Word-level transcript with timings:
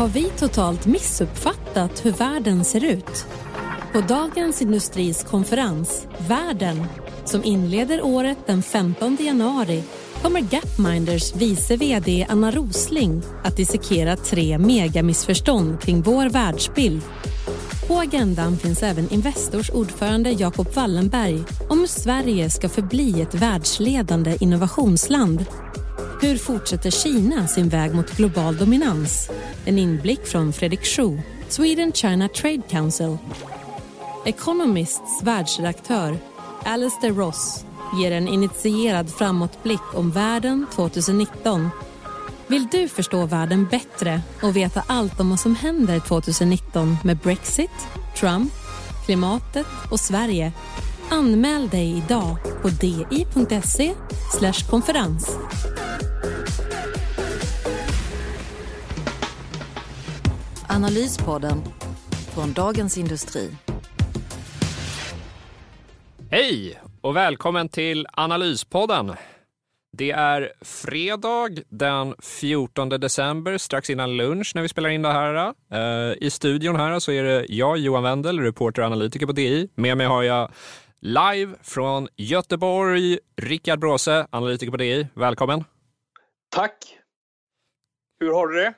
Har 0.00 0.08
vi 0.08 0.30
totalt 0.38 0.86
missuppfattat 0.86 2.04
hur 2.04 2.12
världen 2.12 2.64
ser 2.64 2.84
ut? 2.84 3.26
På 3.92 4.00
Dagens 4.00 4.62
Industris 4.62 5.24
konferens 5.24 6.06
Världen, 6.28 6.86
som 7.24 7.44
inleder 7.44 8.04
året 8.04 8.38
den 8.46 8.62
15 8.62 9.16
januari 9.20 9.82
kommer 10.22 10.40
Gapminders 10.40 11.34
vice 11.34 11.76
VD 11.76 12.26
Anna 12.28 12.50
Rosling 12.50 13.22
att 13.44 13.56
dissekera 13.56 14.16
tre 14.16 14.58
megamissförstånd 14.58 15.80
kring 15.80 16.02
vår 16.02 16.28
världsbild. 16.28 17.02
På 17.88 17.98
agendan 17.98 18.56
finns 18.56 18.82
även 18.82 19.12
Investors 19.12 19.70
ordförande 19.70 20.30
Jacob 20.30 20.68
Wallenberg 20.74 21.42
om 21.68 21.78
hur 21.78 21.86
Sverige 21.86 22.50
ska 22.50 22.68
förbli 22.68 23.22
ett 23.22 23.34
världsledande 23.34 24.36
innovationsland. 24.40 25.44
Hur 26.22 26.38
fortsätter 26.38 26.90
Kina 26.90 27.48
sin 27.48 27.68
väg 27.68 27.94
mot 27.94 28.16
global 28.16 28.56
dominans? 28.56 29.30
En 29.64 29.78
inblick 29.78 30.26
från 30.26 30.52
Fredrik 30.52 30.84
Schuh, 30.84 31.20
Sweden 31.48 31.92
China 31.92 32.28
Trade 32.28 32.62
Council. 32.68 33.16
Economists 34.24 35.22
världsredaktör 35.22 36.18
Alistair 36.64 37.12
Ross 37.12 37.64
ger 38.00 38.12
en 38.12 38.28
initierad 38.28 39.10
framåtblick 39.10 39.94
om 39.94 40.10
världen 40.10 40.66
2019. 40.74 41.70
Vill 42.46 42.66
du 42.66 42.88
förstå 42.88 43.26
världen 43.26 43.66
bättre 43.70 44.22
och 44.42 44.56
veta 44.56 44.82
allt 44.86 45.20
om 45.20 45.30
vad 45.30 45.40
som 45.40 45.54
händer 45.54 46.00
2019 46.00 46.96
med 47.04 47.16
Brexit, 47.16 47.88
Trump, 48.16 48.52
klimatet 49.04 49.66
och 49.90 50.00
Sverige? 50.00 50.52
Anmäl 51.10 51.68
dig 51.68 51.96
idag 51.96 52.36
på 52.62 52.68
di.se 52.68 53.94
konferens. 54.70 55.38
Analyspodden 60.72 61.62
från 62.34 62.52
Dagens 62.52 62.98
Industri. 62.98 63.50
Hej 66.30 66.80
och 67.00 67.16
välkommen 67.16 67.68
till 67.68 68.06
Analyspodden. 68.12 69.12
Det 69.92 70.10
är 70.10 70.52
fredag 70.60 71.48
den 71.68 72.14
14 72.18 72.88
december, 72.88 73.58
strax 73.58 73.90
innan 73.90 74.16
lunch 74.16 74.52
när 74.54 74.62
vi 74.62 74.68
spelar 74.68 74.88
in 74.88 75.02
det 75.02 75.12
här. 75.12 75.54
Uh, 75.74 76.16
I 76.20 76.30
studion 76.30 76.76
här 76.76 76.98
så 76.98 77.12
är 77.12 77.24
det 77.24 77.46
jag, 77.48 77.78
Johan 77.78 78.02
Wendel, 78.02 78.40
reporter 78.40 78.82
och 78.82 78.86
analytiker 78.86 79.26
på 79.26 79.32
DI. 79.32 79.68
Med 79.74 79.96
mig 79.96 80.06
har 80.06 80.22
jag 80.22 80.52
live 81.00 81.54
från 81.62 82.08
Göteborg, 82.16 83.18
Rickard 83.36 83.78
Bråse, 83.78 84.26
analytiker 84.30 84.70
på 84.70 84.76
DI. 84.76 85.08
Välkommen! 85.14 85.64
Tack! 86.50 86.98
Hur 88.20 88.32
har 88.32 88.48
du 88.48 88.58
det? 88.58 88.74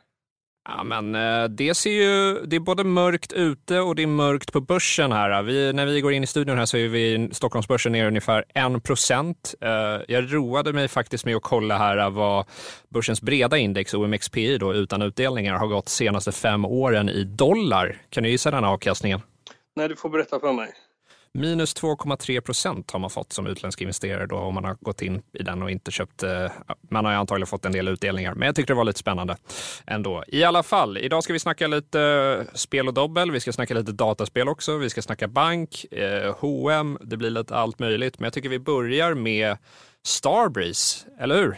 Ja, 0.64 0.84
men 0.84 1.14
eh, 1.14 1.44
det 1.44 1.74
ser 1.74 1.90
ju, 1.90 2.40
det 2.46 2.56
är 2.56 2.60
både 2.60 2.84
mörkt 2.84 3.32
ute 3.32 3.80
och 3.80 3.94
det 3.94 4.02
är 4.02 4.06
mörkt 4.06 4.52
på 4.52 4.60
börsen 4.60 5.12
här. 5.12 5.42
Vi, 5.42 5.72
när 5.72 5.86
vi 5.86 6.00
går 6.00 6.12
in 6.12 6.22
i 6.22 6.26
studion 6.26 6.58
här 6.58 6.66
så 6.66 6.76
är 6.76 6.88
vi 6.88 7.28
Stockholmsbörsen 7.32 7.92
ner 7.92 8.06
ungefär 8.06 8.44
1 8.76 8.82
procent. 8.82 9.54
Eh, 9.60 9.70
jag 10.08 10.34
roade 10.34 10.72
mig 10.72 10.88
faktiskt 10.88 11.24
med 11.24 11.36
att 11.36 11.42
kolla 11.42 11.78
här 11.78 11.98
eh, 11.98 12.10
vad 12.10 12.46
börsens 12.88 13.22
breda 13.22 13.58
index, 13.58 13.94
OMXPI 13.94 14.58
då, 14.58 14.74
utan 14.74 15.02
utdelningar, 15.02 15.54
har 15.54 15.66
gått 15.66 15.88
senaste 15.88 16.32
fem 16.32 16.64
åren 16.64 17.08
i 17.08 17.24
dollar. 17.24 17.96
Kan 18.10 18.22
du 18.22 18.28
gissa 18.30 18.50
den 18.50 18.64
avkastningen? 18.64 19.20
Nej, 19.76 19.88
du 19.88 19.96
får 19.96 20.08
berätta 20.08 20.40
för 20.40 20.52
mig. 20.52 20.72
Minus 21.34 21.76
2,3 21.76 22.40
procent 22.40 22.90
har 22.90 22.98
man 22.98 23.10
fått 23.10 23.32
som 23.32 23.46
utländsk 23.46 23.80
investerare 23.80 24.26
då 24.26 24.36
om 24.36 24.54
man 24.54 24.64
har 24.64 24.76
gått 24.80 25.02
in 25.02 25.22
i 25.32 25.42
den 25.42 25.62
och 25.62 25.70
inte 25.70 25.90
köpt. 25.90 26.22
Eh, 26.22 26.50
man 26.90 27.04
har 27.04 27.12
ju 27.12 27.18
antagligen 27.18 27.46
fått 27.46 27.64
en 27.64 27.72
del 27.72 27.88
utdelningar, 27.88 28.34
men 28.34 28.46
jag 28.46 28.56
tyckte 28.56 28.72
det 28.72 28.76
var 28.76 28.84
lite 28.84 28.98
spännande 28.98 29.36
ändå. 29.86 30.24
I 30.28 30.44
alla 30.44 30.62
fall, 30.62 30.98
idag 30.98 31.24
ska 31.24 31.32
vi 31.32 31.38
snacka 31.38 31.66
lite 31.66 32.00
eh, 32.00 32.54
spel 32.54 32.88
och 32.88 32.94
dobbel. 32.94 33.30
Vi 33.30 33.40
ska 33.40 33.52
snacka 33.52 33.74
lite 33.74 33.92
dataspel 33.92 34.48
också. 34.48 34.76
Vi 34.76 34.90
ska 34.90 35.02
snacka 35.02 35.28
bank, 35.28 35.84
eh, 35.92 36.36
H&M. 36.38 36.98
Det 37.00 37.16
blir 37.16 37.30
lite 37.30 37.54
allt 37.54 37.78
möjligt, 37.78 38.18
men 38.18 38.24
jag 38.24 38.32
tycker 38.32 38.48
vi 38.48 38.58
börjar 38.58 39.14
med 39.14 39.56
Starbreeze, 40.02 41.06
eller 41.18 41.36
hur? 41.36 41.56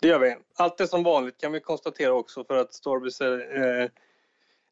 Det 0.00 0.08
gör 0.08 0.18
vi. 0.18 0.36
Allt 0.56 0.80
är 0.80 0.86
som 0.86 1.02
vanligt 1.02 1.40
kan 1.40 1.52
vi 1.52 1.60
konstatera 1.60 2.12
också 2.12 2.44
för 2.44 2.56
att 2.56 2.74
Starbreeze 2.74 3.24
är 3.24 3.82
eh, 3.82 3.88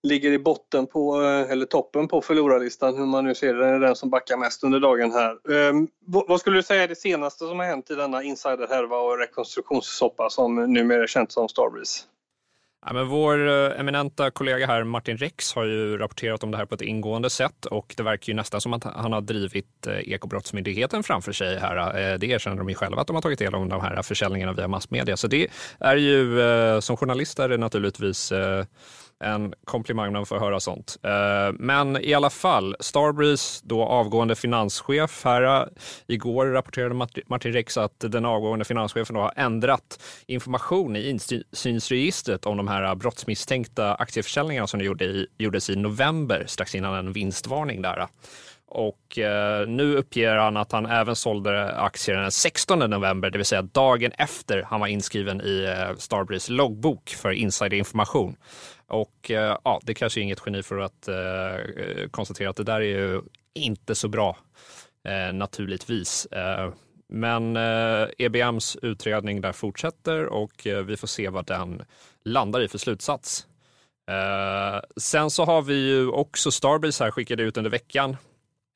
ligger 0.02 0.32
i 0.32 0.38
botten 0.38 0.86
på, 0.86 1.22
eh, 1.22 1.50
eller 1.52 1.66
toppen 1.66 2.08
på 2.08 2.22
förlorarlistan, 2.22 2.96
hur 2.96 3.06
man 3.06 3.24
nu 3.24 3.34
ser 3.34 3.54
det, 3.54 3.64
den 3.64 3.74
är 3.74 3.80
den 3.80 3.96
som 3.96 4.10
backar 4.10 4.36
mest 4.36 4.64
under 4.64 4.80
dagen 4.80 5.12
här. 5.12 5.52
Ehm, 5.52 5.88
vad 6.06 6.40
skulle 6.40 6.58
du 6.58 6.62
säga 6.62 6.82
är 6.82 6.88
det 6.88 6.96
senaste 6.96 7.46
som 7.46 7.58
har 7.58 7.66
hänt 7.66 7.90
i 7.90 7.94
denna 7.94 8.22
insiderhärva 8.22 8.96
och 8.96 9.18
rekonstruktionssoppa 9.18 10.30
som 10.30 10.72
numera 10.72 11.02
är 11.02 11.06
känt 11.06 11.32
som 11.32 11.48
Starbreeze? 11.48 12.02
Ja, 12.86 12.92
men 12.92 13.08
vår 13.08 13.48
eh, 13.48 13.80
eminenta 13.80 14.30
kollega 14.30 14.66
här, 14.66 14.84
Martin 14.84 15.16
Rex, 15.16 15.54
har 15.54 15.64
ju 15.64 15.98
rapporterat 15.98 16.42
om 16.42 16.50
det 16.50 16.56
här 16.56 16.66
på 16.66 16.74
ett 16.74 16.82
ingående 16.82 17.30
sätt 17.30 17.66
och 17.66 17.94
det 17.96 18.02
verkar 18.02 18.30
ju 18.32 18.36
nästan 18.36 18.60
som 18.60 18.72
att 18.72 18.84
han 18.84 19.12
har 19.12 19.20
drivit 19.20 19.86
eh, 19.86 20.12
Ekobrottsmyndigheten 20.12 21.02
framför 21.02 21.32
sig 21.32 21.58
här. 21.58 22.18
Det 22.18 22.26
erkänner 22.26 22.56
de 22.56 22.68
ju 22.68 22.74
själva 22.74 23.00
att 23.00 23.06
de 23.06 23.16
har 23.16 23.22
tagit 23.22 23.38
del 23.38 23.54
av 23.54 23.68
de 23.68 23.80
här 23.80 24.02
försäljningarna 24.02 24.52
via 24.52 24.68
massmedia. 24.68 25.16
Så 25.16 25.26
det 25.26 25.48
är 25.80 25.96
ju, 25.96 26.80
som 26.80 26.96
journalist 26.96 27.38
är 27.38 27.48
det 27.48 27.56
naturligtvis 27.56 28.32
en 29.20 29.54
komplimang 29.64 30.12
när 30.12 30.18
man 30.18 30.26
får 30.26 30.38
höra 30.38 30.60
sånt. 30.60 30.96
Eh, 31.02 31.52
men 31.58 32.04
i 32.04 32.14
alla 32.14 32.30
fall, 32.30 32.76
Starbreeze, 32.80 33.62
då 33.64 33.82
avgående 33.82 34.34
finanschef 34.34 35.24
här. 35.24 35.42
Eh, 35.42 35.66
igår 36.06 36.46
rapporterade 36.46 36.94
Martin 37.26 37.52
Rex 37.52 37.76
att 37.76 37.94
den 37.98 38.24
avgående 38.24 38.64
finanschefen 38.64 39.14
då 39.14 39.20
har 39.20 39.32
ändrat 39.36 40.02
information 40.26 40.96
i 40.96 41.08
insynsregistret 41.08 42.46
om 42.46 42.56
de 42.56 42.68
här 42.68 42.94
brottsmisstänkta 42.94 43.94
aktieförsäljningarna 43.94 44.66
som 44.66 44.80
gjordes 45.38 45.70
i 45.70 45.76
november, 45.76 46.44
strax 46.46 46.74
innan 46.74 46.94
en 46.94 47.12
vinstvarning 47.12 47.82
där. 47.82 48.06
Och 48.72 49.18
eh, 49.18 49.68
nu 49.68 49.96
uppger 49.96 50.36
han 50.36 50.56
att 50.56 50.72
han 50.72 50.86
även 50.86 51.16
sålde 51.16 51.76
aktier 51.76 52.16
den 52.16 52.30
16 52.30 52.78
november, 52.78 53.30
det 53.30 53.38
vill 53.38 53.46
säga 53.46 53.62
dagen 53.62 54.12
efter 54.18 54.62
han 54.62 54.80
var 54.80 54.86
inskriven 54.86 55.40
i 55.40 55.76
Starbreeze 55.98 56.52
loggbok 56.52 57.08
för 57.08 57.30
insiderinformation. 57.30 58.36
Och 58.90 59.30
eh, 59.30 59.58
ja, 59.64 59.80
det 59.82 59.94
kanske 59.94 60.20
är 60.20 60.22
inget 60.22 60.42
geni 60.46 60.62
för 60.62 60.78
att 60.78 61.08
eh, 61.08 61.14
eh, 61.16 62.08
konstatera 62.10 62.50
att 62.50 62.56
det 62.56 62.64
där 62.64 62.80
är 62.80 62.98
ju 62.98 63.22
inte 63.54 63.94
så 63.94 64.08
bra 64.08 64.36
eh, 65.08 65.32
naturligtvis. 65.32 66.26
Eh, 66.26 66.72
men 67.08 67.56
eh, 67.56 68.08
EBMs 68.18 68.76
utredning 68.82 69.40
där 69.40 69.52
fortsätter 69.52 70.26
och 70.26 70.66
eh, 70.66 70.82
vi 70.82 70.96
får 70.96 71.06
se 71.06 71.28
vad 71.28 71.46
den 71.46 71.82
landar 72.24 72.60
i 72.60 72.68
för 72.68 72.78
slutsats. 72.78 73.46
Eh, 74.10 74.80
sen 74.96 75.30
så 75.30 75.44
har 75.44 75.62
vi 75.62 75.74
ju 75.74 76.08
också 76.08 76.50
Starbreeze 76.50 77.04
här 77.04 77.10
skickade 77.10 77.42
ut 77.42 77.56
under 77.56 77.70
veckan 77.70 78.16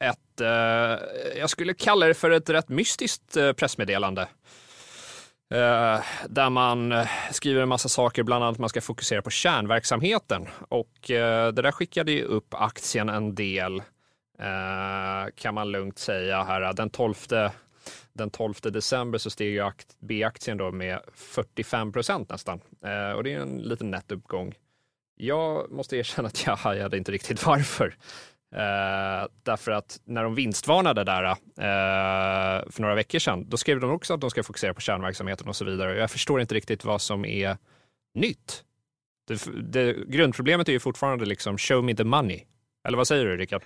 ett, 0.04 0.40
eh, 0.40 1.38
jag 1.38 1.50
skulle 1.50 1.74
kalla 1.74 2.06
det 2.06 2.14
för 2.14 2.30
ett 2.30 2.50
rätt 2.50 2.68
mystiskt 2.68 3.36
pressmeddelande. 3.56 4.28
Eh, 5.54 6.00
där 6.28 6.50
man 6.50 6.92
eh, 6.92 7.08
skriver 7.30 7.62
en 7.62 7.68
massa 7.68 7.88
saker, 7.88 8.22
bland 8.22 8.44
annat 8.44 8.54
att 8.54 8.60
man 8.60 8.68
ska 8.68 8.80
fokusera 8.80 9.22
på 9.22 9.30
kärnverksamheten. 9.30 10.48
Och 10.68 11.10
eh, 11.10 11.52
det 11.52 11.62
där 11.62 11.72
skickade 11.72 12.12
ju 12.12 12.22
upp 12.24 12.54
aktien 12.54 13.08
en 13.08 13.34
del, 13.34 13.82
kan 15.34 15.54
man 15.54 15.70
lugnt 15.70 15.98
säga 15.98 16.42
här. 16.42 16.72
Den 16.72 16.90
12, 16.90 17.14
den 18.12 18.30
12 18.30 18.54
december 18.62 19.18
så 19.18 19.30
steg 19.30 19.52
ju 19.52 19.70
B-aktien 20.00 20.56
då 20.56 20.72
med 20.72 21.00
45 21.14 21.92
procent 21.92 22.30
nästan. 22.30 22.60
Och 23.16 23.24
det 23.24 23.34
är 23.34 23.40
en 23.40 23.58
liten 23.58 23.90
nettuppgång. 23.90 24.54
Jag 25.16 25.72
måste 25.72 25.96
erkänna 25.96 26.28
att 26.28 26.46
jag 26.46 26.56
hajade 26.56 26.96
inte 26.96 27.12
riktigt 27.12 27.46
varför. 27.46 27.96
Eh, 28.54 29.26
därför 29.42 29.70
att 29.70 30.00
när 30.04 30.22
de 30.22 30.34
vinstvarnade 30.34 31.04
där 31.04 31.24
eh, 31.24 32.70
för 32.70 32.80
några 32.82 32.94
veckor 32.94 33.18
sedan, 33.18 33.48
då 33.48 33.56
skrev 33.56 33.80
de 33.80 33.90
också 33.90 34.14
att 34.14 34.20
de 34.20 34.30
ska 34.30 34.42
fokusera 34.42 34.74
på 34.74 34.80
kärnverksamheten 34.80 35.48
och 35.48 35.56
så 35.56 35.64
vidare. 35.64 35.98
Jag 35.98 36.10
förstår 36.10 36.40
inte 36.40 36.54
riktigt 36.54 36.84
vad 36.84 37.00
som 37.00 37.24
är 37.24 37.56
nytt. 38.14 38.64
Det, 39.28 39.44
det, 39.72 40.06
grundproblemet 40.06 40.68
är 40.68 40.72
ju 40.72 40.80
fortfarande 40.80 41.24
liksom 41.24 41.58
show 41.58 41.84
me 41.84 41.94
the 41.94 42.04
money. 42.04 42.42
Eller 42.88 42.96
vad 42.96 43.08
säger 43.08 43.24
du 43.24 43.36
Rickard? 43.36 43.62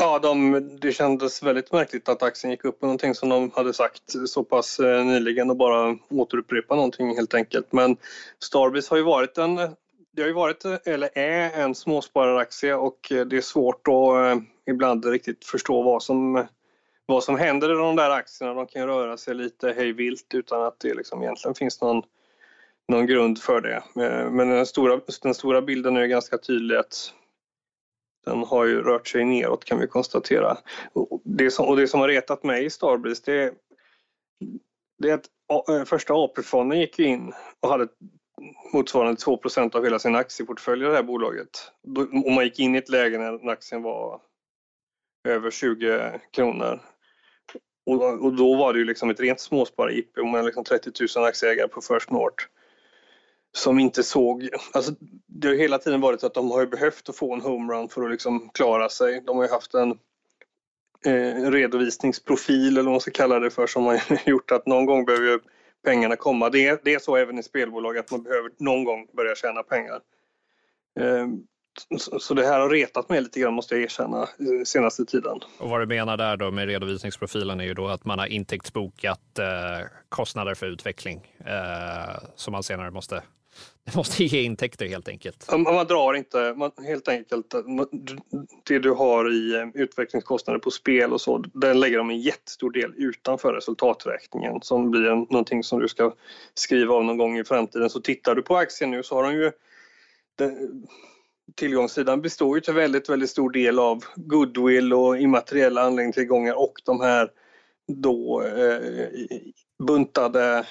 Ja, 0.00 0.18
de, 0.18 0.78
det 0.80 0.92
kändes 0.92 1.42
väldigt 1.42 1.72
märkligt 1.72 2.08
att 2.08 2.22
aktien 2.22 2.50
gick 2.50 2.64
upp 2.64 2.80
på 2.80 2.86
någonting 2.86 3.14
som 3.14 3.28
de 3.28 3.50
hade 3.54 3.72
sagt 3.74 4.02
så 4.26 4.44
pass 4.44 4.80
eh, 4.80 5.04
nyligen 5.04 5.50
och 5.50 5.56
bara 5.56 5.98
återupprepa 6.10 6.74
någonting 6.74 7.16
helt 7.16 7.34
enkelt. 7.34 7.72
Men 7.72 7.96
Starbreeze 8.44 8.92
har 8.92 8.96
ju 8.96 9.02
varit 9.02 9.38
en 9.38 9.58
det 10.14 10.22
har 10.22 10.28
ju 10.28 10.34
varit, 10.34 10.64
eller 10.64 11.18
är, 11.18 11.50
en 11.62 11.74
småspararaktie 11.74 12.74
och 12.74 13.12
eh, 13.12 13.26
det 13.26 13.36
är 13.36 13.40
svårt 13.40 13.88
att 13.88 14.14
eh, 14.14 14.42
ibland 14.66 15.04
riktigt 15.04 15.44
förstå 15.44 15.82
vad 15.82 16.02
som, 16.02 16.46
vad 17.06 17.24
som 17.24 17.38
händer 17.38 17.72
i 17.72 17.78
de 17.78 17.96
där 17.96 18.10
aktierna. 18.10 18.54
De 18.54 18.66
kan 18.66 18.86
röra 18.86 19.16
sig 19.16 19.34
lite 19.34 19.72
hejvilt 19.72 20.34
utan 20.34 20.62
att 20.62 20.80
det 20.80 20.94
liksom 20.94 21.22
egentligen 21.22 21.54
finns 21.54 21.80
någon, 21.80 22.02
någon 22.88 23.06
grund 23.06 23.38
för 23.38 23.60
det. 23.60 24.04
Eh, 24.04 24.30
men 24.30 24.48
den 24.48 24.66
stora, 24.66 25.00
den 25.22 25.34
stora 25.34 25.62
bilden 25.62 25.96
är 25.96 26.06
ganska 26.06 26.38
tydlig 26.38 26.76
att 26.76 27.14
den 28.26 28.38
har 28.38 28.64
ju 28.64 28.82
rört 28.82 29.08
sig 29.08 29.24
neråt 29.24 29.64
kan 29.64 29.78
vi 29.78 29.86
konstatera. 29.86 30.58
Och 30.92 31.20
det 31.24 31.50
som, 31.50 31.66
och 31.66 31.76
det 31.76 31.88
som 31.88 32.00
har 32.00 32.08
retat 32.08 32.42
mig 32.42 32.64
i 32.64 32.70
Starbreeze 32.70 33.22
det, 33.32 33.54
det 34.98 35.10
är 35.10 35.14
att 35.14 35.88
första 35.88 36.14
AP-fonden 36.14 36.80
gick 36.80 36.98
in 36.98 37.32
och 37.60 37.68
hade 37.68 37.88
motsvarande 38.72 39.20
2% 39.20 39.76
av 39.76 39.84
hela 39.84 39.98
sin 39.98 40.16
aktieportfölj 40.16 40.84
i 40.84 40.88
det 40.88 40.94
här 40.94 41.02
bolaget. 41.02 41.72
Om 42.26 42.34
man 42.34 42.44
gick 42.44 42.58
in 42.58 42.74
i 42.74 42.78
ett 42.78 42.88
läge 42.88 43.18
när 43.18 43.50
aktien 43.50 43.82
var 43.82 44.20
över 45.28 45.50
20 45.50 46.20
kronor. 46.30 46.80
Och, 47.86 48.24
och 48.24 48.36
då 48.36 48.56
var 48.56 48.72
det 48.72 48.78
ju 48.78 48.84
liksom 48.84 49.10
ett 49.10 49.20
rent 49.20 49.40
småspar-IP 49.40 50.16
med 50.16 50.44
liksom 50.44 50.64
30 50.64 50.90
000 51.16 51.24
aktieägare 51.26 51.68
på 51.68 51.80
First 51.80 52.10
North 52.10 52.44
som 53.56 53.78
inte 53.78 54.02
såg, 54.02 54.48
alltså 54.72 54.92
det 55.26 55.48
har 55.48 55.54
hela 55.54 55.78
tiden 55.78 56.00
varit 56.00 56.20
så 56.20 56.26
att 56.26 56.34
de 56.34 56.50
har 56.50 56.66
behövt 56.66 57.08
att 57.08 57.16
få 57.16 57.34
en 57.34 57.40
homerun 57.40 57.88
för 57.88 58.02
att 58.02 58.10
liksom 58.10 58.50
klara 58.54 58.88
sig. 58.88 59.22
De 59.26 59.36
har 59.36 59.44
ju 59.44 59.50
haft 59.50 59.74
en 59.74 59.90
eh, 61.06 61.50
redovisningsprofil 61.50 62.72
eller 62.72 62.82
vad 62.82 62.92
man 62.92 63.00
ska 63.00 63.10
kalla 63.10 63.38
det 63.38 63.50
för 63.50 63.66
som 63.66 63.84
har 63.84 64.02
gjort 64.28 64.50
att 64.50 64.66
någon 64.66 64.86
gång 64.86 65.04
behöver 65.04 65.40
pengarna 65.84 66.16
komma. 66.16 66.50
Det 66.50 66.66
är, 66.66 66.78
det 66.84 66.94
är 66.94 66.98
så 66.98 67.16
även 67.16 67.38
i 67.38 67.42
spelbolag 67.42 67.98
att 67.98 68.10
man 68.10 68.22
behöver 68.22 68.50
någon 68.58 68.84
gång 68.84 69.06
börja 69.16 69.34
tjäna 69.34 69.62
pengar. 69.62 70.00
Ehm, 71.00 71.42
så 72.20 72.34
det 72.34 72.46
här 72.46 72.60
har 72.60 72.70
retat 72.70 73.08
mig 73.08 73.20
lite 73.20 73.40
grann 73.40 73.54
måste 73.54 73.74
jag 73.74 73.82
erkänna 73.82 74.28
senaste 74.64 75.04
tiden. 75.04 75.40
Och 75.58 75.68
vad 75.68 75.80
du 75.80 75.86
menar 75.86 76.16
där 76.16 76.36
då 76.36 76.50
med 76.50 76.66
redovisningsprofilen 76.66 77.60
är 77.60 77.64
ju 77.64 77.74
då 77.74 77.88
att 77.88 78.04
man 78.04 78.18
har 78.18 78.26
intäktsbokat 78.26 79.38
eh, 79.38 79.86
kostnader 80.08 80.54
för 80.54 80.66
utveckling 80.66 81.32
eh, 81.46 82.24
som 82.34 82.52
man 82.52 82.62
senare 82.62 82.90
måste 82.90 83.22
det 83.84 83.96
måste 83.96 84.24
ge 84.24 84.42
intäkter 84.42 84.86
helt 84.86 85.08
enkelt. 85.08 85.46
Man 85.52 85.86
drar 85.86 86.14
inte, 86.14 86.54
man, 86.56 86.70
helt 86.86 87.08
enkelt, 87.08 87.54
det 88.68 88.78
du 88.78 88.90
har 88.90 89.32
i 89.32 89.54
eh, 89.54 89.82
utvecklingskostnader 89.82 90.58
på 90.60 90.70
spel 90.70 91.12
och 91.12 91.20
så, 91.20 91.38
den 91.38 91.80
lägger 91.80 91.98
de 91.98 92.10
en 92.10 92.20
jättestor 92.20 92.70
del 92.70 92.94
utanför 92.96 93.52
resultaträkningen 93.52 94.60
som 94.62 94.90
blir 94.90 95.10
någonting 95.32 95.64
som 95.64 95.80
du 95.80 95.88
ska 95.88 96.14
skriva 96.54 96.94
av 96.94 97.04
någon 97.04 97.16
gång 97.16 97.38
i 97.38 97.44
framtiden. 97.44 97.90
Så 97.90 98.00
tittar 98.00 98.34
du 98.34 98.42
på 98.42 98.56
aktien 98.56 98.90
nu 98.90 99.02
så 99.02 99.14
har 99.14 99.22
de 99.22 99.32
ju 99.32 99.52
den, 100.38 100.86
tillgångssidan 101.54 102.22
består 102.22 102.56
ju 102.56 102.60
till 102.60 102.74
väldigt, 102.74 103.08
väldigt 103.08 103.30
stor 103.30 103.50
del 103.50 103.78
av 103.78 104.04
goodwill 104.16 104.92
och 104.92 105.18
immateriella 105.18 105.82
anläggningstillgångar 105.82 106.54
och 106.54 106.74
de 106.84 107.00
här 107.00 107.30
då 107.86 108.42
eh, 108.42 108.80
buntade 109.86 110.66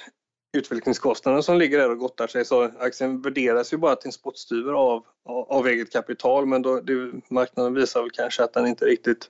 utvecklingskostnaden 0.54 1.44
som 1.44 1.58
ligger 1.58 1.78
där 1.78 1.90
och 1.90 1.98
gottar 1.98 2.28
sig 2.28 2.46
så 2.46 2.64
aktien 2.80 3.22
värderas 3.22 3.74
ju 3.74 3.78
bara 3.78 3.96
till 3.96 4.08
en 4.08 4.12
spottstyver 4.12 4.74
av, 4.74 5.04
av 5.50 5.68
eget 5.68 5.92
kapital 5.92 6.46
men 6.46 6.62
då, 6.62 6.80
det, 6.80 7.12
marknaden 7.30 7.74
visar 7.74 8.02
väl 8.02 8.12
kanske 8.12 8.44
att 8.44 8.54
den 8.54 8.68
inte 8.68 8.86
riktigt 8.86 9.30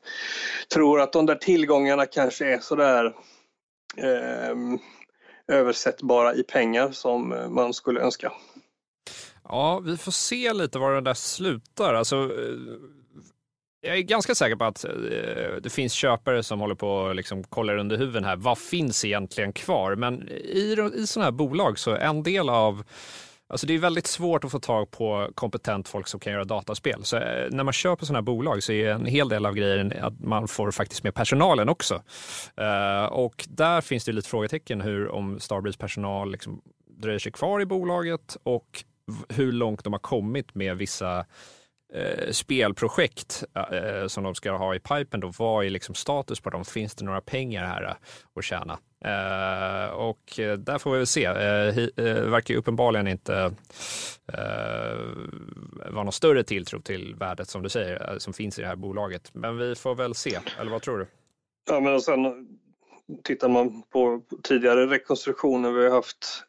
tror 0.73 1.01
att 1.01 1.13
de 1.13 1.25
där 1.25 1.35
tillgångarna 1.35 2.05
kanske 2.05 2.53
är 2.53 2.59
sådär 2.59 3.05
eh, 3.97 4.55
översättbara 5.47 6.35
i 6.35 6.43
pengar 6.43 6.91
som 6.91 7.29
man 7.49 7.73
skulle 7.73 7.99
önska. 7.99 8.31
Ja, 9.43 9.81
vi 9.85 9.97
får 9.97 10.11
se 10.11 10.53
lite 10.53 10.79
var 10.79 10.93
det 10.93 11.01
där 11.01 11.13
slutar. 11.13 11.93
Alltså, 11.93 12.15
eh, 12.15 12.55
jag 13.83 13.97
är 13.97 14.01
ganska 14.01 14.35
säker 14.35 14.55
på 14.55 14.63
att 14.63 14.85
eh, 14.85 14.91
det 15.63 15.73
finns 15.73 15.93
köpare 15.93 16.43
som 16.43 16.59
håller 16.59 16.75
på 16.75 16.89
och 16.89 17.15
liksom 17.15 17.43
kollar 17.43 17.77
under 17.77 17.97
huven 17.97 18.23
här. 18.23 18.35
Vad 18.35 18.57
finns 18.57 19.05
egentligen 19.05 19.53
kvar? 19.53 19.95
Men 19.95 20.29
i, 20.29 20.91
i 20.95 21.07
sådana 21.07 21.25
här 21.25 21.31
bolag 21.31 21.79
så 21.79 21.95
en 21.95 22.23
del 22.23 22.49
av 22.49 22.83
Alltså 23.47 23.67
det 23.67 23.73
är 23.73 23.79
väldigt 23.79 24.07
svårt 24.07 24.43
att 24.43 24.51
få 24.51 24.59
tag 24.59 24.91
på 24.91 25.29
kompetent 25.35 25.87
folk 25.87 26.07
som 26.07 26.19
kan 26.19 26.33
göra 26.33 26.43
dataspel. 26.43 27.03
Så 27.03 27.17
eh, 27.17 27.47
när 27.51 27.63
man 27.63 27.73
köper 27.73 28.05
sådana 28.05 28.17
här 28.17 28.23
bolag 28.23 28.63
så 28.63 28.71
är 28.71 28.89
en 28.89 29.05
hel 29.05 29.29
del 29.29 29.45
av 29.45 29.53
grejen 29.53 29.93
att 30.01 30.19
man 30.19 30.47
får 30.47 30.71
faktiskt 30.71 31.03
med 31.03 31.13
personalen 31.13 31.69
också. 31.69 32.03
Eh, 32.57 33.05
och 33.05 33.45
där 33.49 33.81
finns 33.81 34.05
det 34.05 34.11
lite 34.11 34.29
frågetecken 34.29 34.81
hur 34.81 35.09
om 35.09 35.39
Starbreeze 35.39 35.79
personal 35.79 36.31
liksom 36.31 36.61
dröjer 36.87 37.19
sig 37.19 37.31
kvar 37.31 37.61
i 37.61 37.65
bolaget 37.65 38.37
och 38.43 38.83
hur 39.29 39.51
långt 39.51 39.83
de 39.83 39.93
har 39.93 39.99
kommit 39.99 40.55
med 40.55 40.77
vissa 40.77 41.25
eh, 41.93 42.31
spelprojekt 42.31 43.43
eh, 43.55 43.77
eh, 43.77 44.07
som 44.07 44.23
de 44.23 44.35
ska 44.35 44.51
ha 44.51 44.75
i 44.75 44.79
pipen 44.79 45.19
då, 45.19 45.31
vad 45.37 45.65
är 45.65 45.69
liksom 45.69 45.95
status 45.95 46.39
på 46.39 46.49
dem? 46.49 46.65
Finns 46.65 46.95
det 46.95 47.05
några 47.05 47.21
pengar 47.21 47.65
här 47.65 47.83
eh, 47.83 47.95
att 48.35 48.43
tjäna? 48.43 48.79
Eh, 49.05 49.89
och 49.89 50.39
eh, 50.39 50.57
där 50.57 50.77
får 50.77 50.91
vi 50.91 50.97
väl 50.97 51.07
se. 51.07 51.25
Eh, 51.25 51.77
eh, 51.77 52.23
verkar 52.29 52.55
uppenbarligen 52.55 53.07
inte 53.07 53.53
eh, 54.33 54.97
vara 55.91 56.03
någon 56.03 56.11
större 56.11 56.43
tilltro 56.43 56.81
till 56.81 57.15
värdet 57.15 57.49
som 57.49 57.63
du 57.63 57.69
säger, 57.69 58.11
eh, 58.11 58.17
som 58.17 58.33
finns 58.33 58.59
i 58.59 58.61
det 58.61 58.67
här 58.67 58.75
bolaget. 58.75 59.29
Men 59.33 59.57
vi 59.57 59.75
får 59.75 59.95
väl 59.95 60.15
se, 60.15 60.39
eller 60.59 60.71
vad 60.71 60.81
tror 60.81 60.97
du? 60.97 61.07
Ja, 61.69 61.79
men 61.79 61.93
och 61.93 62.03
sen 62.03 62.47
tittar 63.23 63.49
man 63.49 63.83
på 63.83 64.21
tidigare 64.43 64.85
rekonstruktioner 64.85 65.71
vi 65.71 65.83
har 65.83 65.95
haft 65.95 66.43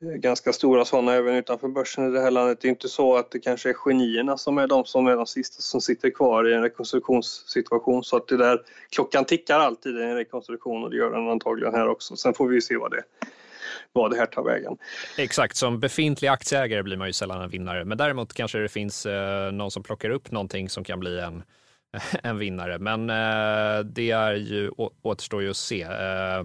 ganska 0.00 0.52
stora 0.52 0.84
sådana 0.84 1.12
även 1.12 1.34
utanför 1.34 1.68
börsen 1.68 2.08
i 2.08 2.10
det 2.10 2.20
här 2.20 2.30
landet. 2.30 2.58
Det 2.60 2.68
är 2.68 2.70
inte 2.70 2.88
så 2.88 3.16
att 3.16 3.30
det 3.30 3.38
kanske 3.38 3.68
är 3.68 3.74
genierna 3.74 4.38
som 4.38 4.58
är 4.58 4.66
de 4.66 4.84
som 4.84 5.06
är 5.06 5.16
de 5.16 5.26
sista 5.26 5.62
som 5.62 5.80
sitter 5.80 6.10
kvar 6.10 6.48
i 6.48 6.54
en 6.54 6.62
rekonstruktionssituation. 6.62 8.04
Så 8.04 8.16
att 8.16 8.28
det 8.28 8.36
där, 8.36 8.60
klockan 8.90 9.24
tickar 9.24 9.58
alltid 9.58 9.98
i 9.98 10.02
en 10.02 10.14
rekonstruktion 10.14 10.84
och 10.84 10.90
det 10.90 10.96
gör 10.96 11.10
den 11.10 11.28
antagligen 11.28 11.74
här 11.74 11.88
också. 11.88 12.16
Sen 12.16 12.34
får 12.34 12.48
vi 12.48 12.60
se 12.60 12.76
vad 12.76 12.90
det, 12.90 13.02
vad 13.92 14.10
det 14.10 14.16
här 14.16 14.26
tar 14.26 14.44
vägen. 14.44 14.76
Exakt, 15.18 15.56
som 15.56 15.80
befintlig 15.80 16.28
aktieägare 16.28 16.82
blir 16.82 16.96
man 16.96 17.06
ju 17.06 17.12
sällan 17.12 17.40
en 17.40 17.50
vinnare. 17.50 17.84
Men 17.84 17.98
däremot 17.98 18.32
kanske 18.32 18.58
det 18.58 18.68
finns 18.68 19.06
eh, 19.06 19.52
någon 19.52 19.70
som 19.70 19.82
plockar 19.82 20.10
upp 20.10 20.30
någonting 20.30 20.68
som 20.68 20.84
kan 20.84 21.00
bli 21.00 21.20
en, 21.20 21.42
en 22.22 22.38
vinnare. 22.38 22.78
Men 22.78 23.10
eh, 23.10 23.84
det 23.84 24.10
är 24.10 24.34
ju, 24.34 24.70
återstår 25.02 25.42
ju 25.42 25.50
att 25.50 25.56
se. 25.56 25.82
Eh, 25.82 26.44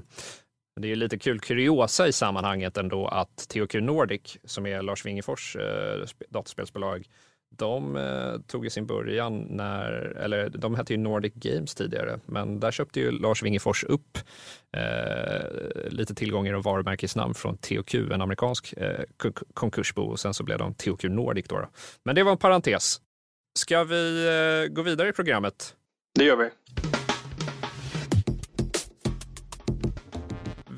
det 0.81 0.87
är 0.87 0.89
ju 0.89 0.95
lite 0.95 1.17
kul 1.17 1.39
kuriosa 1.39 2.07
i 2.07 2.11
sammanhanget 2.11 2.77
ändå 2.77 3.07
att 3.07 3.37
THQ 3.37 3.73
Nordic, 3.73 4.37
som 4.43 4.65
är 4.65 4.81
Lars 4.81 5.05
Wingefors 5.05 5.55
eh, 5.55 6.05
dataspelsbolag, 6.29 7.07
de 7.57 7.95
eh, 7.95 8.41
tog 8.47 8.65
i 8.65 8.69
sin 8.69 8.85
början 8.85 9.47
när, 9.49 9.91
eller 10.17 10.49
de 10.49 10.75
hette 10.75 10.93
ju 10.93 10.97
Nordic 10.97 11.33
Games 11.35 11.75
tidigare, 11.75 12.19
men 12.25 12.59
där 12.59 12.71
köpte 12.71 12.99
ju 12.99 13.11
Lars 13.11 13.43
Wingefors 13.43 13.83
upp 13.83 14.17
eh, 14.77 15.89
lite 15.89 16.15
tillgångar 16.15 16.53
och 16.53 16.63
varumärkesnamn 16.63 17.33
från 17.33 17.57
THQ, 17.57 17.95
en 17.95 18.21
amerikansk 18.21 18.73
eh, 18.77 19.03
konkursbo 19.53 20.01
och 20.01 20.19
sen 20.19 20.33
så 20.33 20.43
blev 20.43 20.57
de 20.57 20.73
THQ 20.73 21.03
Nordic 21.03 21.45
då, 21.47 21.59
då. 21.59 21.67
Men 22.03 22.15
det 22.15 22.23
var 22.23 22.31
en 22.31 22.37
parentes. 22.37 23.01
Ska 23.59 23.83
vi 23.83 24.27
eh, 24.27 24.73
gå 24.73 24.81
vidare 24.81 25.09
i 25.09 25.13
programmet? 25.13 25.75
Det 26.15 26.23
gör 26.23 26.35
vi. 26.35 26.49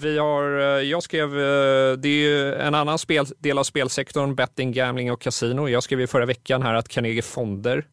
Vi 0.02 0.18
har, 0.18 0.60
eh, 0.60 0.66
jag 0.66 1.04
skrev, 1.04 1.40
eh, 1.40 1.94
det 1.98 2.10
är 2.10 2.54
en 2.54 2.76
annan 2.76 3.00
spel, 3.00 3.26
del 3.40 3.58
av 3.58 3.64
spelsektorn, 3.64 4.36
betting, 4.36 4.72
gambling 4.72 5.12
och 5.12 5.22
kasino. 5.22 5.70
Jag 5.70 5.84
skrev 5.84 6.02
i 6.02 6.08
förra 6.08 6.26
veckan 6.26 6.62
här 6.62 6.74
att 6.74 6.88
Carnegie 6.88 7.22
Fonder 7.22 7.86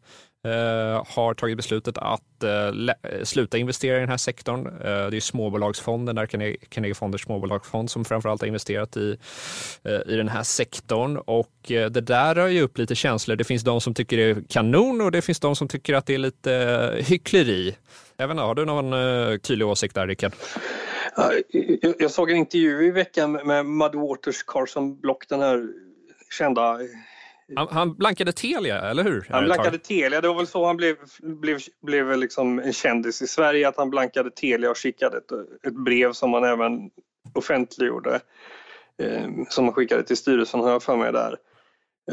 Uh, 0.47 1.05
har 1.09 1.35
tagit 1.35 1.57
beslutet 1.57 1.99
att 1.99 2.45
uh, 2.45 2.93
sluta 3.23 3.59
investera 3.59 3.97
i 3.97 4.01
den 4.01 4.09
här 4.09 4.17
sektorn. 4.17 4.67
Uh, 4.67 5.11
det 5.11 5.17
är 5.17 5.21
småbolagsfonden, 5.21 6.17
där 6.17 6.27
Carnegie 6.69 6.95
Fonders 6.95 7.23
småbolagsfond 7.23 7.91
som 7.91 8.05
framförallt 8.05 8.41
har 8.41 8.49
investerat 8.49 8.97
i, 8.97 9.17
i 10.07 10.17
den 10.17 10.29
här 10.29 10.43
sektorn. 10.43 11.17
Och 11.17 11.53
det 11.67 11.89
där 12.01 12.35
rör 12.35 12.49
ju 12.49 12.63
upp 12.63 12.79
lite 12.79 12.95
känslor. 12.95 13.37
Det 13.37 13.45
finns 13.45 13.63
de 13.63 13.81
som 13.81 13.95
tycker 13.95 14.17
det 14.17 14.23
är 14.23 14.43
kanon 14.49 15.01
och 15.01 15.13
det 15.13 15.23
finns 15.23 15.41
de 15.41 15.57
som 15.57 15.69
tycker 15.69 15.95
att 15.95 16.07
det 16.07 16.15
är 16.15 16.19
lite 16.19 16.95
hyckleri. 16.99 17.77
Även, 18.19 18.39
har 18.39 18.55
du 18.55 18.65
någon 18.65 18.93
tydlig 19.39 19.67
åsikt 19.67 19.95
där, 19.95 20.07
Rickard? 20.07 20.33
Jag 21.99 22.11
såg 22.11 22.31
en 22.31 22.37
intervju 22.37 22.87
i 22.87 22.91
veckan 22.91 23.33
med 23.33 23.67
Mud 23.67 23.95
Waters 23.95 24.43
Carson 24.43 25.01
Block, 25.01 25.29
den 25.29 25.41
här 25.41 25.69
kända... 26.39 26.79
Han, 27.57 27.69
han 27.71 27.95
blankade 27.95 28.33
Telia, 28.33 28.81
eller 28.81 29.05
hur? 29.05 29.27
Han 29.31 29.45
blankade 29.45 29.79
Telia. 29.79 30.21
Det 30.21 30.29
var 30.29 30.35
väl 30.35 30.47
så 30.47 30.67
han 30.67 30.77
blev, 30.77 30.97
blev, 31.23 31.61
blev 31.83 32.19
liksom 32.19 32.59
en 32.59 32.73
kändis 32.73 33.23
i 33.23 33.27
Sverige, 33.27 33.69
att 33.69 33.77
han 33.77 33.91
blankade 33.91 34.31
Telia 34.31 34.71
och 34.71 34.79
skickade 34.79 35.17
ett, 35.17 35.33
ett 35.67 35.75
brev 35.75 36.13
som 36.13 36.33
han 36.33 36.45
även 36.45 36.91
offentliggjorde. 37.35 38.21
Eh, 39.03 39.29
som 39.49 39.65
han 39.65 39.75
skickade 39.75 40.03
till 40.03 40.17
styrelsen, 40.17 40.61
har 40.61 40.71
jag 40.71 40.83
för 40.83 40.97
mig 40.97 41.13
där. 41.13 41.37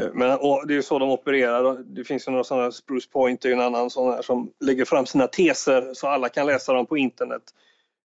Eh, 0.00 0.08
men 0.14 0.28
det 0.66 0.72
är 0.72 0.76
ju 0.76 0.82
så 0.82 0.98
de 0.98 1.10
opererar. 1.10 1.78
Det 1.84 2.04
finns 2.04 2.28
ju 2.28 2.32
några 2.32 2.44
sådana, 2.44 2.72
Spruce 2.72 3.10
Point 3.10 3.44
är 3.44 3.52
en 3.52 3.60
annan 3.60 3.90
sån 3.90 4.12
här 4.12 4.22
som 4.22 4.52
lägger 4.60 4.84
fram 4.84 5.06
sina 5.06 5.26
teser 5.26 5.94
så 5.94 6.08
alla 6.08 6.28
kan 6.28 6.46
läsa 6.46 6.72
dem 6.72 6.86
på 6.86 6.96
internet. 6.96 7.42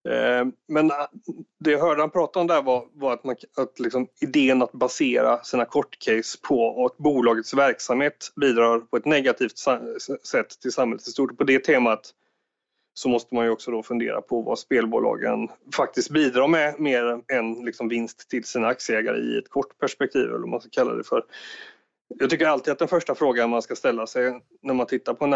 Eh, 0.08 0.46
men 0.68 0.90
eh, 0.90 0.96
det 1.60 1.70
jag 1.70 1.80
hörde 1.80 2.02
han 2.02 2.10
prata 2.10 2.40
om 2.40 2.46
där 2.46 2.62
var, 2.62 2.86
var 2.92 3.12
att, 3.12 3.24
man, 3.24 3.36
att 3.56 3.80
liksom 3.80 4.08
idén 4.20 4.62
att 4.62 4.72
basera 4.72 5.42
sina 5.42 5.64
kortcase 5.64 6.38
på 6.42 6.86
att 6.86 6.96
bolagets 6.96 7.54
verksamhet 7.54 8.32
bidrar 8.36 8.80
på 8.80 8.96
ett 8.96 9.04
negativt 9.04 9.58
sätt 10.22 10.60
till 10.62 10.72
samhället 10.72 11.08
i 11.08 11.10
stort. 11.10 11.38
På 11.38 11.44
det 11.44 11.58
temat 11.58 12.14
så 12.94 13.08
måste 13.08 13.34
man 13.34 13.44
ju 13.44 13.50
också 13.50 13.70
då 13.70 13.82
fundera 13.82 14.20
på 14.22 14.42
vad 14.42 14.58
spelbolagen 14.58 15.48
faktiskt 15.76 16.10
bidrar 16.10 16.48
med 16.48 16.80
mer 16.80 17.20
än 17.32 17.64
liksom 17.64 17.88
vinst 17.88 18.30
till 18.30 18.44
sina 18.44 18.66
aktieägare 18.66 19.18
i 19.18 19.38
ett 19.38 19.48
kort 19.48 19.78
perspektiv 19.78 20.22
eller 20.22 20.38
vad 20.38 20.48
man 20.48 20.60
ska 20.60 20.70
kalla 20.70 20.94
det 20.94 21.04
för. 21.04 21.22
Jag 22.18 22.30
tycker 22.30 22.46
alltid 22.46 22.72
att 22.72 22.78
den 22.78 22.88
första 22.88 23.14
frågan 23.14 23.50
man 23.50 23.62
ska 23.62 23.76
ställa 23.76 24.06
sig 24.06 24.40
när 24.62 24.74
man 24.74 24.86
tittar 24.86 25.14
på 25.14 25.24
en, 25.24 25.34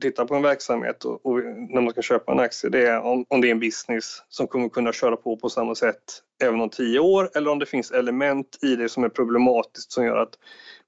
tittar 0.00 0.24
på 0.24 0.34
en 0.34 0.42
verksamhet 0.42 1.04
och, 1.04 1.26
och 1.26 1.38
när 1.44 1.80
man 1.80 1.90
ska 1.90 2.02
köpa 2.02 2.32
en 2.32 2.40
aktie 2.40 2.70
det 2.70 2.86
är 2.86 3.00
om, 3.00 3.24
om 3.28 3.40
det 3.40 3.48
är 3.48 3.52
en 3.52 3.60
business 3.60 4.22
som 4.28 4.46
kommer 4.46 4.68
kunna 4.68 4.92
köra 4.92 5.16
på 5.16 5.36
på 5.36 5.48
samma 5.48 5.74
sätt 5.74 6.02
även 6.42 6.60
om 6.60 6.70
tio 6.70 6.98
år 6.98 7.30
eller 7.34 7.50
om 7.50 7.58
det 7.58 7.66
finns 7.66 7.90
element 7.90 8.58
i 8.62 8.76
det 8.76 8.88
som 8.88 9.04
är 9.04 9.08
problematiskt 9.08 9.92
som 9.92 10.04
gör 10.04 10.16
att 10.16 10.38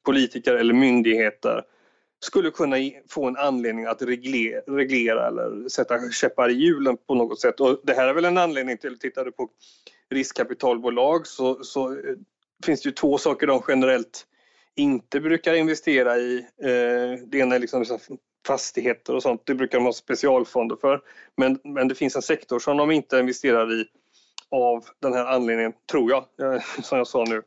politiker 0.04 0.54
eller 0.54 0.74
myndigheter 0.74 1.64
skulle 2.24 2.50
kunna 2.50 2.76
få 3.08 3.26
en 3.26 3.36
anledning 3.36 3.84
att 3.84 4.02
reglera, 4.02 4.60
reglera 4.60 5.28
eller 5.28 5.68
sätta 5.68 6.10
käppar 6.10 6.48
i 6.48 6.52
hjulen 6.52 6.96
på 7.06 7.14
något 7.14 7.40
sätt. 7.40 7.60
Och 7.60 7.80
det 7.82 7.94
här 7.94 8.08
är 8.08 8.14
väl 8.14 8.24
en 8.24 8.38
anledning 8.38 8.78
till, 8.78 8.98
tittar 8.98 9.24
du 9.24 9.32
på 9.32 9.48
riskkapitalbolag 10.10 11.26
så, 11.26 11.64
så 11.64 11.92
eh, 11.92 12.14
finns 12.64 12.82
det 12.82 12.88
ju 12.88 12.92
två 12.92 13.18
saker 13.18 13.46
de 13.46 13.62
generellt 13.68 14.26
inte 14.76 15.20
brukar 15.20 15.54
investera 15.54 16.16
i. 16.16 16.38
Eh, 16.62 17.26
det 17.26 17.38
ena 17.38 17.54
är 17.54 17.58
liksom 17.58 17.84
fastigheter 18.46 19.14
och 19.14 19.22
sånt, 19.22 19.42
det 19.44 19.54
brukar 19.54 19.78
de 19.78 19.84
ha 19.84 19.92
specialfonder 19.92 20.76
för. 20.76 21.00
Men, 21.36 21.58
men 21.64 21.88
det 21.88 21.94
finns 21.94 22.16
en 22.16 22.22
sektor 22.22 22.58
som 22.58 22.76
de 22.76 22.90
inte 22.90 23.18
investerar 23.18 23.72
i 23.80 23.86
av 24.50 24.84
den 25.00 25.12
här 25.12 25.24
anledningen, 25.24 25.72
tror 25.90 26.10
jag, 26.10 26.54
eh, 26.54 26.62
som 26.82 26.98
jag 26.98 27.06
sa 27.06 27.24
nu. 27.24 27.42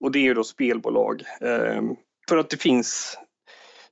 Och 0.00 0.12
det 0.12 0.18
är 0.18 0.22
ju 0.22 0.34
då 0.34 0.44
spelbolag. 0.44 1.22
Eh, 1.40 1.82
för 2.28 2.36
att 2.36 2.50
det 2.50 2.62
finns, 2.62 3.18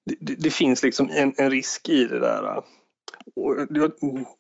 det, 0.05 0.35
det 0.35 0.51
finns 0.51 0.83
liksom 0.83 1.11
en, 1.11 1.35
en, 1.37 1.51
risk 1.51 1.89
i 1.89 2.05
det 2.05 2.21
där. 2.21 2.63
Och, 3.37 3.57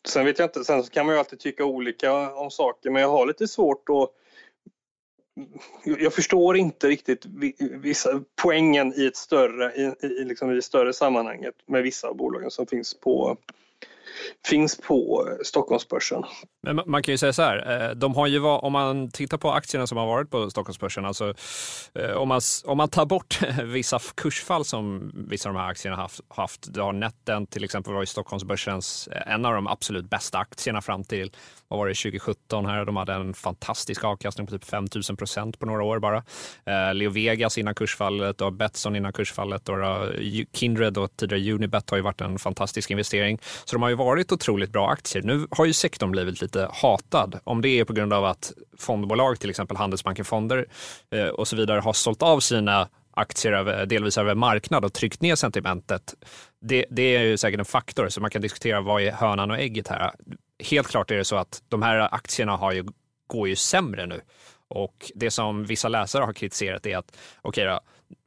sen 0.08 0.24
vet 0.24 0.38
jag 0.38 0.46
inte, 0.46 0.64
sen 0.64 0.82
kan 0.82 1.06
man 1.06 1.14
ju 1.14 1.18
alltid 1.18 1.40
tycka 1.40 1.64
olika 1.64 2.34
om 2.34 2.50
saker, 2.50 2.90
men 2.90 3.02
jag 3.02 3.08
har 3.08 3.26
lite 3.26 3.48
svårt 3.48 3.88
att 3.88 4.10
jag 5.84 6.12
förstår 6.12 6.56
inte 6.56 6.88
riktigt 6.88 7.24
vissa 7.80 8.22
poängen 8.42 8.94
i 8.96 9.06
ett 9.06 9.16
större, 9.16 9.72
i, 9.74 10.06
i, 10.06 10.24
liksom 10.24 10.50
i 10.50 10.62
större 10.62 10.92
sammanhanget 10.92 11.54
med 11.66 11.82
vissa 11.82 12.08
av 12.08 12.16
bolagen 12.16 12.50
som 12.50 12.66
finns 12.66 12.94
på 12.94 13.36
finns 14.46 14.80
på 14.80 15.28
Stockholmsbörsen. 15.44 16.22
Men 16.62 16.80
man 16.86 17.02
kan 17.02 17.12
ju 17.12 17.18
säga 17.18 17.32
så 17.32 17.42
här, 17.42 17.88
eh, 17.88 17.90
de 17.90 18.14
har 18.14 18.26
ju 18.26 18.40
om 18.44 18.72
man 18.72 19.10
tittar 19.10 19.38
på 19.38 19.52
aktierna 19.52 19.86
som 19.86 19.98
har 19.98 20.06
varit 20.06 20.30
på 20.30 20.50
Stockholmsbörsen, 20.50 21.04
alltså 21.04 21.34
eh, 21.94 22.10
om 22.10 22.28
man, 22.28 22.40
om 22.64 22.76
man 22.76 22.88
tar 22.88 23.06
bort 23.06 23.40
vissa 23.64 23.98
kursfall 24.14 24.64
som 24.64 25.12
vissa 25.28 25.48
av 25.48 25.54
de 25.54 25.60
här 25.60 25.68
aktierna 25.68 25.96
haft, 25.96 26.20
haft 26.28 26.74
du 26.74 26.80
har 26.80 26.92
Netten 26.92 27.46
till 27.46 27.64
exempel 27.64 27.94
var 27.94 28.04
Stockholmsbörsens 28.04 29.08
eh, 29.12 29.32
en 29.32 29.44
av 29.44 29.54
de 29.54 29.66
absolut 29.66 30.10
bästa 30.10 30.38
aktierna 30.38 30.82
fram 30.82 31.04
till 31.04 31.32
vad 31.68 31.78
var 31.78 31.88
det, 31.88 31.94
2017 31.94 32.66
här. 32.66 32.84
De 32.84 32.96
hade 32.96 33.12
en 33.12 33.34
fantastisk 33.34 34.04
avkastning 34.04 34.46
på 34.46 34.52
typ 34.52 34.64
5000 34.64 35.16
procent 35.16 35.58
på 35.58 35.66
några 35.66 35.82
år 35.82 35.98
bara. 35.98 36.24
Leo 36.94 37.10
Vegas 37.10 37.58
innan 37.58 37.74
kursfallet 37.74 38.40
och 38.40 38.52
Betsson 38.52 38.96
innan 38.96 39.12
kursfallet 39.12 39.68
och 39.68 39.76
Kindred 40.52 40.98
och 40.98 41.16
tidigare 41.16 41.52
Unibet 41.54 41.90
har 41.90 41.96
ju 41.96 42.02
varit 42.02 42.20
en 42.20 42.38
fantastisk 42.38 42.90
investering. 42.90 43.38
Så 43.64 43.76
de 43.76 43.82
har 43.82 43.93
ju 43.94 43.98
varit 43.98 44.32
otroligt 44.32 44.70
bra 44.70 44.88
aktier. 44.88 45.22
Nu 45.22 45.46
har 45.50 45.64
ju 45.64 45.72
sektorn 45.72 46.10
blivit 46.10 46.42
lite 46.42 46.68
hatad. 46.72 47.38
Om 47.44 47.62
det 47.62 47.68
är 47.68 47.84
på 47.84 47.92
grund 47.92 48.12
av 48.12 48.24
att 48.24 48.52
fondbolag, 48.78 49.40
till 49.40 49.50
exempel 49.50 49.76
Handelsbanken 49.76 50.24
Fonder 50.24 50.66
eh, 51.10 51.26
och 51.26 51.48
så 51.48 51.56
vidare, 51.56 51.80
har 51.80 51.92
sålt 51.92 52.22
av 52.22 52.40
sina 52.40 52.88
aktier 53.10 53.52
över, 53.52 53.86
delvis 53.86 54.18
över 54.18 54.34
marknad 54.34 54.84
och 54.84 54.92
tryckt 54.92 55.20
ner 55.20 55.34
sentimentet. 55.34 56.14
Det, 56.60 56.86
det 56.90 57.16
är 57.16 57.22
ju 57.22 57.36
säkert 57.36 57.58
en 57.58 57.64
faktor, 57.64 58.08
så 58.08 58.20
man 58.20 58.30
kan 58.30 58.42
diskutera 58.42 58.80
vad 58.80 59.02
är 59.02 59.12
hönan 59.12 59.50
och 59.50 59.58
ägget 59.58 59.88
här. 59.88 60.12
Helt 60.70 60.88
klart 60.88 61.10
är 61.10 61.16
det 61.16 61.24
så 61.24 61.36
att 61.36 61.62
de 61.68 61.82
här 61.82 62.14
aktierna 62.14 62.56
har 62.56 62.72
ju, 62.72 62.84
går 63.26 63.48
ju 63.48 63.56
sämre 63.56 64.06
nu. 64.06 64.20
Och 64.68 65.10
det 65.14 65.30
som 65.30 65.64
vissa 65.64 65.88
läsare 65.88 66.24
har 66.24 66.32
kritiserat 66.32 66.86
är 66.86 66.96
att 66.96 67.16
okej 67.42 67.68
okay 67.68 67.78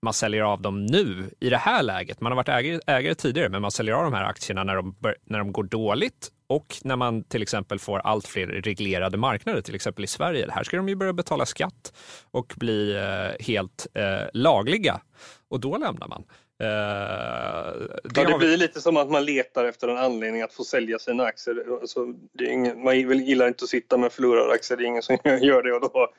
man 0.02 0.14
säljer 0.14 0.42
av 0.42 0.62
dem 0.62 0.86
nu 0.86 1.30
i 1.40 1.50
det 1.50 1.58
här 1.58 1.84
läget. 1.84 2.22
Man 2.22 2.32
har 2.32 2.36
varit 2.36 2.50
ägare, 2.50 2.80
ägare 2.88 3.16
tidigare, 3.16 3.50
men 3.50 3.62
man 3.62 3.72
säljer 3.72 3.96
av 3.96 4.04
de 4.04 4.14
här 4.14 4.24
aktierna 4.24 4.64
när 4.64 4.76
de, 4.76 4.96
när 5.26 5.40
de 5.40 5.52
går 5.52 5.64
dåligt 5.64 6.32
och 6.48 6.76
när 6.84 6.96
man 6.96 7.24
till 7.24 7.42
exempel 7.42 7.80
får 7.80 8.00
allt 8.00 8.28
fler 8.28 8.48
reglerade 8.48 9.18
marknader, 9.18 9.62
till 9.62 9.76
exempel 9.76 10.04
i 10.04 10.08
Sverige. 10.08 10.48
Här 10.52 10.64
ska 10.64 10.78
de 10.78 10.90
ju 10.90 10.96
börja 10.96 11.14
betala 11.14 11.46
skatt 11.46 11.94
och 12.32 12.54
bli 12.58 12.96
eh, 12.96 13.46
helt 13.46 13.88
eh, 13.94 14.28
lagliga 14.34 15.02
och 15.50 15.60
då 15.60 15.78
lämnar 15.78 16.08
man. 16.08 16.24
Uh, 16.64 16.68
det, 18.04 18.22
ja, 18.22 18.30
det 18.30 18.38
blir 18.38 18.58
lite 18.58 18.82
som 18.82 18.98
att 18.98 19.10
man 19.10 19.26
letar 19.26 19.66
efter 19.66 19.88
en 19.88 19.98
anledning 19.98 20.42
att 20.42 20.54
få 20.54 20.64
sälja 20.64 21.00
sina 21.00 21.24
aktier. 21.24 21.80
Alltså, 21.82 22.14
ingen, 22.42 22.84
man 22.84 23.00
gillar 23.00 23.48
inte 23.48 23.64
att 23.64 23.70
sitta 23.70 23.98
med 23.98 24.12
förlorade 24.12 24.54
aktier, 24.54 24.78
det 24.78 24.84
är 24.84 24.88
ingen 24.88 25.02
som 25.02 25.18
gör 25.24 25.64
det 25.64 25.74
och 25.74 25.82
då 25.82 26.10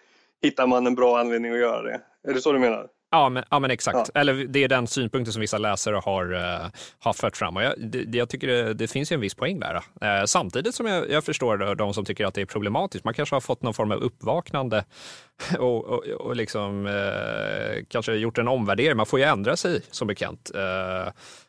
hittar 0.42 0.66
man 0.66 0.86
en 0.86 0.94
bra 0.94 1.18
anledning 1.18 1.52
att 1.52 1.58
göra 1.58 1.82
det. 1.82 2.00
Är 2.28 2.34
det 2.34 2.40
så 2.40 2.52
du 2.52 2.58
menar? 2.58 2.88
Ja, 3.10 3.28
men, 3.28 3.44
ja, 3.50 3.58
men 3.58 3.70
exakt. 3.70 4.10
Ja. 4.14 4.20
Eller 4.20 4.34
det 4.34 4.64
är 4.64 4.68
den 4.68 4.86
synpunkten 4.86 5.32
som 5.32 5.40
vissa 5.40 5.58
läsare 5.58 5.96
har, 6.04 6.32
uh, 6.32 6.70
har 6.98 7.12
fört 7.12 7.36
fram. 7.36 7.56
Och 7.56 7.62
jag, 7.62 7.74
det, 7.78 8.18
jag 8.18 8.28
tycker 8.28 8.46
det, 8.46 8.74
det, 8.74 8.88
finns 8.88 9.12
ju 9.12 9.14
en 9.14 9.20
viss 9.20 9.34
poäng 9.34 9.60
där. 9.60 9.74
Uh, 9.74 10.24
samtidigt 10.26 10.74
som 10.74 10.86
jag, 10.86 11.10
jag 11.10 11.24
förstår 11.24 11.74
de 11.74 11.94
som 11.94 12.04
tycker 12.04 12.26
att 12.26 12.34
det 12.34 12.40
är 12.40 12.46
problematiskt. 12.46 13.04
Man 13.04 13.14
kanske 13.14 13.34
har 13.34 13.40
fått 13.40 13.62
någon 13.62 13.74
form 13.74 13.92
av 13.92 13.98
uppvaknande 13.98 14.84
och, 15.58 15.84
och, 15.84 16.04
och 16.04 16.36
liksom, 16.36 16.86
uh, 16.86 17.84
kanske 17.88 18.14
gjort 18.14 18.38
en 18.38 18.48
omvärdering. 18.48 18.96
Man 18.96 19.06
får 19.06 19.18
ju 19.18 19.24
ändra 19.24 19.56
sig 19.56 19.82
som 19.90 20.08
bekant. 20.08 20.50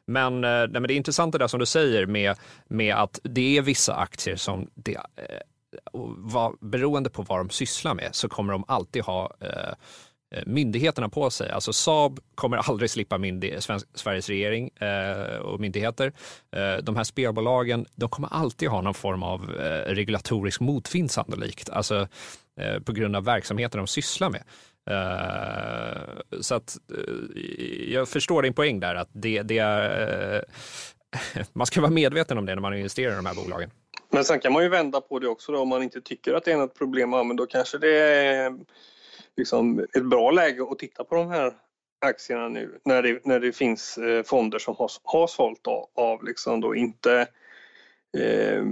men, 0.05 0.41
nej, 0.41 0.67
men 0.69 0.83
det 0.83 0.93
är 0.93 0.95
intressant 0.95 1.31
det 1.31 1.37
där 1.37 1.47
som 1.47 1.59
du 1.59 1.65
säger 1.65 2.05
med, 2.05 2.35
med 2.67 2.95
att 2.95 3.19
det 3.23 3.57
är 3.57 3.61
vissa 3.61 3.95
aktier 3.95 4.35
som 4.35 4.69
det, 4.73 4.97
vad, 6.17 6.57
beroende 6.61 7.09
på 7.09 7.21
vad 7.21 7.39
de 7.39 7.49
sysslar 7.49 7.93
med 7.93 8.09
så 8.11 8.29
kommer 8.29 8.53
de 8.53 8.63
alltid 8.67 9.03
ha 9.03 9.35
Eh, 9.39 9.73
Eh, 10.35 10.43
myndigheterna 10.45 11.09
på 11.09 11.29
sig. 11.29 11.51
Alltså 11.51 11.73
Saab 11.73 12.19
kommer 12.35 12.57
aldrig 12.57 12.89
slippa 12.89 13.19
Sveriges 13.93 14.29
regering 14.29 14.69
eh, 14.69 15.37
och 15.37 15.59
myndigheter. 15.59 16.13
Eh, 16.51 16.83
de 16.83 16.95
här 16.95 17.03
spelbolagen, 17.03 17.85
de 17.95 18.09
kommer 18.09 18.29
alltid 18.33 18.69
ha 18.69 18.81
någon 18.81 18.93
form 18.93 19.23
av 19.23 19.41
eh, 19.41 19.93
regulatorisk 19.93 20.59
motvind 20.59 21.11
sannolikt. 21.11 21.69
Alltså 21.69 22.07
eh, 22.59 22.79
på 22.79 22.91
grund 22.91 23.15
av 23.15 23.23
verksamheten 23.23 23.77
de 23.77 23.87
sysslar 23.87 24.29
med. 24.29 24.43
Eh, 24.89 26.41
så 26.41 26.55
att 26.55 26.77
eh, 26.97 27.43
jag 27.93 28.09
förstår 28.09 28.41
din 28.41 28.53
poäng 28.53 28.79
där 28.79 28.95
att 28.95 29.09
det, 29.11 29.41
det 29.41 29.57
är 29.57 30.35
eh, 31.35 31.43
man 31.53 31.67
ska 31.67 31.81
vara 31.81 31.91
medveten 31.91 32.37
om 32.37 32.45
det 32.45 32.55
när 32.55 32.61
man 32.61 32.73
investerar 32.73 33.13
i 33.13 33.15
de 33.15 33.25
här 33.25 33.35
bolagen. 33.35 33.71
Men 34.11 34.23
sen 34.23 34.39
kan 34.39 34.53
man 34.53 34.63
ju 34.63 34.69
vända 34.69 35.01
på 35.01 35.19
det 35.19 35.27
också 35.27 35.51
då, 35.51 35.59
om 35.59 35.69
man 35.69 35.83
inte 35.83 36.01
tycker 36.01 36.33
att 36.33 36.45
det 36.45 36.51
är 36.51 36.57
något 36.57 36.77
problem, 36.77 37.13
ja, 37.13 37.23
men 37.23 37.35
då 37.35 37.45
kanske 37.45 37.77
det 37.77 37.99
är 37.99 38.53
liksom 39.39 39.79
ett 39.79 40.05
bra 40.05 40.31
läge 40.31 40.63
att 40.71 40.79
titta 40.79 41.03
på 41.03 41.15
de 41.15 41.29
här 41.29 41.53
aktierna 42.05 42.49
nu 42.49 42.79
när 42.85 43.01
det, 43.01 43.25
när 43.25 43.39
det 43.39 43.51
finns 43.51 43.97
eh, 43.97 44.23
fonder 44.23 44.59
som 44.59 44.75
har, 44.75 44.91
har 45.03 45.27
sålt 45.27 45.67
av, 45.67 45.89
av 45.95 46.23
liksom 46.23 46.61
då 46.61 46.75
inte 46.75 47.27
eh, 48.17 48.63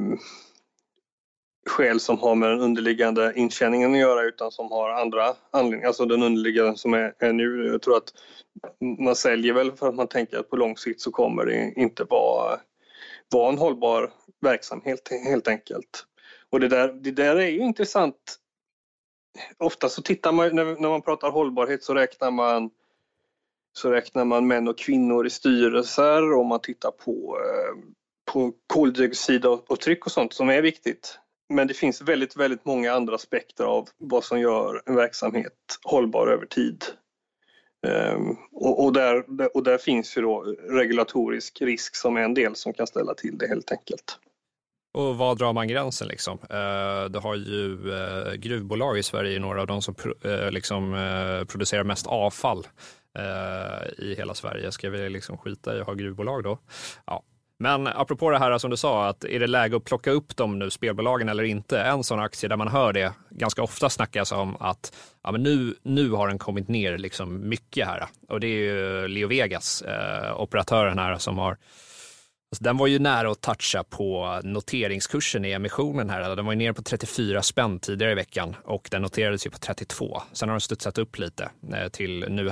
skäl 1.68 2.00
som 2.00 2.20
har 2.20 2.36
med 2.36 2.50
den 2.50 2.62
underliggande 2.62 3.34
intjäningen 3.36 3.94
att 3.94 4.00
göra 4.00 4.24
utan 4.24 4.52
som 4.52 4.72
har 4.72 4.90
andra 4.90 5.34
anledningar, 5.52 5.88
alltså 5.88 6.06
den 6.06 6.24
underliggande 6.24 6.78
som 6.78 6.94
är, 6.94 7.14
är, 7.20 7.34
nu. 7.34 7.68
Jag 7.68 7.82
tror 7.82 7.98
att 7.98 8.14
man 9.00 9.16
säljer 9.16 9.54
väl 9.54 9.72
för 9.72 9.90
att 9.90 9.96
man 9.96 10.08
tänker 10.08 10.38
att 10.38 10.50
på 10.50 10.56
lång 10.56 10.78
sikt 10.78 11.02
så 11.02 11.12
kommer 11.12 11.46
det 11.46 11.74
inte 11.76 12.04
vara, 12.04 12.60
vara 13.34 13.50
en 13.50 13.58
hållbar 13.58 14.12
verksamhet 14.42 15.10
helt 15.26 15.48
enkelt. 15.48 16.06
Och 16.50 16.60
det 16.60 16.68
där, 16.68 16.94
det 16.94 17.12
där 17.12 17.36
är 17.36 17.48
ju 17.48 17.60
intressant 17.60 18.38
ofta 19.58 19.90
så 19.90 20.02
tittar 20.02 20.32
man, 20.32 20.56
när, 20.56 20.66
när 20.66 20.90
man 20.90 21.02
pratar 21.02 21.32
hållbarhet 21.32 21.84
så 21.84 21.94
räknar 21.94 22.32
man 22.32 22.70
så 23.78 23.92
räknar 23.92 24.26
man 24.26 24.48
män 24.48 24.68
och 24.68 24.78
kvinnor 24.78 25.28
i 25.28 25.30
styrelser 25.30 26.34
och 26.34 26.46
man 26.46 26.62
tittar 26.62 26.92
på, 26.92 27.38
eh, 27.40 27.76
på 28.34 28.54
koldioxidavtryck 28.68 30.06
och 30.06 30.12
sånt 30.12 30.34
som 30.34 30.50
är 30.50 30.62
viktigt. 30.62 31.20
Men 31.50 31.68
det 31.68 31.74
finns 31.74 32.02
väldigt, 32.02 32.38
väldigt 32.38 32.66
många 32.66 32.94
andra 32.94 33.16
aspekter 33.16 33.64
av 33.64 33.90
vad 33.98 34.24
som 34.24 34.40
gör 34.40 34.82
en 34.86 34.96
verksamhet 34.96 35.54
hållbar 35.84 36.28
över 36.28 36.46
tid. 36.46 36.84
Um, 37.88 38.38
och, 38.52 38.86
och, 38.86 38.94
där, 38.94 39.26
och 39.58 39.64
där 39.64 39.78
finns 39.78 40.18
ju 40.18 40.22
då 40.22 40.44
regulatorisk 40.70 41.62
risk 41.62 41.96
som 41.96 42.18
är 42.18 42.22
en 42.22 42.34
del 42.34 42.56
som 42.56 42.74
kan 42.74 42.88
ställa 42.88 43.14
till 43.14 43.38
det 43.38 43.48
helt 43.48 43.72
enkelt. 43.72 44.20
Och 44.98 45.18
var 45.18 45.36
drar 45.36 45.54
man 45.54 45.68
gränsen 45.68 46.08
liksom? 46.08 46.40
Eh, 46.50 47.10
du 47.10 47.20
har 47.20 47.36
ju 47.36 47.94
eh, 47.94 48.34
gruvbolag 48.34 48.98
i 48.98 49.04
Sverige, 49.04 49.40
några 49.40 49.62
av 49.62 49.68
de 49.68 49.82
som 49.82 49.96
eh, 50.24 50.52
liksom, 50.52 50.94
eh, 50.94 51.46
producerar 51.46 51.84
mest 51.84 52.08
avfall 52.08 52.68
eh, 53.20 54.06
i 54.06 54.16
hela 54.18 54.34
Sverige. 54.34 54.72
Ska 54.72 54.90
vi 54.90 55.10
liksom 55.10 55.38
skita 55.38 55.78
i 55.78 55.80
att 55.80 55.88
ha 55.88 55.94
gruvbolag 55.94 56.44
då? 56.44 56.60
Ja, 57.06 57.24
Men 57.60 57.88
apropå 57.88 58.30
det 58.30 58.40
här 58.40 58.58
som 58.58 58.70
du 58.72 58.78
sa, 58.78 59.08
att 59.08 59.24
är 59.24 59.40
det 59.40 59.48
läge 59.48 59.78
att 59.78 59.84
plocka 59.84 60.12
upp 60.12 60.38
dem 60.38 60.60
nu, 60.60 60.70
spelbolagen 60.70 61.30
eller 61.30 61.44
inte? 61.44 61.82
En 61.82 62.04
sån 62.04 62.20
aktie 62.20 62.50
där 62.50 62.58
man 62.58 62.68
hör 62.68 62.94
det 62.94 63.14
ganska 63.30 63.64
ofta 63.64 63.90
snackas 63.90 64.32
om 64.32 64.56
att 64.60 64.96
ja, 65.24 65.32
men 65.32 65.44
nu, 65.44 65.76
nu 65.84 66.10
har 66.10 66.28
den 66.28 66.40
kommit 66.40 66.68
ner 66.68 66.98
liksom 66.98 67.50
mycket 67.50 67.88
här. 67.88 68.06
Och 68.30 68.40
det 68.40 68.48
är 68.48 68.60
ju 68.60 69.08
Leo 69.08 69.28
Vegas, 69.28 69.82
eh, 69.82 70.42
operatören 70.42 71.00
här 71.00 71.18
som 71.18 71.38
har 71.38 71.58
Alltså, 72.52 72.64
den 72.64 72.78
var 72.78 72.88
ju 72.88 73.00
nära 73.00 73.32
att 73.32 73.42
toucha 73.42 73.84
på 73.84 74.40
noteringskursen 74.44 75.46
i 75.46 75.52
emissionen 75.52 76.10
här. 76.10 76.36
Den 76.36 76.46
var 76.46 76.54
ju 76.54 76.58
ner 76.58 76.74
på 76.74 76.82
34 76.82 77.42
spänn 77.42 77.80
tidigare 77.80 78.12
i 78.12 78.16
veckan 78.16 78.56
och 78.64 78.88
den 78.92 79.02
noterades 79.02 79.46
ju 79.46 79.50
på 79.50 79.58
32. 79.58 80.22
Sen 80.34 80.50
har 80.50 80.54
den 80.54 80.62
studsat 80.62 80.98
upp 80.98 81.18
lite 81.18 81.50
eh, 81.74 81.90
till 81.90 82.26
nu 82.30 82.52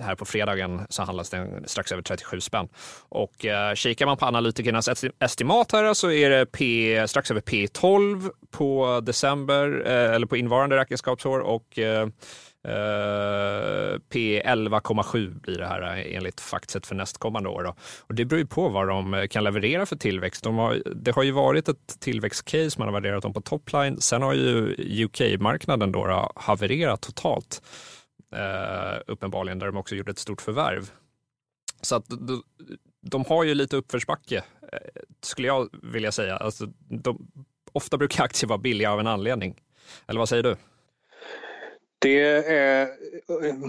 här 0.00 0.14
på 0.14 0.24
fredagen 0.24 0.86
så 0.88 1.02
handlas 1.02 1.30
den 1.30 1.68
strax 1.68 1.92
över 1.92 2.02
37 2.02 2.40
spänn. 2.40 2.68
Och 3.08 3.44
eh, 3.44 3.74
kikar 3.74 4.06
man 4.06 4.16
på 4.16 4.26
analytikernas 4.26 5.04
estimat 5.18 5.72
här 5.72 5.94
så 5.94 6.10
är 6.10 6.30
det 6.30 6.46
P, 6.46 7.08
strax 7.08 7.30
över 7.30 7.40
P12 7.40 8.30
på 8.50 9.00
december 9.00 9.82
eh, 9.86 10.14
eller 10.14 10.26
på 10.26 10.36
innevarande 10.36 10.76
räkenskapsår 10.76 11.38
och 11.40 11.78
eh, 11.78 12.08
Eh, 12.64 12.70
uh, 13.94 13.98
P11,7 14.10 15.40
blir 15.40 15.58
det 15.58 15.66
här 15.66 15.82
eh, 15.82 16.16
enligt 16.16 16.40
Factset 16.40 16.86
för 16.86 16.94
nästkommande 16.94 17.48
år. 17.48 17.62
Då. 17.62 17.74
Och 18.00 18.14
det 18.14 18.24
beror 18.24 18.40
ju 18.40 18.46
på 18.46 18.68
vad 18.68 18.88
de 18.88 19.14
eh, 19.14 19.26
kan 19.26 19.44
leverera 19.44 19.86
för 19.86 19.96
tillväxt. 19.96 20.44
De 20.44 20.58
har, 20.58 20.82
det 20.94 21.14
har 21.14 21.22
ju 21.22 21.30
varit 21.30 21.68
ett 21.68 22.00
tillväxtcase, 22.00 22.78
man 22.78 22.88
har 22.88 22.92
värderat 22.92 23.22
dem 23.22 23.32
på 23.32 23.40
topline. 23.40 24.00
Sen 24.00 24.22
har 24.22 24.34
ju 24.34 24.74
UK-marknaden 25.04 25.92
då, 25.92 26.06
då 26.06 26.32
havererat 26.36 27.00
totalt, 27.00 27.62
uh, 28.36 29.00
uppenbarligen, 29.06 29.58
där 29.58 29.66
de 29.66 29.76
också 29.76 29.94
gjorde 29.94 30.10
ett 30.10 30.18
stort 30.18 30.40
förvärv. 30.40 30.90
Så 31.80 31.96
att 31.96 32.04
de, 32.08 32.42
de 33.00 33.24
har 33.28 33.44
ju 33.44 33.54
lite 33.54 33.76
uppförsbacke, 33.76 34.44
skulle 35.22 35.48
jag 35.48 35.68
vilja 35.82 36.12
säga. 36.12 36.36
Alltså, 36.36 36.66
de, 36.88 37.28
ofta 37.72 37.96
brukar 37.96 38.24
aktier 38.24 38.48
vara 38.48 38.58
billiga 38.58 38.92
av 38.92 39.00
en 39.00 39.06
anledning. 39.06 39.60
Eller 40.06 40.18
vad 40.18 40.28
säger 40.28 40.42
du? 40.42 40.56
Det 42.04 42.20
är 42.20 42.82
eh, 42.82 42.88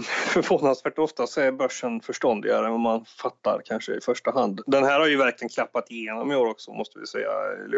förvånansvärt 0.32 0.98
ofta 0.98 1.26
så 1.26 1.40
är 1.40 1.52
börsen 1.52 2.00
förståndigare 2.00 2.66
än 2.66 2.72
vad 2.72 2.80
man 2.80 3.04
fattar 3.04 3.62
kanske 3.64 3.94
i 3.94 4.00
första 4.00 4.30
hand. 4.30 4.60
Den 4.66 4.84
här 4.84 5.00
har 5.00 5.06
ju 5.06 5.16
verkligen 5.16 5.48
klappat 5.48 5.90
igenom 5.90 6.32
i 6.32 6.36
år 6.36 6.46
också 6.46 6.72
måste 6.72 6.98
vi 6.98 7.06
säga, 7.06 7.28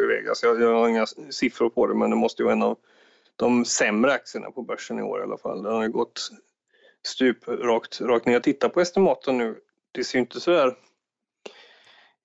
Vegas. 0.08 0.42
Jag, 0.42 0.60
jag 0.60 0.74
har 0.74 0.88
inga 0.88 1.06
siffror 1.30 1.70
på 1.70 1.86
det 1.86 1.94
men 1.94 2.10
det 2.10 2.16
måste 2.16 2.42
ju 2.42 2.44
vara 2.44 2.52
en 2.52 2.62
av 2.62 2.76
de 3.36 3.64
sämre 3.64 4.12
aktierna 4.12 4.50
på 4.50 4.62
börsen 4.62 4.98
i 4.98 5.02
år 5.02 5.20
i 5.20 5.22
alla 5.22 5.38
fall. 5.38 5.62
Den 5.62 5.74
har 5.74 5.82
ju 5.82 5.90
gått 5.90 6.30
stup 7.06 7.48
rakt, 7.48 8.00
rakt 8.00 8.26
ner. 8.26 8.32
Jag 8.32 8.42
tittar 8.42 8.68
på 8.68 8.80
estimaten 8.80 9.38
nu. 9.38 9.56
Det 9.92 10.04
ser 10.04 10.18
ju 10.18 10.20
inte 10.20 10.40
så 10.40 10.50
där 10.50 10.74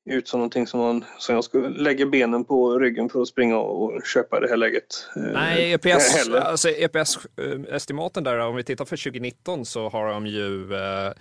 ut 0.05 0.27
som 0.27 0.39
någonting 0.39 0.67
som, 0.67 0.79
man, 0.79 1.05
som 1.17 1.36
jag 1.36 1.43
skulle 1.43 1.69
lägga 1.69 2.05
benen 2.05 2.45
på 2.45 2.79
ryggen 2.79 3.10
för 3.10 3.22
att 3.22 3.27
springa 3.27 3.57
och 3.57 4.05
köpa 4.05 4.38
i 4.38 4.39
det 4.39 4.48
här 4.48 4.57
läget. 4.57 5.07
Eh, 5.15 5.22
Nej, 5.22 5.74
EPS, 5.74 6.29
alltså 6.29 6.69
EPS-estimaten 6.69 8.24
där, 8.24 8.39
om 8.39 8.55
vi 8.55 8.63
tittar 8.63 8.86
för 8.86 8.98
2019 8.98 9.65
så 9.65 9.89
har 9.89 10.07
de 10.07 10.27
ju 10.27 10.74
eh, 10.75 11.12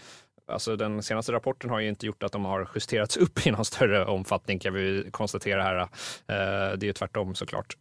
Alltså 0.46 0.76
den 0.76 1.02
senaste 1.02 1.32
rapporten 1.32 1.70
har 1.70 1.80
ju 1.80 1.88
inte 1.88 2.06
gjort 2.06 2.22
att 2.22 2.32
de 2.32 2.44
har 2.44 2.68
justerats 2.74 3.16
upp 3.16 3.46
i 3.46 3.50
någon 3.50 3.64
större 3.64 4.04
omfattning 4.04 4.58
kan 4.58 4.74
vi 4.74 5.08
konstatera 5.10 5.62
här. 5.62 5.78
Eh, 5.80 5.88
det 6.76 6.84
är 6.84 6.86
ju 6.86 6.92
tvärtom 6.92 7.34
såklart. 7.34 7.76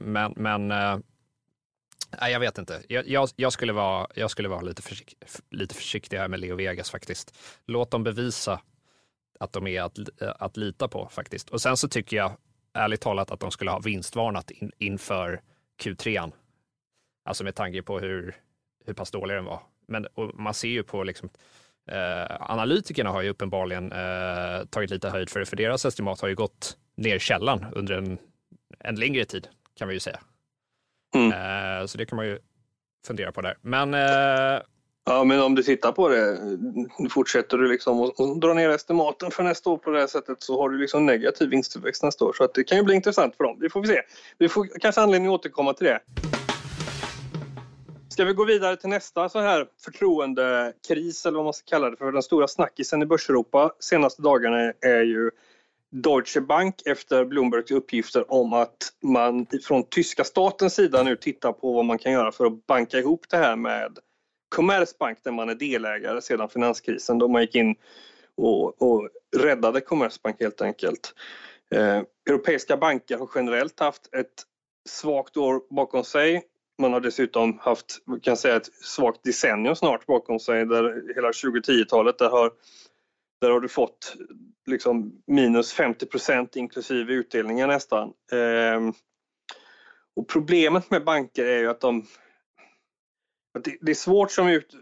Men, 0.00 0.32
men 0.36 0.72
Nej, 2.20 2.32
jag 2.32 2.40
vet 2.40 2.58
inte. 2.58 2.82
Jag, 2.88 3.08
jag, 3.08 3.28
jag, 3.36 3.52
skulle 3.52 3.72
vara, 3.72 4.06
jag 4.14 4.30
skulle 4.30 4.48
vara 4.48 4.60
lite, 4.60 4.82
försikt, 4.82 5.40
lite 5.50 5.74
försiktig 5.74 6.16
här 6.16 6.28
med 6.28 6.40
Leo 6.40 6.56
Vegas 6.56 6.90
faktiskt. 6.90 7.38
Låt 7.66 7.90
dem 7.90 8.04
bevisa 8.04 8.60
att 9.38 9.52
de 9.52 9.66
är 9.66 9.82
att, 9.82 9.98
att 10.20 10.56
lita 10.56 10.88
på 10.88 11.08
faktiskt. 11.08 11.50
Och 11.50 11.60
sen 11.60 11.76
så 11.76 11.88
tycker 11.88 12.16
jag 12.16 12.36
ärligt 12.72 13.00
talat 13.00 13.30
att 13.30 13.40
de 13.40 13.50
skulle 13.50 13.70
ha 13.70 13.78
vinstvarnat 13.78 14.50
in, 14.50 14.72
inför 14.78 15.40
Q3. 15.82 16.32
Alltså 17.24 17.44
med 17.44 17.54
tanke 17.54 17.82
på 17.82 17.98
hur, 17.98 18.36
hur 18.84 18.94
pass 18.94 19.10
dålig 19.10 19.36
den 19.36 19.44
var. 19.44 19.60
Men 19.86 20.06
man 20.34 20.54
ser 20.54 20.68
ju 20.68 20.82
på 20.82 21.04
liksom, 21.04 21.28
eh, 21.90 22.50
analytikerna 22.50 23.10
har 23.10 23.22
ju 23.22 23.28
uppenbarligen 23.28 23.92
eh, 23.92 24.64
tagit 24.70 24.90
lite 24.90 25.10
höjd 25.10 25.30
för 25.30 25.40
det, 25.40 25.46
för 25.46 25.56
deras 25.56 25.84
estimat 25.84 26.20
har 26.20 26.28
ju 26.28 26.34
gått 26.34 26.76
ner 26.96 27.18
källan 27.18 27.66
under 27.72 27.94
en, 27.94 28.18
en 28.78 28.94
längre 28.94 29.24
tid 29.24 29.48
kan 29.74 29.88
vi 29.88 29.94
ju 29.94 30.00
säga. 30.00 30.20
Mm. 31.14 31.32
Eh, 31.32 31.86
så 31.86 31.98
det 31.98 32.06
kan 32.06 32.16
man 32.16 32.26
ju 32.26 32.38
fundera 33.06 33.32
på 33.32 33.40
där. 33.40 33.56
Men 33.60 33.94
eh, 33.94 34.62
Ja, 35.10 35.24
men 35.24 35.42
om 35.42 35.54
du 35.54 35.62
tittar 35.62 35.92
på 35.92 36.08
det, 36.08 36.38
fortsätter 37.10 37.58
du 37.58 37.68
liksom 37.68 38.02
att 38.02 38.40
dra 38.40 38.54
ner 38.54 38.70
estimaten 38.70 39.30
för 39.30 39.42
nästa 39.42 39.70
år 39.70 39.76
på 39.78 39.90
det 39.90 40.00
här 40.00 40.06
sättet 40.06 40.42
så 40.42 40.60
har 40.60 40.70
du 40.70 40.78
liksom 40.78 41.06
negativ 41.06 41.48
vinsttillväxt 41.50 42.02
nästa 42.02 42.24
år. 42.24 42.32
Så 42.32 42.44
att 42.44 42.54
det 42.54 42.64
kan 42.64 42.78
ju 42.78 42.84
bli 42.84 42.94
intressant 42.94 43.36
för 43.36 43.44
dem. 43.44 43.56
Det 43.60 43.70
får 43.70 43.80
vi 43.80 43.88
se. 43.88 44.00
Vi 44.38 44.48
får 44.48 44.68
kanske 44.80 45.00
anledning 45.00 45.28
att 45.28 45.40
återkomma 45.40 45.72
till 45.72 45.86
det. 45.86 46.00
Ska 48.08 48.24
vi 48.24 48.32
gå 48.32 48.44
vidare 48.44 48.76
till 48.76 48.88
nästa 48.88 49.28
så 49.28 49.40
här 49.40 49.66
förtroendekris 49.84 51.26
eller 51.26 51.36
vad 51.36 51.44
man 51.44 51.54
ska 51.54 51.66
kalla 51.70 51.90
det 51.90 51.96
för. 51.96 52.12
Den 52.12 52.22
stora 52.22 52.48
snackisen 52.48 53.02
i 53.02 53.06
Börseuropa 53.06 53.70
senaste 53.78 54.22
dagarna 54.22 54.72
är 54.80 55.02
ju 55.02 55.30
Deutsche 55.90 56.40
Bank 56.40 56.74
efter 56.86 57.24
Bloombergs 57.24 57.70
uppgifter 57.70 58.32
om 58.32 58.52
att 58.52 58.76
man 59.02 59.46
från 59.64 59.82
tyska 59.82 60.24
statens 60.24 60.74
sida 60.74 61.02
nu 61.02 61.16
tittar 61.16 61.52
på 61.52 61.72
vad 61.72 61.84
man 61.84 61.98
kan 61.98 62.12
göra 62.12 62.32
för 62.32 62.46
att 62.46 62.66
banka 62.66 62.98
ihop 62.98 63.26
det 63.30 63.36
här 63.36 63.56
med 63.56 63.98
Commerzbank 64.48 65.18
där 65.24 65.32
man 65.32 65.48
är 65.48 65.54
delägare 65.54 66.22
sedan 66.22 66.48
finanskrisen 66.48 67.18
då 67.18 67.28
man 67.28 67.42
gick 67.42 67.54
in 67.54 67.76
och, 68.36 68.82
och 68.82 69.08
räddade 69.36 69.80
Commerzbank 69.80 70.40
helt 70.40 70.60
enkelt. 70.60 71.14
Eh, 71.70 72.02
europeiska 72.30 72.76
banker 72.76 73.18
har 73.18 73.30
generellt 73.34 73.80
haft 73.80 74.14
ett 74.14 74.42
svagt 74.88 75.36
år 75.36 75.74
bakom 75.74 76.04
sig. 76.04 76.42
Man 76.78 76.92
har 76.92 77.00
dessutom 77.00 77.58
haft, 77.58 77.98
kan 78.22 78.36
säga 78.36 78.56
ett 78.56 78.74
svagt 78.74 79.24
decennium 79.24 79.76
snart 79.76 80.06
bakom 80.06 80.38
sig 80.38 80.66
där 80.66 81.14
hela 81.14 81.30
2010-talet 81.30 82.18
där 82.18 82.30
har, 82.30 82.52
där 83.40 83.50
har 83.50 83.60
du 83.60 83.68
fått 83.68 84.16
liksom 84.66 85.22
minus 85.26 85.78
50% 85.78 86.48
inklusive 86.54 87.12
utdelningar 87.12 87.66
nästan. 87.66 88.08
Eh, 88.32 88.92
och 90.16 90.28
problemet 90.28 90.90
med 90.90 91.04
banker 91.04 91.44
är 91.44 91.58
ju 91.58 91.68
att 91.68 91.80
de 91.80 92.06
det, 93.80 93.90
är 93.90 93.94
svårt 93.94 94.30
som 94.30 94.48
ut, 94.48 94.74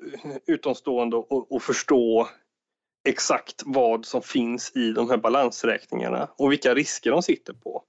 utomstående 0.46 1.22
att, 1.50 1.62
förstå 1.62 2.28
exakt 3.08 3.62
vad 3.66 4.06
som 4.06 4.22
finns 4.22 4.76
i 4.76 4.92
de 4.92 5.10
här 5.10 5.16
balansräkningarna 5.16 6.28
och 6.38 6.52
vilka 6.52 6.74
risker 6.74 7.10
de 7.10 7.22
sitter 7.22 7.52
på. 7.52 7.82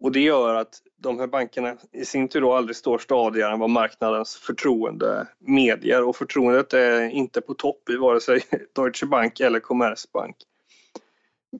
Och 0.00 0.12
det 0.12 0.20
gör 0.20 0.54
att 0.54 0.82
de 0.96 1.18
här 1.18 1.26
bankerna 1.26 1.76
i 1.92 2.04
sin 2.04 2.28
tur 2.28 2.40
då 2.40 2.52
aldrig 2.52 2.76
står 2.76 2.98
stadigare 2.98 3.52
än 3.52 3.58
vad 3.58 3.70
marknadens 3.70 4.36
förtroende 4.36 5.28
medger 5.38 6.02
och 6.02 6.16
förtroendet 6.16 6.72
är 6.72 7.08
inte 7.08 7.40
på 7.40 7.54
topp 7.54 7.90
i 7.90 7.96
vare 7.96 8.20
sig 8.20 8.42
Deutsche 8.74 9.06
Bank 9.06 9.40
eller 9.40 9.60
Commerzbank. 9.60 10.36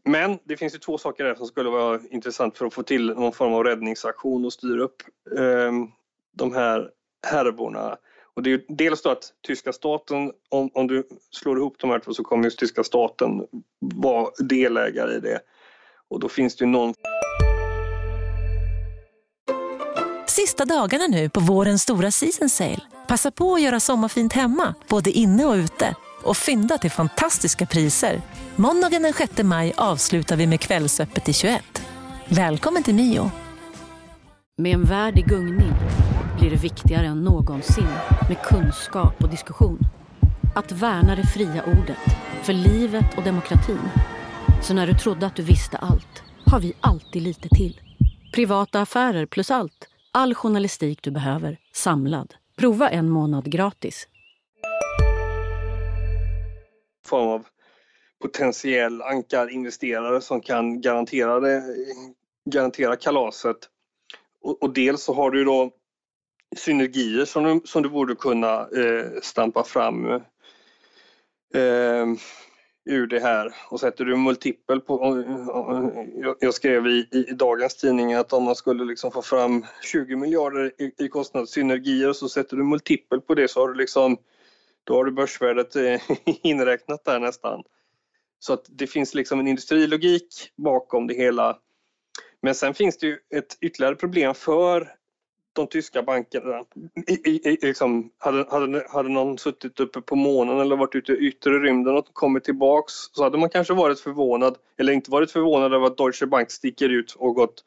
Men 0.04 0.38
det 0.44 0.56
finns 0.56 0.74
ju 0.74 0.78
två 0.78 0.98
saker 0.98 1.24
där 1.24 1.34
som 1.34 1.46
skulle 1.46 1.70
vara 1.70 2.00
intressant 2.10 2.58
för 2.58 2.66
att 2.66 2.74
få 2.74 2.82
till 2.82 3.06
någon 3.06 3.32
form 3.32 3.54
av 3.54 3.64
räddningsaktion 3.64 4.44
och 4.44 4.52
styra 4.52 4.82
upp 4.82 5.02
eh, 5.38 5.72
de 6.32 6.54
här 6.54 6.90
härvorna. 7.26 7.96
Och 8.36 8.42
det 8.42 8.52
är 8.52 8.60
dels 8.68 9.02
då 9.02 9.10
att 9.10 9.32
tyska 9.46 9.72
staten, 9.72 10.32
om, 10.48 10.70
om 10.74 10.86
du 10.86 11.08
slår 11.30 11.58
ihop 11.58 11.74
de 11.78 11.90
här 11.90 11.98
två 11.98 12.14
så 12.14 12.24
kommer 12.24 12.44
just 12.44 12.58
tyska 12.58 12.84
staten 12.84 13.46
vara 13.80 14.30
delägare 14.38 15.14
i 15.14 15.20
det. 15.20 15.40
Och 16.10 16.20
då 16.20 16.28
finns 16.28 16.56
det 16.56 16.64
ju 16.64 16.70
någon... 16.70 16.94
Sista 20.26 20.64
dagarna 20.64 21.06
nu 21.06 21.28
på 21.28 21.40
vårens 21.40 21.82
stora 21.82 22.10
season 22.10 22.48
sale. 22.48 22.80
Passa 23.08 23.30
på 23.30 23.54
att 23.54 23.62
göra 23.62 23.80
sommarfint 23.80 24.32
hemma, 24.32 24.74
både 24.88 25.10
inne 25.10 25.44
och 25.44 25.54
ute. 25.54 25.94
Och 26.22 26.36
fynda 26.36 26.78
till 26.78 26.90
fantastiska 26.90 27.66
priser. 27.66 28.22
Måndagen 28.56 29.02
den 29.02 29.12
6 29.12 29.42
maj 29.42 29.72
avslutar 29.76 30.36
vi 30.36 30.46
med 30.46 30.60
Kvällsöppet 30.60 31.28
i 31.28 31.32
21. 31.32 31.62
Välkommen 32.28 32.82
till 32.82 32.94
Mio. 32.94 33.30
Med 34.58 34.74
en 34.74 34.84
värld 34.84 35.18
i 35.18 35.22
gungning 35.22 35.72
blir 36.38 36.50
det 36.50 36.62
viktigare 36.62 37.06
än 37.06 37.24
någonsin 37.24 37.88
med 38.28 38.42
kunskap 38.42 39.22
och 39.22 39.30
diskussion. 39.30 39.78
Att 40.54 40.72
värna 40.72 41.16
det 41.16 41.26
fria 41.26 41.64
ordet, 41.64 41.98
för 42.42 42.52
livet 42.52 43.18
och 43.18 43.24
demokratin. 43.24 43.88
Så 44.62 44.74
när 44.74 44.86
du 44.86 44.94
trodde 44.94 45.26
att 45.26 45.36
du 45.36 45.42
visste 45.42 45.76
allt, 45.76 46.22
har 46.46 46.60
vi 46.60 46.72
alltid 46.80 47.22
lite 47.22 47.48
till. 47.48 47.80
Privata 48.34 48.80
affärer 48.80 49.26
plus 49.26 49.50
allt. 49.50 49.88
All 50.12 50.34
journalistik 50.34 51.02
du 51.02 51.10
behöver, 51.10 51.58
samlad. 51.72 52.34
Prova 52.56 52.88
en 52.88 53.10
månad 53.10 53.50
gratis. 53.50 54.08
Form 57.08 57.28
av 57.28 57.46
potentiell 58.22 59.02
ankarinvesterare 59.02 60.20
som 60.20 60.40
kan 60.40 60.80
garantera, 60.80 61.40
det, 61.40 61.62
garantera 62.50 62.96
kalaset. 62.96 63.56
Och, 64.42 64.62
och 64.62 64.72
dels 64.72 65.02
så 65.02 65.14
har 65.14 65.30
du 65.30 65.44
då 65.44 65.70
synergier 66.56 67.24
som 67.24 67.44
du, 67.44 67.60
som 67.64 67.82
du 67.82 67.88
borde 67.88 68.14
kunna 68.14 68.60
eh, 68.60 69.20
stampa 69.22 69.64
fram. 69.64 70.06
Eh, 71.54 72.06
ur 72.86 73.06
det 73.06 73.20
här 73.20 73.54
och 73.70 73.80
sätter 73.80 74.04
du 74.04 74.16
multipel 74.16 74.80
på, 74.80 75.24
jag 76.40 76.54
skrev 76.54 76.86
i, 76.86 77.08
i 77.10 77.22
dagens 77.22 77.76
tidning 77.76 78.14
att 78.14 78.32
om 78.32 78.44
man 78.44 78.54
skulle 78.54 78.84
liksom 78.84 79.10
få 79.12 79.22
fram 79.22 79.66
20 79.82 80.16
miljarder 80.16 80.72
i, 80.78 81.04
i 81.04 81.08
kostnadssynergier 81.08 82.12
så 82.12 82.28
sätter 82.28 82.56
du 82.56 82.62
multipel 82.64 83.20
på 83.20 83.34
det 83.34 83.48
så 83.48 83.60
har 83.60 83.68
du 83.68 83.74
liksom, 83.74 84.16
då 84.84 84.94
har 84.94 85.04
du 85.04 85.12
börsvärdet 85.12 85.76
eh, 85.76 86.00
inräknat 86.42 87.04
där 87.04 87.20
nästan. 87.20 87.62
Så 88.38 88.52
att 88.52 88.64
det 88.68 88.86
finns 88.86 89.14
liksom 89.14 89.40
en 89.40 89.48
industrilogik 89.48 90.52
bakom 90.56 91.06
det 91.06 91.14
hela. 91.14 91.58
Men 92.42 92.54
sen 92.54 92.74
finns 92.74 92.98
det 92.98 93.06
ju 93.06 93.18
ett 93.34 93.58
ytterligare 93.60 93.94
problem 93.94 94.34
för 94.34 94.95
de 95.56 95.66
tyska 95.66 96.02
bankerna. 96.02 96.64
I, 97.06 97.12
i, 97.12 97.58
liksom, 97.62 98.10
hade, 98.18 98.46
hade, 98.50 98.86
hade 98.88 99.08
någon 99.08 99.38
suttit 99.38 99.80
uppe 99.80 100.00
på 100.00 100.16
månen 100.16 100.58
eller 100.58 100.76
varit 100.76 100.94
ute 100.94 101.12
i 101.12 101.16
yttre 101.16 101.58
rymden 101.58 101.96
och 101.96 102.06
kommit 102.12 102.44
tillbaks 102.44 102.92
så 102.92 103.24
hade 103.24 103.38
man 103.38 103.50
kanske 103.50 103.74
varit 103.74 104.00
förvånad, 104.00 104.56
eller 104.78 104.92
inte 104.92 105.10
varit 105.10 105.30
förvånad 105.30 105.74
över 105.74 105.86
att 105.86 105.96
Deutsche 105.96 106.26
Bank 106.26 106.50
sticker 106.50 106.88
ut 106.88 107.12
och 107.12 107.34
gått 107.34 107.64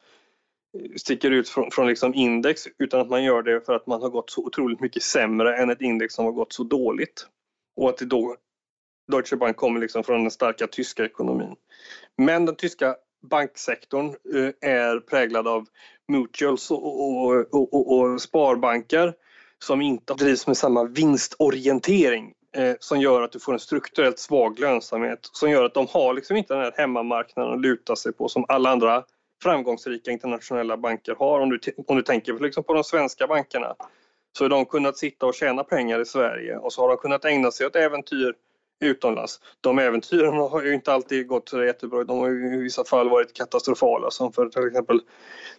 sticker 0.96 1.30
ut 1.30 1.48
från, 1.48 1.70
från 1.70 1.86
liksom 1.86 2.14
index 2.14 2.62
utan 2.78 3.00
att 3.00 3.10
man 3.10 3.24
gör 3.24 3.42
det 3.42 3.66
för 3.66 3.72
att 3.72 3.86
man 3.86 4.02
har 4.02 4.08
gått 4.08 4.30
så 4.30 4.44
otroligt 4.44 4.80
mycket 4.80 5.02
sämre 5.02 5.56
än 5.56 5.70
ett 5.70 5.80
index 5.80 6.14
som 6.14 6.24
har 6.24 6.32
gått 6.32 6.52
så 6.52 6.64
dåligt. 6.64 7.26
Och 7.76 7.88
att 7.88 7.96
det 7.96 8.04
då 8.04 8.36
Deutsche 9.12 9.36
Bank 9.36 9.56
kommer 9.56 9.80
liksom 9.80 10.04
från 10.04 10.22
den 10.22 10.30
starka 10.30 10.66
tyska 10.66 11.04
ekonomin. 11.04 11.56
Men 12.16 12.46
den 12.46 12.56
tyska 12.56 12.96
banksektorn 13.22 14.06
eh, 14.06 14.70
är 14.70 15.00
präglad 15.00 15.48
av 15.48 15.66
mutuals 16.08 16.70
och, 16.70 17.20
och, 17.20 17.54
och, 17.54 17.98
och 17.98 18.22
sparbanker 18.22 19.14
som 19.58 19.80
inte 19.80 20.14
drivs 20.14 20.46
med 20.46 20.56
samma 20.56 20.84
vinstorientering 20.84 22.32
eh, 22.56 22.74
som 22.80 23.00
gör 23.00 23.22
att 23.22 23.32
du 23.32 23.40
får 23.40 23.52
en 23.52 23.58
strukturellt 23.58 24.18
svag 24.18 24.58
lönsamhet 24.58 25.18
som 25.22 25.50
gör 25.50 25.64
att 25.64 25.74
de 25.74 25.86
har 25.90 26.14
liksom 26.14 26.36
inte 26.36 26.54
den 26.54 26.62
här 26.62 26.74
hemmamarknaden 26.76 27.54
att 27.54 27.60
luta 27.60 27.96
sig 27.96 28.12
på 28.12 28.28
som 28.28 28.44
alla 28.48 28.70
andra 28.70 29.04
framgångsrika 29.42 30.10
internationella 30.10 30.76
banker 30.76 31.14
har. 31.14 31.40
Om 31.40 31.50
du, 31.50 31.60
om 31.86 31.96
du 31.96 32.02
tänker 32.02 32.38
liksom 32.38 32.64
på 32.64 32.74
de 32.74 32.84
svenska 32.84 33.26
bankerna 33.26 33.74
så 34.38 34.44
har 34.44 34.48
de 34.48 34.64
kunnat 34.64 34.98
sitta 34.98 35.26
och 35.26 35.34
tjäna 35.34 35.64
pengar 35.64 36.00
i 36.00 36.04
Sverige 36.04 36.56
och 36.56 36.72
så 36.72 36.82
har 36.82 36.88
de 36.88 36.96
kunnat 36.96 37.24
ägna 37.24 37.50
sig 37.50 37.66
åt 37.66 37.76
äventyr 37.76 38.34
utomlands. 38.80 39.40
De 39.60 39.78
äventyren 39.78 40.34
har 40.50 40.62
ju 40.62 40.74
inte 40.74 40.92
alltid 40.92 41.26
gått 41.26 41.48
så 41.48 41.64
jättebra. 41.64 42.04
De 42.04 42.18
har 42.18 42.28
ju 42.28 42.54
i 42.54 42.62
vissa 42.62 42.84
fall 42.84 43.08
varit 43.08 43.32
katastrofala 43.32 44.10
som 44.10 44.32
för 44.32 44.48
till 44.48 44.66
exempel 44.66 45.00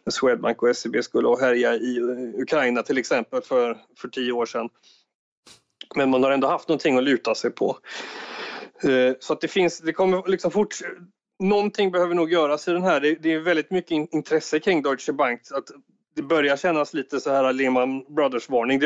när 0.03 0.11
Swedbank 0.11 0.63
och 0.63 0.75
SEB 0.75 1.03
skulle 1.03 1.37
härja 1.41 1.75
i 1.75 1.99
Ukraina 2.37 2.83
till 2.83 2.97
exempel 2.97 3.41
för, 3.41 3.77
för 3.97 4.07
tio 4.07 4.31
år 4.31 4.45
sedan. 4.45 4.69
Men 5.95 6.09
man 6.09 6.23
har 6.23 6.31
ändå 6.31 6.47
haft 6.47 6.67
någonting 6.67 6.97
att 6.97 7.03
luta 7.03 7.35
sig 7.35 7.51
på. 7.51 7.77
Eh, 8.83 9.15
så 9.19 9.33
att 9.33 9.41
det 9.41 9.47
finns, 9.47 9.79
det 9.79 9.93
kommer 9.93 10.27
liksom 10.27 10.51
fort, 10.51 10.75
någonting 11.39 11.91
behöver 11.91 12.15
nog 12.15 12.31
göras 12.31 12.67
i 12.67 12.71
den 12.71 12.83
här. 12.83 12.99
Det, 12.99 13.15
det 13.15 13.33
är 13.33 13.39
väldigt 13.39 13.71
mycket 13.71 14.13
intresse 14.13 14.59
kring 14.59 14.81
Deutsche 14.81 15.13
Bank. 15.13 15.41
Att 15.51 15.69
det 16.15 16.21
börjar 16.21 16.57
kännas 16.57 16.93
lite 16.93 17.19
så 17.19 17.31
här 17.31 17.53
Lehman 17.53 18.05
Brothers-varning. 18.09 18.81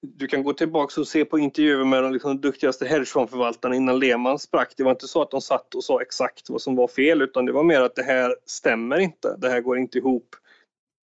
du 0.00 0.26
kan 0.26 0.42
gå 0.42 0.52
tillbaka 0.52 1.00
och 1.00 1.08
se 1.08 1.24
på 1.24 1.38
intervjuer 1.38 1.84
med 1.84 2.02
de 2.02 2.12
liksom 2.12 2.40
duktigaste 2.40 2.86
hedgefondförvaltarna 2.86 3.74
innan 3.74 3.98
Lehman 3.98 4.38
sprack. 4.38 4.74
Det 4.76 4.84
var 4.84 4.90
inte 4.90 5.08
så 5.08 5.22
att 5.22 5.30
de 5.30 5.40
satt 5.40 5.74
och 5.74 5.84
sa 5.84 6.02
exakt 6.02 6.50
vad 6.50 6.62
som 6.62 6.76
var 6.76 6.88
fel 6.88 7.22
utan 7.22 7.46
det 7.46 7.52
var 7.52 7.62
mer 7.62 7.80
att 7.80 7.94
det 7.94 8.02
här 8.02 8.36
stämmer 8.46 8.98
inte. 8.98 9.36
Det 9.38 9.48
här 9.48 9.60
går 9.60 9.78
inte 9.78 9.98
ihop. 9.98 10.36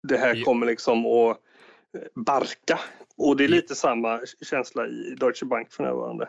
Det 0.09 0.17
här 0.17 0.43
kommer 0.43 0.67
liksom 0.67 1.07
att 1.07 1.39
barka. 2.15 2.79
Och 3.17 3.37
det 3.37 3.45
är 3.45 3.49
lite 3.49 3.75
samma 3.75 4.21
känsla 4.51 4.87
i 4.87 5.17
Deutsche 5.21 5.47
Bank 5.47 5.73
för 5.73 5.83
närvarande. 5.83 6.29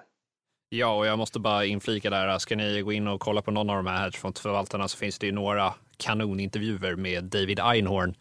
Ja, 0.69 0.97
och 0.97 1.07
jag 1.07 1.17
måste 1.17 1.39
bara 1.39 1.65
inflika 1.65 2.09
där. 2.09 2.39
Ska 2.39 2.55
ni 2.55 2.81
gå 2.81 2.91
in 2.91 3.07
och 3.07 3.21
kolla 3.21 3.41
på 3.41 3.51
någon 3.51 3.69
av 3.69 3.75
de 3.75 3.87
här 3.87 4.01
hedgefondförvaltarna 4.01 4.87
så 4.87 4.97
finns 4.97 5.19
det 5.19 5.25
ju 5.25 5.31
några 5.31 5.73
kanonintervjuer 5.97 6.95
med 6.95 7.23
David 7.23 7.59
Einhorn 7.59 8.15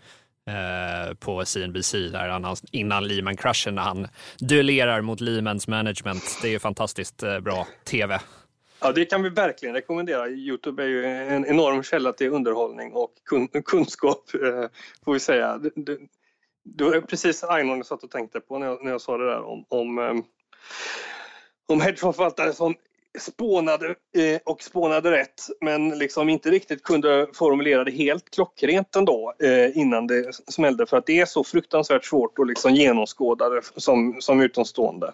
Eh, 0.48 1.14
på 1.14 1.44
CNBC 1.44 1.92
där 1.92 2.28
han, 2.28 2.56
innan 2.70 3.09
Lehman-kraschen 3.09 3.74
när 3.74 3.82
han 3.82 4.09
duellerar 4.38 5.00
mot 5.00 5.20
Lehmans 5.20 5.68
management. 5.68 6.38
Det 6.42 6.54
är 6.54 6.59
fantastiskt 6.59 7.22
eh, 7.22 7.40
bra 7.40 7.66
tv. 7.85 8.20
Ja, 8.80 8.92
det 8.92 9.04
kan 9.04 9.22
vi 9.22 9.28
verkligen 9.28 9.74
rekommendera. 9.74 10.28
Youtube 10.28 10.82
är 10.82 10.87
ju 10.87 11.04
en 11.04 11.46
enorm 11.46 11.82
källa 11.82 12.12
till 12.12 12.32
underhållning 12.32 12.92
och 12.92 13.12
kun 13.24 13.48
kunskap, 13.48 14.35
eh, 14.35 14.70
får 15.04 15.12
vi 15.12 15.20
säga. 15.20 15.59
Det, 15.59 15.70
det, 15.76 15.98
det 16.64 16.85
var 16.85 17.00
precis 17.00 17.44
Einhorn 17.44 17.76
jag 17.76 17.87
satt 17.87 18.02
och 18.02 18.11
tänkte 18.11 18.40
på 18.40 18.59
när 18.59 18.66
jag, 18.66 18.85
när 18.85 18.90
jag 18.90 19.00
sa 19.00 19.18
det 19.18 19.26
där 19.26 19.42
om, 19.42 19.64
om, 19.68 19.98
eh, 19.98 20.14
om 21.66 21.80
hedgefondförvaltare 21.80 22.52
som 22.52 22.74
spånade 23.18 23.87
eh, 24.16 24.40
och 24.44 24.62
spånade 24.62 25.11
rätt 25.11 25.42
men 25.61 25.98
liksom 25.98 26.29
inte 26.29 26.50
riktigt 26.50 26.83
kunde 26.83 27.26
formulera 27.35 27.85
det 27.85 27.90
helt 27.90 28.31
klockrent 28.31 28.96
ändå 28.96 29.35
eh, 29.42 29.79
innan 29.79 30.07
det 30.07 30.33
smällde 30.33 30.87
för 30.87 30.96
att 30.96 31.07
det 31.07 31.20
är 31.20 31.26
så 31.26 31.44
fruktansvärt 31.44 32.05
svårt 32.05 32.38
att 32.38 32.46
liksom 32.46 32.74
genomskåda 32.74 33.48
det 33.48 33.62
som, 33.76 34.16
som 34.20 34.40
utomstående. 34.40 35.12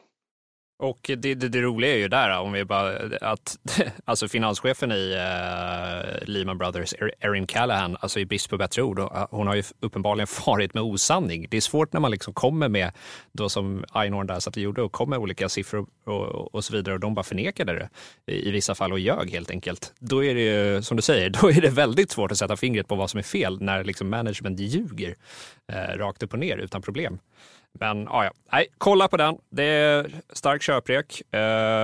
Och 0.83 0.99
det, 1.19 1.35
det, 1.35 1.49
det, 1.49 1.63
roliga 1.63 1.93
är 1.95 1.99
ju 1.99 2.09
där, 2.09 2.41
om 2.41 2.53
vi 2.53 2.65
bara, 2.65 2.99
att 3.21 3.59
alltså 4.05 4.29
finanschefen 4.29 4.93
i 4.93 5.15
uh, 5.15 6.29
Lehman 6.29 6.59
Brothers, 6.59 6.95
Erin 7.21 7.47
Callahan, 7.47 7.97
alltså 8.01 8.21
i 8.21 8.27
brist 8.27 8.51
på 8.51 8.57
bättre 8.57 8.83
ord, 8.83 8.99
eh, 8.99 9.27
hon 9.31 9.47
har 9.47 9.55
ju 9.55 9.63
uppenbarligen 9.81 10.27
farit 10.45 10.75
med 10.75 10.83
osanning. 10.83 11.47
Det 11.51 11.57
är 11.57 11.61
svårt 11.61 11.93
när 11.93 12.01
man 12.01 12.11
liksom 12.11 12.35
kommer 12.35 12.69
med, 12.69 12.93
då 13.33 13.49
som 13.49 13.85
Einhorn 13.93 14.27
där 14.27 14.41
satt 14.41 14.57
och 14.57 14.63
gjorde, 14.63 14.83
och 14.83 14.93
kom 14.93 15.11
med 15.11 15.19
olika 15.19 15.49
siffror 15.49 15.87
och, 16.05 16.55
och, 16.55 16.65
så 16.65 16.73
vidare 16.73 16.95
och 16.95 17.01
de 17.01 17.15
bara 17.15 17.23
förnekade 17.23 17.73
det 17.73 17.89
i, 18.33 18.49
i 18.49 18.51
vissa 18.51 18.75
fall 18.75 18.93
och 18.93 18.99
ljög 18.99 19.31
helt 19.31 19.51
enkelt. 19.51 19.93
Då 19.99 20.25
är 20.25 20.35
det 20.35 20.41
ju, 20.41 20.83
som 20.83 20.97
du 20.97 21.03
säger, 21.03 21.31
då 21.43 21.51
är 21.51 21.61
det 21.61 21.71
väldigt 21.71 22.11
svårt 22.11 22.33
att 22.33 22.39
sätta 22.39 22.57
fingret 22.57 22.89
på 22.89 22.95
vad 22.95 23.11
som 23.11 23.19
är 23.19 23.25
fel 23.25 23.63
när 23.63 23.85
liksom 23.85 24.11
management 24.11 24.61
ljuger 24.61 25.17
eh, 25.73 25.99
rakt 25.99 26.23
upp 26.23 26.33
och 26.33 26.39
ner 26.39 26.57
utan 26.57 26.83
problem. 26.83 27.19
Men 27.81 28.05
ja, 28.05 28.25
ja. 28.25 28.31
Nej, 28.53 28.67
kolla 28.79 29.09
på 29.09 29.17
den. 29.17 29.37
Det 29.51 29.65
är 29.65 30.11
stark 30.33 30.63
köprek. 30.63 31.23
Uh, 31.35 31.39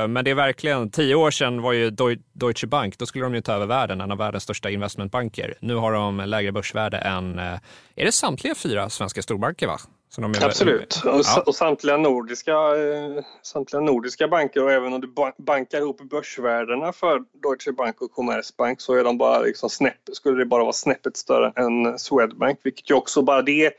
men 0.09 0.25
det 0.25 0.31
är 0.31 0.35
verkligen, 0.35 0.91
tio 0.91 1.15
år 1.15 1.31
sedan 1.31 1.63
var 1.63 1.73
ju 1.73 1.91
Deutsche 2.33 2.67
Bank, 2.67 2.99
då 2.99 3.07
skulle 3.07 3.25
de 3.25 3.35
ju 3.35 3.41
ta 3.41 3.53
över 3.53 3.67
världen, 3.67 4.01
en 4.01 4.13
av 4.13 4.19
världens 4.19 4.43
största 4.43 4.71
investmentbanker. 4.71 5.55
Nu 5.61 5.75
har 5.75 5.93
de 5.93 6.17
lägre 6.17 6.53
börsvärde 6.53 6.99
än, 6.99 7.39
uh, 7.39 7.59
är 7.97 8.05
det 8.05 8.13
samtliga 8.13 8.55
fyra 8.55 8.91
svenska 8.91 9.23
storbanker 9.23 9.67
va? 9.67 9.79
Är, 10.19 10.45
Absolut, 10.45 11.03
och, 11.05 11.21
ja. 11.25 11.43
och, 11.47 11.55
samtliga, 11.55 11.97
nordiska, 11.97 12.53
uh, 12.53 13.23
samtliga 13.43 13.81
nordiska 13.81 14.29
banker 14.29 14.65
och 14.65 14.73
även 14.73 14.93
om 14.93 15.01
du 15.01 15.15
bankar 15.39 15.79
ihop 15.79 16.01
börsvärdena 16.11 16.93
för 16.93 17.19
Deutsche 17.43 17.73
Bank 17.73 18.01
och 18.03 18.13
Commerzbank 18.13 18.81
så 18.81 18.95
är 18.95 19.05
de 19.05 19.19
bara 19.19 19.41
liksom 19.41 19.71
snäpp, 19.71 20.01
skulle 20.13 20.39
det 20.39 20.47
bara 20.47 20.63
vara 20.63 20.73
snäppet 20.73 21.17
större 21.17 21.53
än 21.57 21.99
Swedbank, 21.99 22.59
vilket 22.63 22.91
ju 22.91 22.95
också 22.95 23.23
bara 23.23 23.43
det 23.43 23.73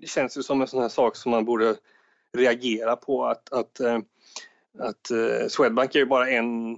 det 0.00 0.06
känns 0.06 0.38
ju 0.38 0.42
som 0.42 0.60
en 0.60 0.66
sån 0.66 0.82
här 0.82 0.88
sak 0.88 1.16
som 1.16 1.30
man 1.30 1.44
borde 1.44 1.76
reagera 2.32 2.96
på 2.96 3.26
att, 3.26 3.52
att, 3.52 3.80
eh, 3.80 3.98
att 4.78 5.10
eh, 5.10 5.48
Swedbank 5.48 5.94
är 5.94 5.98
ju 5.98 6.06
bara 6.06 6.30
en, 6.30 6.76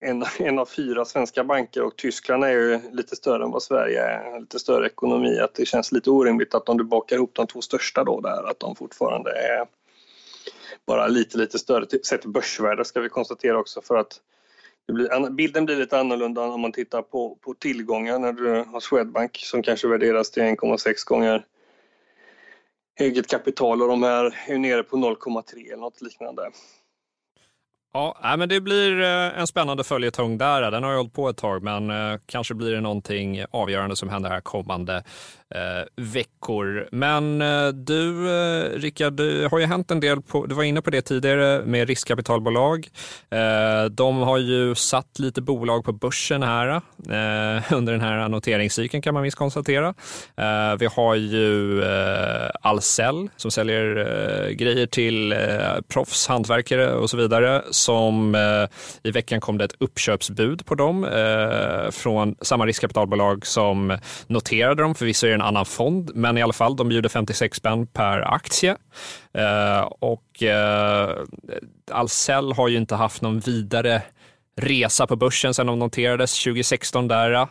en, 0.00 0.24
en 0.38 0.58
av 0.58 0.66
fyra 0.66 1.04
svenska 1.04 1.44
banker 1.44 1.82
och 1.82 1.96
Tyskland 1.96 2.44
är 2.44 2.50
ju 2.50 2.80
lite 2.92 3.16
större 3.16 3.44
än 3.44 3.50
vad 3.50 3.62
Sverige 3.62 4.02
är, 4.02 4.40
lite 4.40 4.58
större 4.58 4.86
ekonomi. 4.86 5.38
Att 5.38 5.54
det 5.54 5.66
känns 5.66 5.92
lite 5.92 6.10
orimligt 6.10 6.54
att 6.54 6.68
om 6.68 6.78
du 6.78 6.84
bakar 6.84 7.16
ihop 7.16 7.34
de 7.34 7.46
två 7.46 7.60
största 7.60 8.04
då 8.04 8.20
där, 8.20 8.50
att 8.50 8.60
de 8.60 8.76
fortfarande 8.76 9.30
är 9.30 9.66
bara 10.86 11.06
lite, 11.06 11.38
lite 11.38 11.58
större 11.58 11.86
typ, 11.86 12.06
sett 12.06 12.20
till 12.20 12.30
börsvärde 12.30 12.84
ska 12.84 13.00
vi 13.00 13.08
konstatera 13.08 13.58
också 13.58 13.82
för 13.82 13.96
att 13.96 14.20
blir, 14.92 15.30
bilden 15.30 15.64
blir 15.64 15.76
lite 15.76 15.98
annorlunda 15.98 16.42
om 16.42 16.60
man 16.60 16.72
tittar 16.72 17.02
på, 17.02 17.38
på 17.40 17.54
tillgångar 17.54 18.18
när 18.18 18.32
du 18.32 18.64
har 18.64 18.80
Swedbank 18.80 19.36
som 19.36 19.62
kanske 19.62 19.88
värderas 19.88 20.30
till 20.30 20.42
1,6 20.42 21.06
gånger 21.06 21.44
eget 22.98 23.26
kapital 23.26 23.82
och 23.82 23.88
de 23.88 24.02
här 24.02 24.34
är 24.48 24.58
nere 24.58 24.82
på 24.82 24.96
0,3 24.96 25.66
eller 25.66 25.76
något 25.76 26.02
liknande. 26.02 26.50
Ja, 27.92 28.34
men 28.38 28.48
det 28.48 28.60
blir 28.60 29.00
eh, 29.00 29.38
en 29.40 29.46
spännande 29.46 29.84
följetong 29.84 30.38
där. 30.38 30.70
Den 30.70 30.82
har 30.82 30.90
ju 30.90 30.96
hållit 30.96 31.12
på 31.12 31.28
ett 31.28 31.36
tag, 31.36 31.62
men 31.62 31.90
eh, 31.90 32.18
kanske 32.26 32.54
blir 32.54 32.72
det 32.72 32.80
någonting 32.80 33.44
avgörande 33.50 33.96
som 33.96 34.08
händer 34.08 34.30
här 34.30 34.40
kommande 34.40 35.04
eh, 35.54 35.84
veckor. 35.96 36.88
Men 36.92 37.42
eh, 37.42 37.68
du, 37.68 38.30
eh, 38.30 38.70
Rickard, 38.78 39.12
det 39.12 39.48
har 39.50 39.58
ju 39.58 39.66
hänt 39.66 39.90
en 39.90 40.00
del, 40.00 40.22
på, 40.22 40.46
du 40.46 40.54
var 40.54 40.64
inne 40.64 40.82
på 40.82 40.90
det 40.90 41.02
tidigare 41.02 41.62
med 41.64 41.88
riskkapitalbolag. 41.88 42.88
Eh, 43.30 43.84
de 43.84 44.22
har 44.22 44.38
ju 44.38 44.74
satt 44.74 45.18
lite 45.18 45.42
bolag 45.42 45.84
på 45.84 45.92
börsen 45.92 46.42
här 46.42 46.68
eh, 47.08 47.72
under 47.72 47.92
den 47.92 48.00
här 48.00 48.28
noteringscykeln 48.28 49.02
kan 49.02 49.14
man 49.14 49.22
visst 49.22 49.36
konstatera. 49.36 49.94
Eh, 50.36 50.76
vi 50.78 50.86
har 50.86 51.14
ju 51.14 51.82
eh, 51.82 52.50
Ahlsell 52.62 53.28
som 53.36 53.50
säljer 53.50 53.96
eh, 53.96 54.50
grejer 54.50 54.86
till 54.86 55.32
eh, 55.32 55.38
proffs, 55.88 56.26
hantverkare 56.26 56.92
och 56.92 57.10
så 57.10 57.16
vidare. 57.16 57.62
Som 57.70 58.34
eh, 58.34 58.68
i 59.02 59.10
veckan 59.10 59.40
kom 59.40 59.58
det 59.58 59.64
ett 59.64 59.76
uppköpsbud 59.78 60.66
på 60.66 60.74
dem 60.74 61.04
eh, 61.04 61.90
från 61.90 62.36
samma 62.40 62.66
riskkapitalbolag 62.66 63.46
som 63.46 63.98
noterade 64.26 64.82
dem. 64.82 64.94
Förvisso 64.94 65.26
är 65.26 65.35
en 65.36 65.42
annan 65.42 65.66
fond, 65.66 66.10
men 66.14 66.38
i 66.38 66.42
alla 66.42 66.52
fall, 66.52 66.76
de 66.76 66.88
bjuder 66.88 67.08
56 67.08 67.56
spänn 67.56 67.86
per 67.86 68.34
aktie. 68.34 68.76
Eh, 69.34 69.80
och 69.80 70.42
eh, 70.42 71.16
Ahlsell 71.90 72.52
har 72.52 72.68
ju 72.68 72.76
inte 72.76 72.94
haft 72.94 73.22
någon 73.22 73.40
vidare 73.40 74.02
resa 74.60 75.06
på 75.06 75.16
börsen 75.16 75.54
sedan 75.54 75.66
de 75.66 75.78
noterades 75.78 76.44
2016 76.44 77.08
där. 77.08 77.48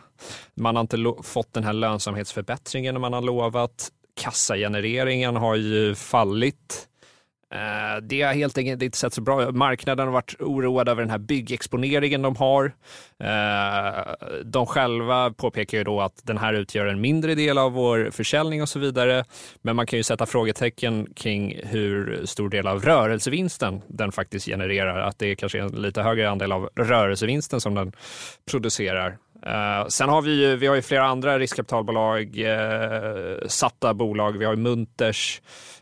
Man 0.56 0.76
har 0.76 0.82
inte 0.82 1.14
fått 1.24 1.54
den 1.54 1.64
här 1.64 1.74
lönsamhetsförbättringen 1.74 3.02
man 3.02 3.14
har 3.14 3.22
lovat. 3.22 3.90
Kassagenereringen 4.22 5.36
har 5.36 5.56
ju 5.56 5.96
fallit. 5.96 6.88
Eh, 7.54 8.02
det 8.02 8.22
har 8.22 8.34
helt 8.34 8.58
enkelt 8.58 8.82
inte 8.82 8.98
sett 8.98 9.14
så 9.14 9.22
bra 9.22 9.52
Marknaden 9.52 10.06
har 10.08 10.14
varit 10.14 10.36
oroad 10.40 10.90
över 10.90 11.02
den 11.02 11.12
här 11.12 11.18
byggexponeringen 11.18 12.22
de 12.22 12.36
har. 12.36 12.66
Eh, 13.20 14.14
de 14.44 14.66
själva 14.66 15.34
påpekar 15.34 15.78
ju 15.78 15.84
då 15.84 16.02
att 16.02 16.22
den 16.24 16.38
här 16.38 16.54
utgör 16.54 16.86
en 16.86 17.02
mindre 17.02 17.36
del 17.36 17.58
av 17.58 17.72
vår 17.72 18.10
försäljning 18.12 18.62
och 18.62 18.70
så 18.70 18.80
vidare. 18.80 19.26
Men 19.62 19.76
man 19.76 19.88
kan 19.88 20.00
ju 20.00 20.04
sätta 20.04 20.26
frågetecken 20.26 21.08
kring 21.16 21.60
hur 21.64 22.26
stor 22.26 22.50
del 22.50 22.68
av 22.68 22.82
rörelsevinsten 22.82 23.82
den 23.88 24.12
faktiskt 24.12 24.46
genererar. 24.46 25.00
Att 25.00 25.20
det 25.20 25.28
är 25.28 25.36
kanske 25.36 25.58
är 25.58 25.64
en 25.64 25.82
lite 25.82 26.02
högre 26.02 26.30
andel 26.30 26.52
av 26.52 26.70
rörelsevinsten 26.76 27.62
som 27.62 27.74
den 27.76 27.92
producerar. 28.52 29.18
Uh, 29.48 29.88
sen 29.88 30.10
har 30.10 30.22
vi 30.22 30.42
ju, 30.42 30.56
vi 30.56 30.68
har 30.68 30.76
ju 30.76 30.82
flera 30.82 31.06
andra 31.06 31.40
riskkapitalbolag, 31.40 32.38
uh, 32.38 33.48
satta 33.48 33.94
bolag, 33.94 34.38
vi 34.38 34.46
har 34.46 34.54
ju 34.54 34.60
Munters 34.60 35.42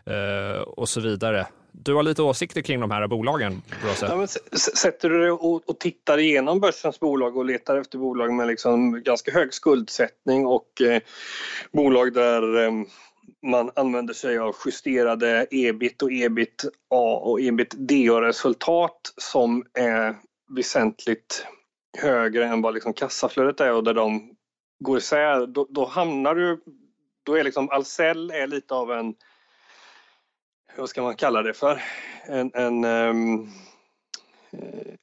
uh, 0.10 0.62
och 0.62 0.90
så 0.90 1.02
vidare. 1.02 1.48
Du 1.72 1.94
har 1.94 2.04
lite 2.04 2.22
åsikter 2.22 2.62
kring 2.62 2.80
de 2.80 2.92
här 2.92 3.08
bolagen, 3.08 3.62
Ja, 4.02 4.16
men 4.16 4.28
sätter 4.76 5.10
du 5.10 5.20
dig 5.20 5.32
och, 5.32 5.70
och 5.70 5.80
tittar 5.80 6.18
igenom 6.18 6.60
börsens 6.60 7.00
bolag 7.00 7.38
och 7.38 7.46
letar 7.46 7.78
efter 7.78 7.98
bolag 7.98 8.34
med 8.34 8.48
liksom 8.48 9.04
ganska 9.04 9.32
hög 9.32 9.54
skuldsättning 9.54 10.46
och 10.46 10.82
eh, 10.82 11.02
bolag 11.72 12.14
där 12.14 12.66
eh, 12.66 12.72
man 13.44 13.72
använder 13.76 14.14
sig 14.14 14.38
av 14.38 14.56
justerade 14.66 15.48
ebit 15.52 16.02
och 16.02 16.12
ebit 16.12 16.66
A 16.90 17.22
och 17.24 17.42
ebit 17.42 17.74
D-resultat 17.78 19.14
som 19.18 19.66
är 19.74 20.16
väsentligt 20.56 21.46
högre 21.98 22.46
än 22.46 22.62
vad 22.62 22.74
liksom 22.74 22.94
kassaflödet 22.94 23.60
är 23.60 23.74
och 23.74 23.84
där 23.84 23.94
de 23.94 24.36
går 24.80 24.98
isär, 24.98 25.48
då, 25.48 25.68
då 25.70 25.86
hamnar 25.86 26.36
du... 26.36 26.64
Då 27.26 27.36
är 27.36 27.44
liksom 27.44 27.70
Ahlsell 27.70 28.32
är 28.32 28.48
lite 28.48 28.74
av 28.74 28.92
en 28.92 29.16
vad 30.78 30.90
ska 30.90 31.02
man 31.02 31.16
kalla 31.16 31.42
det 31.42 31.54
för, 31.54 31.82
en, 32.26 32.52
en 32.54 32.86
um, 32.86 33.50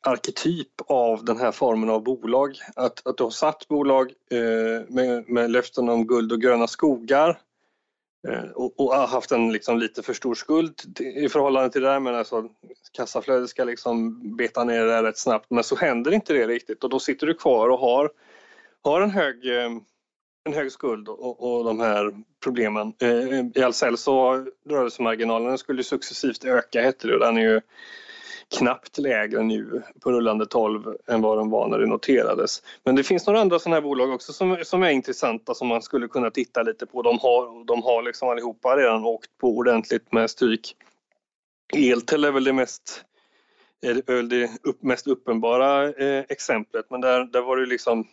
arketyp 0.00 0.80
av 0.86 1.24
den 1.24 1.38
här 1.38 1.52
formen 1.52 1.90
av 1.90 2.02
bolag. 2.02 2.58
Att, 2.76 3.06
att 3.06 3.16
du 3.16 3.22
har 3.22 3.30
satt 3.30 3.68
bolag 3.68 4.12
uh, 4.32 4.82
med, 4.88 5.28
med 5.28 5.50
löften 5.50 5.88
om 5.88 6.06
guld 6.06 6.32
och 6.32 6.40
gröna 6.40 6.66
skogar 6.66 7.30
uh, 7.30 7.36
Eh, 8.28 8.50
och, 8.50 8.80
och, 8.80 8.94
har 8.94 9.06
haft 9.06 9.32
en 9.32 9.52
liksom 9.52 9.78
lite 9.78 10.02
för 10.02 10.12
stor 10.12 10.34
skuld 10.34 11.00
i 11.00 11.28
förhållande 11.28 11.70
till 11.70 11.82
det 11.82 11.88
där 11.88 12.00
men 12.00 12.14
alltså 12.14 12.48
kassaflödet 12.92 13.50
ska 13.50 13.64
liksom 13.64 14.20
beta 14.36 14.64
ner 14.64 14.84
det 14.84 15.02
rätt 15.02 15.18
snabbt 15.18 15.46
men 15.50 15.64
så 15.64 15.76
händer 15.76 16.12
inte 16.12 16.32
det 16.32 16.46
riktigt 16.46 16.84
och 16.84 16.90
då 16.90 16.98
sitter 16.98 17.26
du 17.26 17.34
kvar 17.34 17.68
och 17.68 17.78
har, 17.78 18.10
har 18.82 19.00
en 19.00 19.10
hög 19.10 19.56
eh, 19.56 19.70
en 20.44 20.52
hög 20.52 20.72
skuld 20.72 21.08
och, 21.08 21.58
och 21.58 21.64
de 21.64 21.80
här 21.80 22.14
problemen. 22.44 22.92
Eh, 23.02 23.40
I 23.54 23.62
Ahlsell 23.64 23.96
så 23.96 24.46
rörelsemarginalen 24.68 25.58
skulle 25.58 25.84
successivt 25.84 26.44
öka 26.44 26.82
hette 26.82 27.08
det 27.08 27.18
den 27.18 27.36
är 27.36 27.40
ju 27.40 27.60
knappt 28.58 28.98
lägre 28.98 29.42
nu 29.42 29.82
på 30.00 30.12
rullande 30.12 30.46
12 30.46 30.96
än 31.06 31.22
vad 31.22 31.38
de 31.38 31.50
var 31.50 31.68
när 31.68 31.78
det 31.78 31.86
noterades. 31.86 32.62
Men 32.84 32.94
det 32.96 33.02
finns 33.02 33.26
några 33.26 33.40
andra 33.40 33.58
sådana 33.58 33.76
här 33.76 33.82
bolag 33.82 34.10
också 34.10 34.32
som, 34.32 34.56
som 34.64 34.82
är 34.82 34.90
intressanta 34.90 35.54
som 35.54 35.68
man 35.68 35.82
skulle 35.82 36.08
kunna 36.08 36.30
titta 36.30 36.62
lite 36.62 36.86
på. 36.86 37.02
De 37.02 37.18
har, 37.18 37.64
de 37.64 37.82
har 37.82 38.02
liksom 38.02 38.28
allihopa 38.28 38.76
redan 38.76 39.04
åkt 39.04 39.38
på 39.38 39.48
ordentligt 39.48 40.12
med 40.12 40.30
stryk. 40.30 40.76
Eltel 41.76 42.24
är 42.24 42.32
väl 42.32 42.44
det 42.44 42.52
mest 42.52 43.04
är 43.82 44.02
väl 44.06 44.28
det 44.28 44.50
mest 44.80 45.06
uppenbara 45.06 45.88
eh, 45.88 46.24
exemplet 46.28 46.86
men 46.90 47.00
där, 47.00 47.24
där 47.24 47.40
var 47.40 47.56
det 47.56 47.66
liksom 47.66 48.06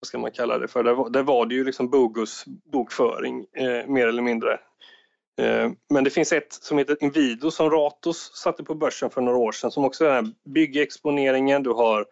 vad 0.00 0.06
ska 0.06 0.18
man 0.18 0.30
kalla 0.30 0.58
det 0.58 0.68
för, 0.68 0.82
där 0.82 0.94
var, 0.94 1.10
där 1.10 1.22
var 1.22 1.46
det 1.46 1.54
ju 1.54 1.64
liksom 1.64 1.90
bogus 1.90 2.44
bokföring 2.46 3.46
eh, 3.52 3.86
mer 3.86 4.06
eller 4.06 4.22
mindre. 4.22 4.60
Eh, 5.38 5.70
men 5.90 6.04
det 6.04 6.10
finns 6.10 6.32
ett 6.32 6.52
som 6.52 6.78
heter 6.78 6.96
Invido 7.00 7.50
som 7.50 7.70
Ratos 7.70 8.30
satte 8.34 8.64
på 8.64 8.74
börsen 8.74 9.10
för 9.10 9.20
några 9.20 9.38
år 9.38 9.52
sedan 9.52 9.70
som 9.70 9.84
också 9.84 10.04
är 10.04 10.08
den 10.08 10.24
här 10.24 10.34
byggexponeringen, 10.44 11.62
du 11.62 11.70
har 11.70 12.06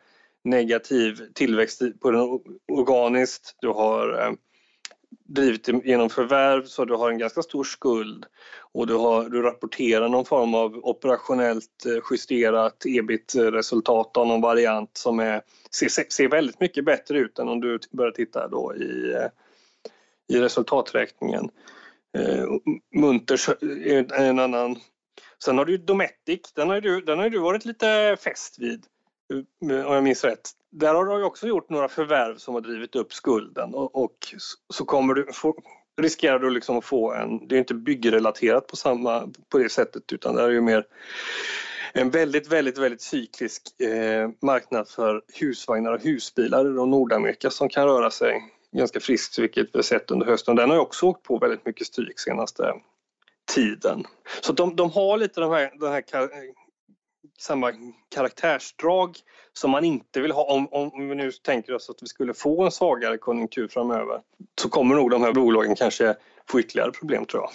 negativ 0.45 1.21
tillväxt 1.35 1.83
på 2.01 2.11
den 2.11 2.41
organiskt, 2.73 3.57
du 3.61 3.69
har 3.69 4.23
eh, 4.23 4.33
drivit 5.29 5.69
genom 5.85 6.11
förvärv 6.11 6.65
så 6.65 6.85
du 6.85 6.95
har 6.95 7.11
en 7.11 7.19
ganska 7.19 7.43
stor 7.43 7.65
skuld. 7.65 8.27
Och 8.73 8.87
du, 8.87 8.95
har, 8.95 9.29
du 9.29 9.43
rapporterar 9.43 10.09
någon 10.09 10.25
form 10.25 10.55
av 10.55 10.77
operationellt 10.83 11.87
eh, 11.87 12.03
justerat 12.11 12.87
ebit-resultat 12.87 14.17
av 14.17 14.27
någon 14.27 14.41
variant 14.41 14.91
som 14.97 15.21
är, 15.21 15.43
ser, 15.71 16.13
ser 16.13 16.29
väldigt 16.29 16.61
mycket 16.61 16.85
bättre 16.85 17.19
ut 17.19 17.39
än 17.39 17.49
om 17.49 17.61
du 17.61 17.79
börjar 17.91 18.13
titta 18.13 18.49
då 18.49 18.77
i, 18.77 19.17
i 20.29 20.41
resultaträkningen. 20.41 21.51
Eh, 22.17 22.45
Munters 22.95 23.49
är 23.49 24.21
en 24.21 24.39
annan. 24.39 24.77
Sen 25.45 25.59
har 25.59 25.65
du 25.65 25.77
Dometic, 25.77 26.53
den 26.55 26.69
har 26.69 26.81
du, 26.81 27.01
den 27.01 27.19
har 27.19 27.31
du 27.31 27.39
varit 27.39 27.65
lite 27.65 28.17
fäst 28.25 28.59
vid 28.59 28.85
eh, 29.71 29.87
om 29.87 29.95
jag 29.95 30.05
minns 30.05 30.25
rätt. 30.25 30.51
Där 30.73 30.95
har 30.95 31.05
du 31.05 31.25
också 31.25 31.47
gjort 31.47 31.71
några 31.71 31.89
förvärv 31.89 32.37
som 32.37 32.55
har 32.55 32.61
drivit 32.61 32.97
upp 32.97 33.13
skulden 33.13 33.75
och, 33.75 34.05
och 34.05 34.17
så 34.75 34.85
kommer 34.85 35.15
du 35.15 35.33
få, 35.33 35.55
riskerar 36.01 36.39
du 36.39 36.51
liksom 36.51 36.79
att 36.79 36.85
få 36.85 37.13
en, 37.13 37.49
det 37.49 37.55
är 37.55 37.59
inte 37.59 37.75
byggrelaterat 37.75 38.67
på 38.67 38.77
samma, 38.77 39.29
på 39.49 39.59
det 39.59 39.69
sättet 39.69 40.13
utan 40.13 40.35
det 40.35 40.43
är 40.43 40.51
ju 40.51 40.61
mer 40.61 40.85
en 41.93 42.11
väldigt, 42.11 42.53
väldigt, 42.53 42.79
väldigt 42.79 43.03
cyklisk 43.03 43.81
eh, 43.81 44.31
marknad 44.43 44.89
för 44.89 45.23
husvagnar 45.41 45.93
och 45.93 46.03
husbilar 46.03 46.67
i 46.67 46.73
Nordamerika 46.73 47.51
som 47.51 47.69
kan 47.69 47.87
röra 47.87 48.11
sig 48.11 48.43
ganska 48.77 49.01
friskt, 49.01 49.39
vilket 49.39 49.67
vi 49.67 49.79
har 49.79 49.83
sett 49.83 50.11
under 50.11 50.27
hösten. 50.27 50.57
Den 50.57 50.71
har 50.71 50.79
också 50.79 51.07
åkt 51.07 51.23
på 51.23 51.39
väldigt 51.39 51.67
mycket 51.67 51.87
stryk 51.87 52.19
senaste 52.19 52.75
tiden. 53.55 54.05
Så 54.41 54.53
de, 54.53 54.77
de 54.77 54.91
har 54.91 55.19
lite 55.19 55.41
de 55.41 55.51
här, 55.51 55.73
den 55.81 55.93
här 55.93 56.03
samma 57.39 57.73
karaktärsdrag 58.15 59.17
som 59.53 59.71
man 59.71 59.85
inte 59.85 60.21
vill 60.21 60.33
ha. 60.33 60.45
Om, 60.45 60.69
om 60.73 61.09
vi 61.09 61.15
nu 61.15 61.33
tänker 61.33 61.75
oss 61.75 61.91
att 61.91 62.03
vi 62.03 62.07
skulle 62.07 62.35
få 62.35 62.65
en 62.65 62.73
svagare 62.73 63.19
konjunktur 63.19 63.69
framöver 63.69 64.21
så 64.61 64.69
kommer 64.69 64.95
nog 64.95 65.11
de 65.11 65.23
här 65.23 65.33
bolagen 65.33 65.75
kanske 65.75 66.17
få 66.51 66.61
ytterligare 66.61 66.93
problem 66.93 67.25
tror 67.25 67.43
jag. 67.43 67.51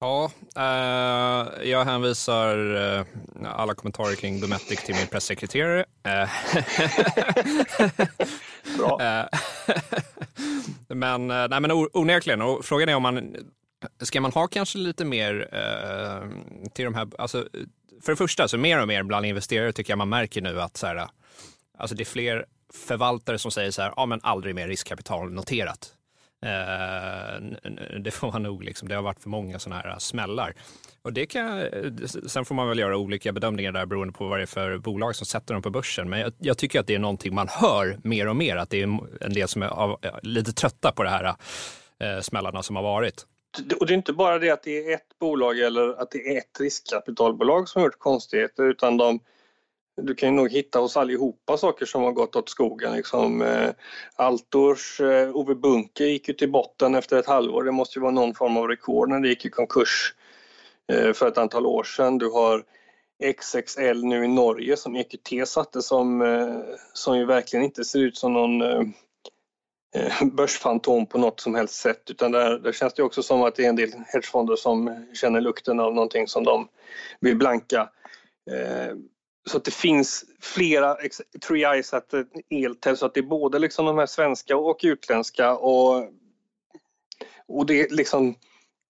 Ja, 0.00 0.30
eh, 0.56 1.68
jag 1.70 1.84
hänvisar 1.84 2.74
eh, 2.74 3.06
alla 3.44 3.74
kommentarer 3.74 4.14
kring 4.14 4.40
Dometic 4.40 4.84
till 4.84 4.94
min 4.94 5.06
pressekreterare. 5.06 5.84
Eh, 6.02 6.30
Bra. 8.78 9.02
Eh, 9.02 9.26
men, 10.88 11.30
eh, 11.30 11.48
nej, 11.48 11.60
men 11.60 11.70
onekligen, 11.92 12.42
och 12.42 12.64
frågan 12.64 12.88
är 12.88 12.94
om 12.94 13.02
man 13.02 13.36
Ska 14.00 14.20
man 14.20 14.32
ha 14.32 14.46
kanske 14.46 14.78
lite 14.78 15.04
mer 15.04 15.48
eh, 15.52 16.28
till 16.74 16.84
de 16.84 16.94
här, 16.94 17.08
alltså 17.18 17.48
för 18.02 18.12
det 18.12 18.16
första, 18.16 18.48
så 18.48 18.58
mer 18.58 18.80
och 18.82 18.88
mer 18.88 19.02
bland 19.02 19.26
investerare 19.26 19.72
tycker 19.72 19.90
jag 19.90 19.98
man 19.98 20.08
märker 20.08 20.42
nu 20.42 20.60
att 20.60 20.76
så 20.76 20.86
här, 20.86 21.08
alltså 21.78 21.96
det 21.96 22.02
är 22.02 22.04
fler 22.04 22.46
förvaltare 22.72 23.38
som 23.38 23.50
säger 23.50 23.70
så 23.70 23.82
här, 23.82 23.92
ja 23.96 24.06
men 24.06 24.20
aldrig 24.22 24.54
mer 24.54 24.68
riskkapital 24.68 25.32
noterat. 25.32 25.95
Eh, 26.42 27.40
det 28.00 28.10
får 28.10 28.32
man 28.32 28.42
nog, 28.42 28.64
liksom, 28.64 28.88
det 28.88 28.94
har 28.94 29.02
varit 29.02 29.20
för 29.20 29.28
många 29.28 29.58
sådana 29.58 29.82
här 29.82 29.98
smällar. 29.98 30.54
Och 31.02 31.12
det 31.12 31.26
kan, 31.26 31.58
eh, 31.58 31.92
sen 32.26 32.44
får 32.44 32.54
man 32.54 32.68
väl 32.68 32.78
göra 32.78 32.96
olika 32.96 33.32
bedömningar 33.32 33.72
där 33.72 33.86
beroende 33.86 34.12
på 34.14 34.28
vad 34.28 34.38
det 34.38 34.42
är 34.42 34.46
för 34.46 34.78
bolag 34.78 35.16
som 35.16 35.26
sätter 35.26 35.54
dem 35.54 35.62
på 35.62 35.70
börsen. 35.70 36.10
Men 36.10 36.20
jag, 36.20 36.32
jag 36.38 36.58
tycker 36.58 36.80
att 36.80 36.86
det 36.86 36.94
är 36.94 36.98
någonting 36.98 37.34
man 37.34 37.48
hör 37.48 37.98
mer 38.04 38.28
och 38.28 38.36
mer, 38.36 38.56
att 38.56 38.70
det 38.70 38.82
är 38.82 38.98
en 39.20 39.32
del 39.32 39.48
som 39.48 39.62
är 39.62 39.68
av, 39.68 39.98
eh, 40.02 40.14
lite 40.22 40.52
trötta 40.52 40.92
på 40.92 41.02
de 41.02 41.08
här 41.08 41.34
eh, 42.00 42.20
smällarna 42.20 42.62
som 42.62 42.76
har 42.76 42.82
varit 42.82 43.26
och 43.80 43.86
det 43.86 43.92
är 43.92 43.96
inte 43.96 44.12
bara 44.12 44.38
det 44.38 44.50
att 44.50 44.62
det 44.62 44.90
är 44.90 44.94
ett 44.94 45.18
bolag 45.20 45.58
eller 45.58 46.02
att 46.02 46.10
det 46.10 46.34
är 46.34 46.38
ett 46.38 46.60
riskkapitalbolag 46.60 47.68
som 47.68 47.82
har 47.82 47.86
gjort 47.86 47.98
konstigheter 47.98 48.64
utan 48.64 48.96
de, 48.96 49.20
du 50.02 50.14
kan 50.14 50.36
nog 50.36 50.52
hitta 50.52 50.78
hos 50.78 50.96
allihopa 50.96 51.56
saker 51.56 51.86
som 51.86 52.02
har 52.02 52.12
gått 52.12 52.36
åt 52.36 52.48
skogen. 52.48 52.92
Liksom, 52.92 53.42
eh, 53.42 53.70
Altors 54.16 55.00
eh, 55.00 55.36
Ove 55.36 55.54
Bunke 55.54 56.04
gick 56.04 56.28
ju 56.28 56.34
till 56.34 56.52
botten 56.52 56.94
efter 56.94 57.16
ett 57.18 57.26
halvår. 57.26 57.62
Det 57.62 57.72
måste 57.72 57.98
ju 57.98 58.02
vara 58.02 58.12
någon 58.12 58.34
form 58.34 58.56
av 58.56 58.68
rekord 58.68 59.08
när 59.08 59.20
det 59.20 59.28
gick 59.28 59.44
i 59.44 59.50
konkurs 59.50 60.14
eh, 60.92 61.12
för 61.12 61.28
ett 61.28 61.38
antal 61.38 61.66
år 61.66 61.84
sedan. 61.84 62.18
Du 62.18 62.30
har 62.30 62.64
XXL 63.40 64.04
nu 64.04 64.24
i 64.24 64.28
Norge 64.28 64.76
som 64.76 64.96
EQT 64.96 65.48
satte 65.48 65.82
som, 65.82 66.22
eh, 66.22 66.58
som 66.92 67.18
ju 67.18 67.24
verkligen 67.24 67.64
inte 67.64 67.84
ser 67.84 67.98
ut 67.98 68.16
som 68.16 68.32
någon 68.32 68.62
eh, 68.62 68.82
Eh, 69.96 70.24
börsfantom 70.32 71.06
på 71.06 71.18
något 71.18 71.40
som 71.40 71.54
helst 71.54 71.74
sätt 71.74 72.10
utan 72.10 72.32
där, 72.32 72.58
där 72.58 72.72
känns 72.72 72.94
det 72.94 73.02
också 73.02 73.22
som 73.22 73.42
att 73.42 73.54
det 73.54 73.64
är 73.64 73.68
en 73.68 73.76
del 73.76 73.92
hedgefonder 74.06 74.56
som 74.56 75.06
känner 75.14 75.40
lukten 75.40 75.80
av 75.80 75.94
någonting 75.94 76.28
som 76.28 76.44
de 76.44 76.68
vill 77.20 77.36
blanka. 77.36 77.88
Eh, 78.50 78.96
så 79.50 79.56
att 79.56 79.64
det 79.64 79.74
finns 79.74 80.24
flera, 80.40 80.96
Tree 81.48 81.64
Eyes, 81.64 81.94
att 81.94 82.14
eh, 82.14 82.22
Eltel, 82.50 82.96
så 82.96 83.06
att 83.06 83.14
det 83.14 83.20
är 83.20 83.22
både 83.22 83.58
liksom 83.58 83.86
de 83.86 83.98
här 83.98 84.06
svenska 84.06 84.56
och 84.56 84.80
utländska 84.82 85.56
och, 85.56 86.10
och 87.48 87.66
det, 87.66 87.80
är 87.80 87.88
liksom, 87.90 88.34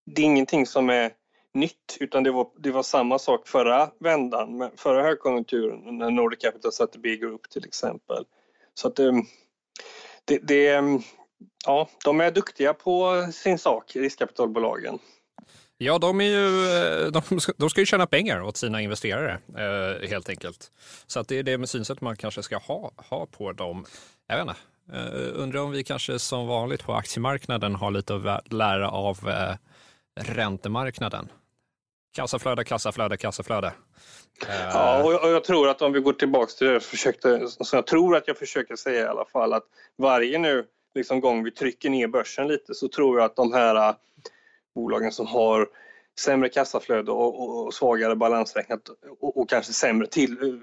det 0.06 0.22
är 0.22 0.26
ingenting 0.26 0.66
som 0.66 0.90
är 0.90 1.12
nytt 1.54 1.96
utan 2.00 2.22
det 2.22 2.30
var, 2.30 2.48
det 2.58 2.70
var 2.70 2.82
samma 2.82 3.18
sak 3.18 3.48
förra 3.48 3.90
vändan, 3.98 4.70
förra 4.76 5.02
högkonjunkturen 5.02 5.98
när 5.98 6.10
Nordic 6.10 6.40
Capital 6.40 6.72
satte 6.72 6.98
B 6.98 7.16
Group 7.16 7.50
till 7.50 7.64
exempel. 7.64 8.24
Så 8.74 8.88
att 8.88 8.98
ehm, 8.98 9.22
det, 10.24 10.38
det, 10.38 10.72
det, 10.72 11.02
ja, 11.66 11.88
de 12.04 12.20
är 12.20 12.30
duktiga 12.30 12.74
på 12.74 13.26
sin 13.32 13.58
sak, 13.58 13.96
riskkapitalbolagen. 13.96 14.98
Ja, 15.78 15.98
de, 15.98 16.20
är 16.20 16.24
ju, 16.24 16.66
eh, 17.04 17.06
de, 17.06 17.40
ska, 17.40 17.52
de 17.56 17.70
ska 17.70 17.80
ju 17.80 17.86
tjäna 17.86 18.06
pengar 18.06 18.42
åt 18.42 18.56
sina 18.56 18.80
investerare 18.80 19.38
eh, 19.56 20.08
helt 20.08 20.28
enkelt. 20.28 20.70
Så 21.06 21.20
att 21.20 21.28
det 21.28 21.38
är 21.38 21.42
det 21.42 21.58
med 21.58 21.68
synsätt 21.68 22.00
man 22.00 22.16
kanske 22.16 22.42
ska 22.42 22.56
ha, 22.56 22.92
ha 22.96 23.26
på 23.26 23.52
dem. 23.52 23.84
Jag 24.26 24.36
vet 24.36 24.46
inte, 24.48 24.60
eh, 24.98 25.42
undrar 25.42 25.60
om 25.60 25.70
vi 25.70 25.84
kanske 25.84 26.18
som 26.18 26.46
vanligt 26.46 26.84
på 26.84 26.94
aktiemarknaden 26.94 27.74
har 27.74 27.90
lite 27.90 28.14
att 28.14 28.52
lära 28.52 28.90
av 28.90 29.28
eh, 29.28 29.54
räntemarknaden. 30.20 31.28
Kassaflöde, 32.16 32.64
kassaflöde, 32.64 33.16
kassaflöde. 33.16 33.72
Eh. 34.48 34.68
Ja, 34.72 35.02
och 35.02 35.12
jag, 35.12 35.24
och 35.24 35.30
jag, 35.30 35.44
tror 35.44 35.68
att 35.68 35.82
om 35.82 35.92
vi 35.92 36.00
går 36.00 36.12
tillbaka 36.12 36.52
till 36.58 36.66
det 36.66 36.72
jag 36.72 36.82
försökte, 36.82 37.48
så 37.48 37.76
jag 37.76 37.86
tror 37.86 38.16
att 38.16 38.28
jag 38.28 38.38
försöker 38.38 38.76
säga 38.76 39.04
i 39.04 39.08
alla 39.08 39.24
fall 39.24 39.52
att 39.52 39.64
varje 39.98 40.38
nu 40.38 40.64
liksom 40.94 41.20
gång 41.20 41.44
vi 41.44 41.50
trycker 41.50 41.90
ner 41.90 42.08
börsen 42.08 42.48
lite 42.48 42.74
så 42.74 42.88
tror 42.88 43.18
jag 43.18 43.24
att 43.24 43.36
de 43.36 43.52
här 43.52 43.94
bolagen 44.76 45.12
som 45.12 45.26
har 45.26 45.68
sämre 46.20 46.48
kassaflöde 46.48 47.12
och, 47.12 47.40
och, 47.40 47.66
och 47.66 47.74
svagare 47.74 48.16
balansräknat 48.16 48.88
och, 49.20 49.36
och, 49.36 49.48
kanske 49.48 49.72
sämre 49.72 50.06
till 50.06 50.60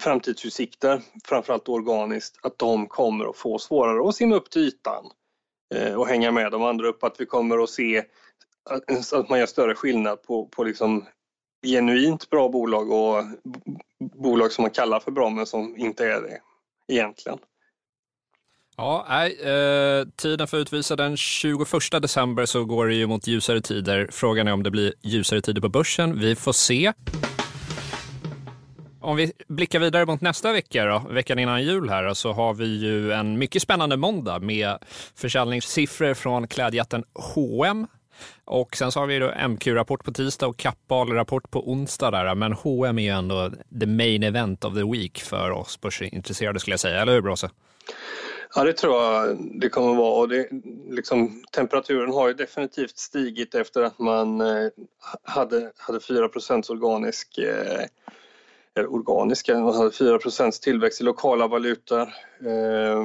framtidsutsikter, 0.00 1.02
framförallt 1.24 1.68
organiskt, 1.68 2.38
att 2.42 2.58
de 2.58 2.86
kommer 2.86 3.30
att 3.30 3.36
få 3.36 3.58
svårare 3.58 4.08
att 4.08 4.14
simma 4.14 4.36
upp 4.36 4.50
till 4.50 4.62
ytan 4.62 5.04
eh, 5.74 5.94
och 5.94 6.06
hänga 6.06 6.30
med 6.30 6.52
de 6.52 6.62
andra 6.62 6.88
upp. 6.88 7.04
Att 7.04 7.20
vi 7.20 7.26
kommer 7.26 7.62
att 7.62 7.70
se 7.70 8.04
att, 8.70 9.12
att 9.12 9.28
man 9.28 9.38
gör 9.38 9.46
större 9.46 9.74
skillnad 9.74 10.22
på, 10.22 10.46
på 10.46 10.64
liksom 10.64 11.06
genuint 11.66 12.30
bra 12.30 12.48
bolag 12.48 12.90
och 12.90 13.24
bolag 14.14 14.52
som 14.52 14.62
man 14.62 14.70
kallar 14.70 15.00
för 15.00 15.10
bra 15.10 15.30
men 15.30 15.46
som 15.46 15.76
inte 15.76 16.06
är 16.06 16.20
det 16.20 16.40
egentligen. 16.94 17.38
Ja, 18.80 19.06
nej, 19.08 19.38
eh, 19.40 20.06
tiden 20.16 20.48
för 20.48 20.56
utvisa 20.56 20.96
den 20.96 21.16
21 21.16 22.00
december 22.00 22.46
så 22.46 22.64
går 22.64 22.86
det 22.86 22.94
ju 22.94 23.06
mot 23.06 23.26
ljusare 23.26 23.60
tider. 23.60 24.08
Frågan 24.12 24.48
är 24.48 24.52
om 24.52 24.62
det 24.62 24.70
blir 24.70 24.94
ljusare 25.02 25.40
tider 25.40 25.60
på 25.60 25.68
börsen. 25.68 26.18
Vi 26.18 26.34
får 26.34 26.52
se. 26.52 26.92
Om 29.00 29.16
vi 29.16 29.32
blickar 29.48 29.78
vidare 29.78 30.06
mot 30.06 30.20
nästa 30.20 30.52
vecka, 30.52 30.84
då, 30.84 31.02
veckan 31.10 31.38
innan 31.38 31.62
jul 31.62 31.88
här, 31.88 32.14
så 32.14 32.32
har 32.32 32.54
vi 32.54 32.66
ju 32.66 33.12
en 33.12 33.38
mycket 33.38 33.62
spännande 33.62 33.96
måndag 33.96 34.38
med 34.38 34.78
försäljningssiffror 35.14 36.14
från 36.14 36.48
klädjätten 36.48 37.04
H&M 37.14 37.86
och 38.44 38.76
sen 38.76 38.92
så 38.92 39.00
har 39.00 39.06
vi 39.06 39.18
då 39.18 39.32
MQ-rapport 39.48 40.04
på 40.04 40.12
tisdag 40.12 40.46
och 40.46 40.56
Kappahl-rapport 40.56 41.50
på 41.50 41.70
onsdag 41.70 42.10
där. 42.10 42.34
Men 42.34 42.52
H&M 42.52 42.98
är 42.98 43.02
ju 43.02 43.08
ändå 43.08 43.50
the 43.80 43.86
main 43.86 44.22
event 44.22 44.64
of 44.64 44.74
the 44.74 44.84
week 44.84 45.18
för 45.20 45.50
oss 45.50 45.80
börsintresserade 45.80 46.60
skulle 46.60 46.72
jag 46.72 46.80
säga, 46.80 47.02
eller 47.02 47.12
hur 47.12 47.22
Bråse? 47.22 47.50
Ja, 48.54 48.64
det 48.64 48.72
tror 48.72 49.02
jag 49.02 49.38
det 49.60 49.68
kommer 49.68 49.90
att 49.90 49.96
vara. 49.96 50.20
Och 50.20 50.28
det, 50.28 50.48
liksom, 50.88 51.44
temperaturen 51.52 52.12
har 52.12 52.28
ju 52.28 52.34
definitivt 52.34 52.98
stigit 52.98 53.54
efter 53.54 53.82
att 53.82 53.98
man 53.98 54.40
eh, 54.40 54.68
hade, 55.22 55.72
hade 55.76 56.00
4 56.00 56.30
organisk 56.68 57.38
eh, 57.38 57.84
eller 58.76 58.92
organiska, 58.92 59.58
man 59.58 59.74
hade 59.74 59.90
4% 59.90 60.62
tillväxt 60.62 61.00
i 61.00 61.04
lokala 61.04 61.46
valutor. 61.46 62.00
Eh, 62.46 63.04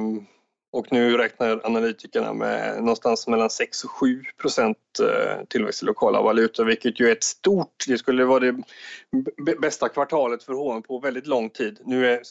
och 0.72 0.92
nu 0.92 1.16
räknar 1.16 1.60
analytikerna 1.64 2.32
med 2.32 2.78
någonstans 2.78 3.26
mellan 3.28 3.50
6 3.50 3.84
och 3.84 3.90
7 3.90 4.22
procent 4.40 4.78
eh, 5.02 5.44
tillväxt 5.48 5.82
i 5.82 5.86
lokala 5.86 6.22
valutor, 6.22 6.64
vilket 6.64 7.00
ju 7.00 7.08
är 7.08 7.12
ett 7.12 7.22
stort, 7.22 7.84
det 7.88 7.98
skulle 7.98 8.24
vara 8.24 8.40
det 8.40 9.60
bästa 9.60 9.88
kvartalet 9.88 10.42
för 10.42 10.52
H&M 10.52 10.82
på 10.82 10.98
väldigt 10.98 11.26
lång 11.26 11.50
tid. 11.50 11.80
Nu 11.84 12.06
är 12.06 12.22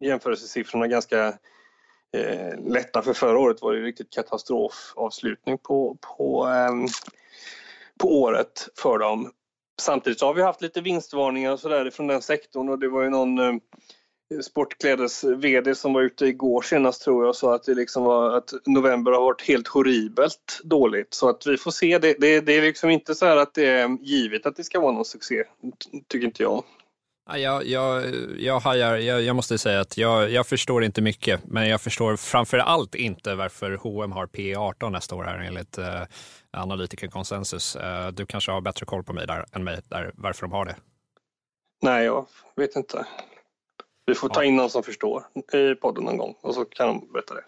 jämförelsesiffrorna 0.00 0.86
ganska 0.86 1.34
eh, 2.14 2.72
lätta, 2.72 3.02
för 3.02 3.12
förra 3.12 3.38
året 3.38 3.62
var 3.62 3.72
det 3.72 3.80
riktigt 3.80 4.10
katastrofavslutning 4.10 5.58
på, 5.58 5.96
på, 6.00 6.48
eh, 6.48 6.90
på 7.98 8.20
året 8.20 8.68
för 8.78 8.98
dem. 8.98 9.30
Samtidigt 9.80 10.18
så 10.18 10.26
har 10.26 10.34
vi 10.34 10.42
haft 10.42 10.62
lite 10.62 10.80
vinstvarningar 10.80 11.52
och 11.52 11.60
sådär 11.60 11.90
från 11.90 12.06
den 12.06 12.22
sektorn 12.22 12.68
och 12.68 12.78
det 12.78 12.88
var 12.88 13.02
ju 13.02 13.10
någon 13.10 13.38
eh, 13.38 13.54
Sportklädes 14.42 15.24
VD 15.24 15.74
som 15.74 15.92
var 15.92 16.02
ute 16.02 16.26
igår 16.26 16.62
senast 16.62 17.02
tror 17.02 17.22
jag 17.22 17.28
och 17.28 17.36
sa 17.36 17.54
att 17.54 17.64
det 17.64 17.74
liksom 17.74 18.04
var 18.04 18.36
att 18.36 18.52
november 18.66 19.12
har 19.12 19.20
varit 19.20 19.42
helt 19.42 19.68
horribelt 19.68 20.60
dåligt 20.64 21.14
så 21.14 21.28
att 21.28 21.46
vi 21.46 21.56
får 21.56 21.70
se. 21.70 21.98
Det, 21.98 22.14
det, 22.20 22.40
det 22.40 22.52
är 22.52 22.62
liksom 22.62 22.90
inte 22.90 23.14
så 23.14 23.26
här 23.26 23.36
att 23.36 23.54
det 23.54 23.66
är 23.66 23.98
givet 24.00 24.46
att 24.46 24.56
det 24.56 24.64
ska 24.64 24.80
vara 24.80 24.92
någon 24.92 25.04
succé, 25.04 25.44
tycker 26.08 26.26
inte 26.26 26.42
jag. 26.42 26.64
Jag, 27.26 27.66
jag, 27.66 28.14
jag, 28.38 28.60
hajar, 28.60 28.96
jag, 28.96 29.22
jag 29.22 29.36
måste 29.36 29.58
säga 29.58 29.80
att 29.80 29.96
jag, 29.96 30.30
jag 30.30 30.46
förstår 30.46 30.84
inte 30.84 31.02
mycket, 31.02 31.40
men 31.44 31.68
jag 31.68 31.80
förstår 31.80 32.16
framför 32.16 32.58
allt 32.58 32.94
inte 32.94 33.34
varför 33.34 33.72
H&M 33.82 34.12
har 34.12 34.26
P 34.26 34.56
18 34.56 34.92
nästa 34.92 35.14
år 35.14 35.24
här 35.24 35.38
enligt 35.38 35.78
eh, 35.78 36.02
analytikerkonsensus. 36.50 37.76
Eh, 37.76 38.08
du 38.08 38.26
kanske 38.26 38.52
har 38.52 38.60
bättre 38.60 38.86
koll 38.86 39.04
på 39.04 39.12
mig 39.12 39.26
där 39.26 39.46
än 39.52 39.64
mig, 39.64 39.80
där, 39.88 40.12
varför 40.14 40.42
de 40.42 40.52
har 40.52 40.64
det? 40.64 40.76
Nej, 41.82 42.04
jag 42.04 42.26
vet 42.56 42.76
inte. 42.76 43.06
Vi 44.06 44.14
får 44.14 44.28
ta 44.28 44.44
in 44.44 44.56
någon 44.56 44.70
som 44.70 44.82
förstår 44.82 45.24
i 45.52 45.74
podden 45.74 46.04
någon 46.04 46.16
gång 46.16 46.34
och 46.42 46.54
så 46.54 46.64
kan 46.64 46.88
de 46.88 47.12
berätta 47.12 47.34
det. 47.34 47.44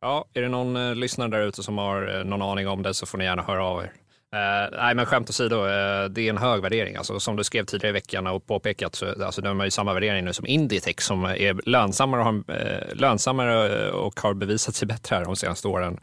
Ja, 0.00 0.24
är 0.34 0.42
det 0.42 0.48
någon 0.48 0.76
eh, 0.76 0.94
lyssnare 0.94 1.30
där 1.30 1.46
ute 1.46 1.62
som 1.62 1.78
har 1.78 2.18
eh, 2.18 2.24
någon 2.24 2.42
aning 2.42 2.68
om 2.68 2.82
det 2.82 2.94
så 2.94 3.06
får 3.06 3.18
ni 3.18 3.24
gärna 3.24 3.42
höra 3.42 3.64
av 3.64 3.82
er. 3.82 3.92
Eh, 4.34 4.78
nej, 4.78 4.94
men 4.94 5.06
skämt 5.06 5.30
åsido, 5.30 5.56
eh, 5.56 6.04
det 6.04 6.20
är 6.20 6.30
en 6.30 6.38
hög 6.38 6.62
värdering. 6.62 6.96
Alltså, 6.96 7.20
som 7.20 7.36
du 7.36 7.44
skrev 7.44 7.64
tidigare 7.64 7.88
i 7.88 7.92
veckan 7.92 8.26
och 8.26 8.46
påpekat 8.46 8.94
så 8.94 9.24
alltså, 9.24 9.42
de 9.42 9.58
har 9.58 9.64
ju 9.64 9.70
samma 9.70 9.94
värdering 9.94 10.24
nu 10.24 10.32
som 10.32 10.46
Inditex 10.46 11.04
som 11.04 11.24
är 11.24 11.68
lönsammare 11.68 12.20
och, 12.20 12.26
har, 12.26 12.34
eh, 12.48 12.94
lönsammare 12.94 13.90
och 13.90 14.20
har 14.20 14.34
bevisat 14.34 14.74
sig 14.74 14.88
bättre 14.88 15.16
här 15.16 15.24
de 15.24 15.36
senaste 15.36 15.68
åren. 15.68 16.00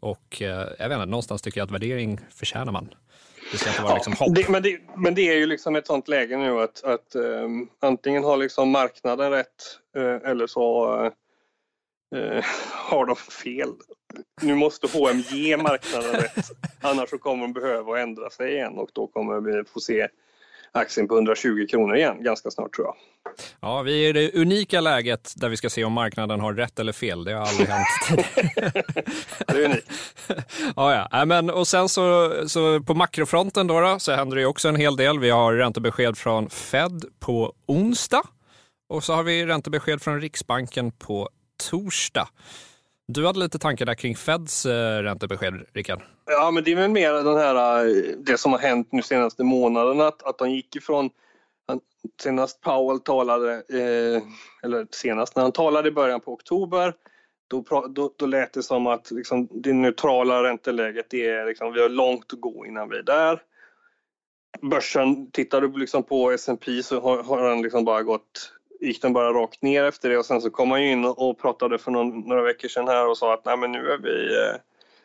Och 0.00 0.42
eh, 0.42 0.48
jag 0.78 0.88
vet 0.88 0.96
inte, 0.96 1.06
någonstans 1.06 1.42
tycker 1.42 1.60
jag 1.60 1.66
att 1.66 1.72
värdering 1.72 2.20
förtjänar 2.30 2.72
man. 2.72 2.88
Det 3.52 3.58
ska 3.58 3.70
inte 3.70 3.82
vara 3.82 3.94
liksom 3.94 4.12
hopp. 4.12 4.34
Det, 4.34 4.48
men, 4.48 4.62
det, 4.62 4.80
men 4.96 5.14
det 5.14 5.28
är 5.28 5.36
ju 5.36 5.46
liksom 5.46 5.76
ett 5.76 5.86
sånt 5.86 6.08
läge 6.08 6.36
nu 6.36 6.60
att, 6.60 6.84
att 6.84 7.14
um, 7.14 7.68
antingen 7.80 8.24
har 8.24 8.36
liksom 8.36 8.70
marknaden 8.70 9.30
rätt 9.30 9.78
uh, 9.96 10.30
eller 10.30 10.46
så 10.46 10.94
uh, 12.14 12.42
har 12.72 13.06
de 13.06 13.16
fel. 13.16 13.68
Nu 14.42 14.54
måste 14.54 14.86
H&M 14.92 15.22
ge 15.30 15.56
marknaden 15.56 16.12
rätt, 16.12 16.50
annars 16.80 17.10
så 17.10 17.18
kommer 17.18 17.42
de 17.42 17.52
behöva 17.52 18.00
ändra 18.00 18.30
sig 18.30 18.52
igen 18.52 18.78
och 18.78 18.88
då 18.92 19.06
kommer 19.06 19.40
vi 19.40 19.64
få 19.64 19.80
se 19.80 20.08
aktien 20.72 21.08
på 21.08 21.14
120 21.14 21.66
kronor 21.70 21.96
igen 21.96 22.22
ganska 22.22 22.50
snart 22.50 22.74
tror 22.74 22.86
jag. 22.86 22.94
Ja, 23.60 23.82
vi 23.82 24.04
är 24.04 24.08
i 24.08 24.12
det 24.12 24.40
unika 24.40 24.80
läget 24.80 25.32
där 25.36 25.48
vi 25.48 25.56
ska 25.56 25.70
se 25.70 25.84
om 25.84 25.92
marknaden 25.92 26.40
har 26.40 26.54
rätt 26.54 26.78
eller 26.78 26.92
fel. 26.92 27.24
Det 27.24 27.32
har 27.32 27.46
aldrig 27.46 27.68
hänt 27.68 27.86
tidigare. 28.08 28.82
det 29.46 29.52
är 29.52 29.64
unikt. 29.64 29.92
ja, 30.76 31.08
ja. 31.10 31.24
Men, 31.24 31.50
och 31.50 31.68
sen 31.68 31.88
så, 31.88 32.32
så 32.48 32.80
på 32.80 32.94
makrofronten 32.94 33.66
då, 33.66 33.80
då, 33.80 33.98
så 33.98 34.12
händer 34.12 34.36
det 34.36 34.46
också 34.46 34.68
en 34.68 34.76
hel 34.76 34.96
del. 34.96 35.18
Vi 35.18 35.30
har 35.30 35.54
räntebesked 35.54 36.18
från 36.18 36.50
Fed 36.50 37.04
på 37.20 37.52
onsdag 37.66 38.22
och 38.88 39.04
så 39.04 39.12
har 39.12 39.22
vi 39.22 39.46
räntebesked 39.46 40.02
från 40.02 40.20
Riksbanken 40.20 40.92
på 40.92 41.30
torsdag. 41.70 42.28
Du 43.08 43.26
hade 43.26 43.38
lite 43.38 43.58
tankar 43.58 43.86
där 43.86 43.94
kring 43.94 44.16
Feds 44.16 44.66
eh, 44.66 45.02
räntebesked, 45.02 45.66
Rickard? 45.74 46.02
Ja, 46.24 46.50
men 46.50 46.64
det 46.64 46.72
är 46.72 46.76
väl 46.76 46.90
mer 46.90 47.12
den 47.12 47.36
här, 47.36 47.86
eh, 47.86 47.92
det 48.18 48.38
som 48.38 48.52
har 48.52 48.58
hänt 48.58 48.92
nu 48.92 49.02
senaste 49.02 49.44
månaden, 49.44 50.00
att, 50.00 50.22
att 50.22 50.38
de 50.38 50.50
gick 50.50 50.76
ifrån 50.76 51.10
senast 52.22 52.60
Powell 52.60 53.00
talade, 53.00 53.52
eh, 53.52 54.22
eller 54.62 54.86
senast 54.90 55.36
när 55.36 55.42
han 55.42 55.52
talade 55.52 55.88
i 55.88 55.92
början 55.92 56.20
på 56.20 56.32
oktober, 56.32 56.94
då, 57.48 57.64
då, 57.88 58.14
då 58.16 58.26
lät 58.26 58.52
det 58.52 58.62
som 58.62 58.86
att 58.86 59.10
liksom, 59.10 59.48
det 59.50 59.72
neutrala 59.72 60.42
ränteläget, 60.42 61.06
det 61.10 61.28
är 61.28 61.46
liksom, 61.46 61.72
vi 61.72 61.82
har 61.82 61.88
långt 61.88 62.32
att 62.32 62.40
gå 62.40 62.66
innan 62.66 62.88
vi 62.88 62.98
är 62.98 63.02
där. 63.02 63.42
Börsen, 64.62 65.30
tittar 65.30 65.60
du 65.60 65.78
liksom 65.78 66.02
på 66.02 66.30
S&P 66.30 66.82
så 66.82 67.00
har, 67.00 67.22
har 67.22 67.48
den 67.48 67.62
liksom 67.62 67.84
bara 67.84 68.02
gått 68.02 68.52
gick 68.80 69.02
den 69.02 69.12
bara 69.12 69.32
rakt 69.32 69.62
ner 69.62 69.84
efter 69.84 70.08
det 70.10 70.18
och 70.18 70.26
sen 70.26 70.40
så 70.40 70.50
kom 70.50 70.70
han 70.70 70.82
in 70.82 71.04
och 71.04 71.38
pratade 71.38 71.78
för 71.78 71.90
någon, 71.90 72.20
några 72.20 72.42
veckor 72.42 72.68
sedan 72.68 72.88
här 72.88 73.08
och 73.08 73.18
sa 73.18 73.34
att 73.34 73.44
nej 73.44 73.56
men 73.56 73.72
nu 73.72 73.90
är 73.90 73.98
vi, 73.98 74.36
eh, 74.36 74.56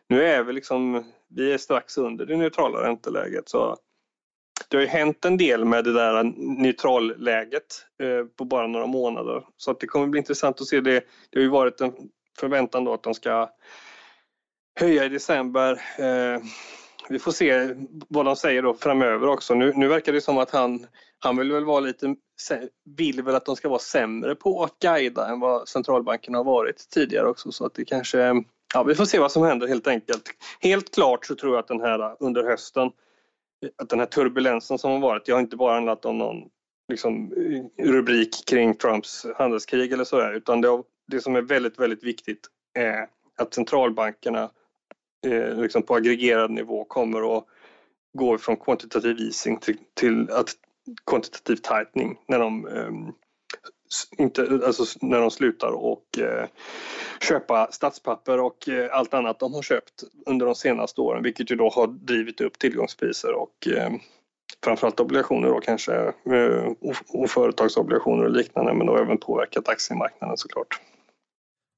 nu 0.10 0.24
är 0.24 0.44
vi 0.44 0.54
liksom, 0.54 1.04
vi 1.30 1.54
är 1.54 1.58
strax 1.58 1.98
under 1.98 2.26
det 2.26 2.38
neutrala 2.38 2.84
ränteläget. 2.84 3.50
Så 3.50 3.78
det 4.70 4.78
har 4.78 4.82
ju 4.82 4.88
hänt 4.88 5.26
en 5.26 5.38
del 5.38 5.66
med 5.66 5.84
det 5.84 5.94
där 5.94 6.24
neutralläget 6.62 7.86
eh, 8.04 8.26
på 8.38 8.46
bara 8.46 8.68
några 8.68 8.88
månader. 8.88 9.44
Så 9.58 9.72
att 9.72 9.80
det 9.80 9.88
kommer 9.88 10.08
bli 10.08 10.18
intressant 10.18 10.62
att 10.62 10.68
se 10.68 10.82
det. 10.82 11.04
Det 11.30 11.40
har 11.40 11.44
ju 11.44 11.50
varit 11.50 11.82
en 11.82 11.94
förväntan 12.40 12.84
då 12.84 12.94
att 12.94 13.04
de 13.04 13.14
ska 13.14 13.50
höja 14.80 15.06
i 15.06 15.10
december. 15.10 15.72
Eh, 16.00 16.42
vi 17.10 17.20
får 17.20 17.32
se 17.32 17.76
vad 18.08 18.26
de 18.26 18.36
säger 18.36 18.62
då 18.62 18.74
framöver 18.74 19.28
också. 19.28 19.54
Nu, 19.54 19.74
nu 19.76 19.88
verkar 19.88 20.14
det 20.14 20.22
som 20.22 20.38
att 20.38 20.52
han, 20.52 20.88
han 21.24 21.38
vill 21.38 21.52
väl 21.52 21.66
vara 21.66 21.80
lite, 21.80 22.16
vill 22.98 23.24
väl 23.24 23.36
att 23.36 23.46
de 23.46 23.56
ska 23.56 23.70
vara 23.70 23.80
sämre 23.80 24.36
på 24.36 24.64
att 24.64 24.80
guida 24.80 25.28
än 25.28 25.40
vad 25.40 25.68
centralbanken 25.68 26.34
har 26.34 26.44
varit 26.44 26.90
tidigare 26.90 27.28
också 27.28 27.52
så 27.52 27.66
att 27.66 27.74
det 27.74 27.86
kanske, 27.86 28.44
ja 28.74 28.84
vi 28.84 28.96
får 28.96 29.06
se 29.06 29.20
vad 29.20 29.32
som 29.32 29.44
händer 29.44 29.68
helt 29.68 29.88
enkelt. 29.88 30.24
Helt 30.62 30.94
klart 30.94 31.26
så 31.26 31.36
tror 31.36 31.54
jag 31.54 31.60
att 31.60 31.68
den 31.68 31.82
här 31.82 32.16
under 32.20 32.44
hösten 32.44 32.92
att 33.78 33.90
den 33.90 34.00
här 34.00 34.06
turbulensen 34.06 34.78
som 34.78 34.92
har 34.92 35.00
varit, 35.00 35.26
det 35.26 35.32
har 35.32 35.40
inte 35.40 35.56
bara 35.56 35.74
handlat 35.74 36.06
om 36.06 36.18
någon 36.18 36.50
liksom, 36.92 37.34
rubrik 37.78 38.46
kring 38.46 38.76
Trumps 38.76 39.26
handelskrig 39.36 39.94
eller 39.94 40.04
sådär, 40.04 40.34
utan 40.34 40.62
det, 40.62 40.84
det 41.08 41.22
som 41.22 41.36
är 41.36 41.42
väldigt, 41.42 41.80
väldigt 41.80 42.04
viktigt 42.04 42.48
är 42.74 43.08
att 43.38 43.54
centralbankerna 43.54 44.52
eh, 45.28 45.62
liksom 45.62 45.84
på 45.84 45.96
aggregerad 45.96 46.52
nivå 46.52 46.84
kommer 46.84 47.38
att 47.38 47.46
gå 48.18 48.38
från 48.38 48.58
kvantitativ 48.58 49.20
easing 49.20 49.58
till, 49.58 49.78
till 49.94 50.30
att 50.30 50.50
kvantitativ 51.06 51.56
tightening 51.56 52.18
när 52.28 52.40
de 52.40 52.66
um, 52.66 53.14
inte, 54.18 54.62
alltså 54.66 54.84
när 55.02 55.20
de 55.20 55.32
slutar 55.32 55.72
och 55.72 56.20
eh, 56.20 56.48
köpa 57.22 57.68
statspapper 57.72 58.40
och 58.40 58.70
eh, 58.70 58.98
allt 58.98 59.14
annat 59.14 59.40
de 59.40 59.54
har 59.54 59.62
köpt 59.62 60.04
under 60.26 60.46
de 60.46 60.56
senaste 60.56 61.02
åren 61.02 61.24
vilket 61.24 61.52
ju 61.52 61.56
då 61.56 61.70
har 61.70 61.88
drivit 61.88 62.42
upp 62.42 62.60
tillgångspriser 62.60 63.34
och 63.34 63.68
eh, 63.68 63.92
framförallt 64.64 65.00
obligationer 65.00 65.50
då 65.50 65.60
kanske 65.60 65.94
eh, 66.06 66.92
och 67.10 67.30
företagsobligationer 67.30 68.24
och 68.24 68.32
liknande 68.32 68.74
men 68.74 68.88
då 68.88 68.98
även 68.98 69.18
påverkat 69.18 69.68
aktiemarknaden 69.68 70.38
såklart. 70.38 70.80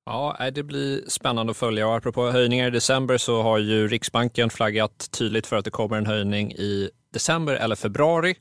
Ja, 0.05 0.37
det 0.55 0.63
blir 0.63 1.09
spännande 1.09 1.51
att 1.51 1.57
följa 1.57 1.87
och 1.87 1.95
apropå 1.95 2.29
höjningar 2.29 2.67
i 2.67 2.71
december 2.71 3.17
så 3.17 3.41
har 3.41 3.57
ju 3.57 3.87
Riksbanken 3.87 4.49
flaggat 4.49 5.11
tydligt 5.11 5.47
för 5.47 5.55
att 5.55 5.65
det 5.65 5.71
kommer 5.71 5.97
en 5.97 6.05
höjning 6.05 6.51
i 6.51 6.89
december 7.13 7.55
eller 7.55 7.75
februari. 7.75 8.35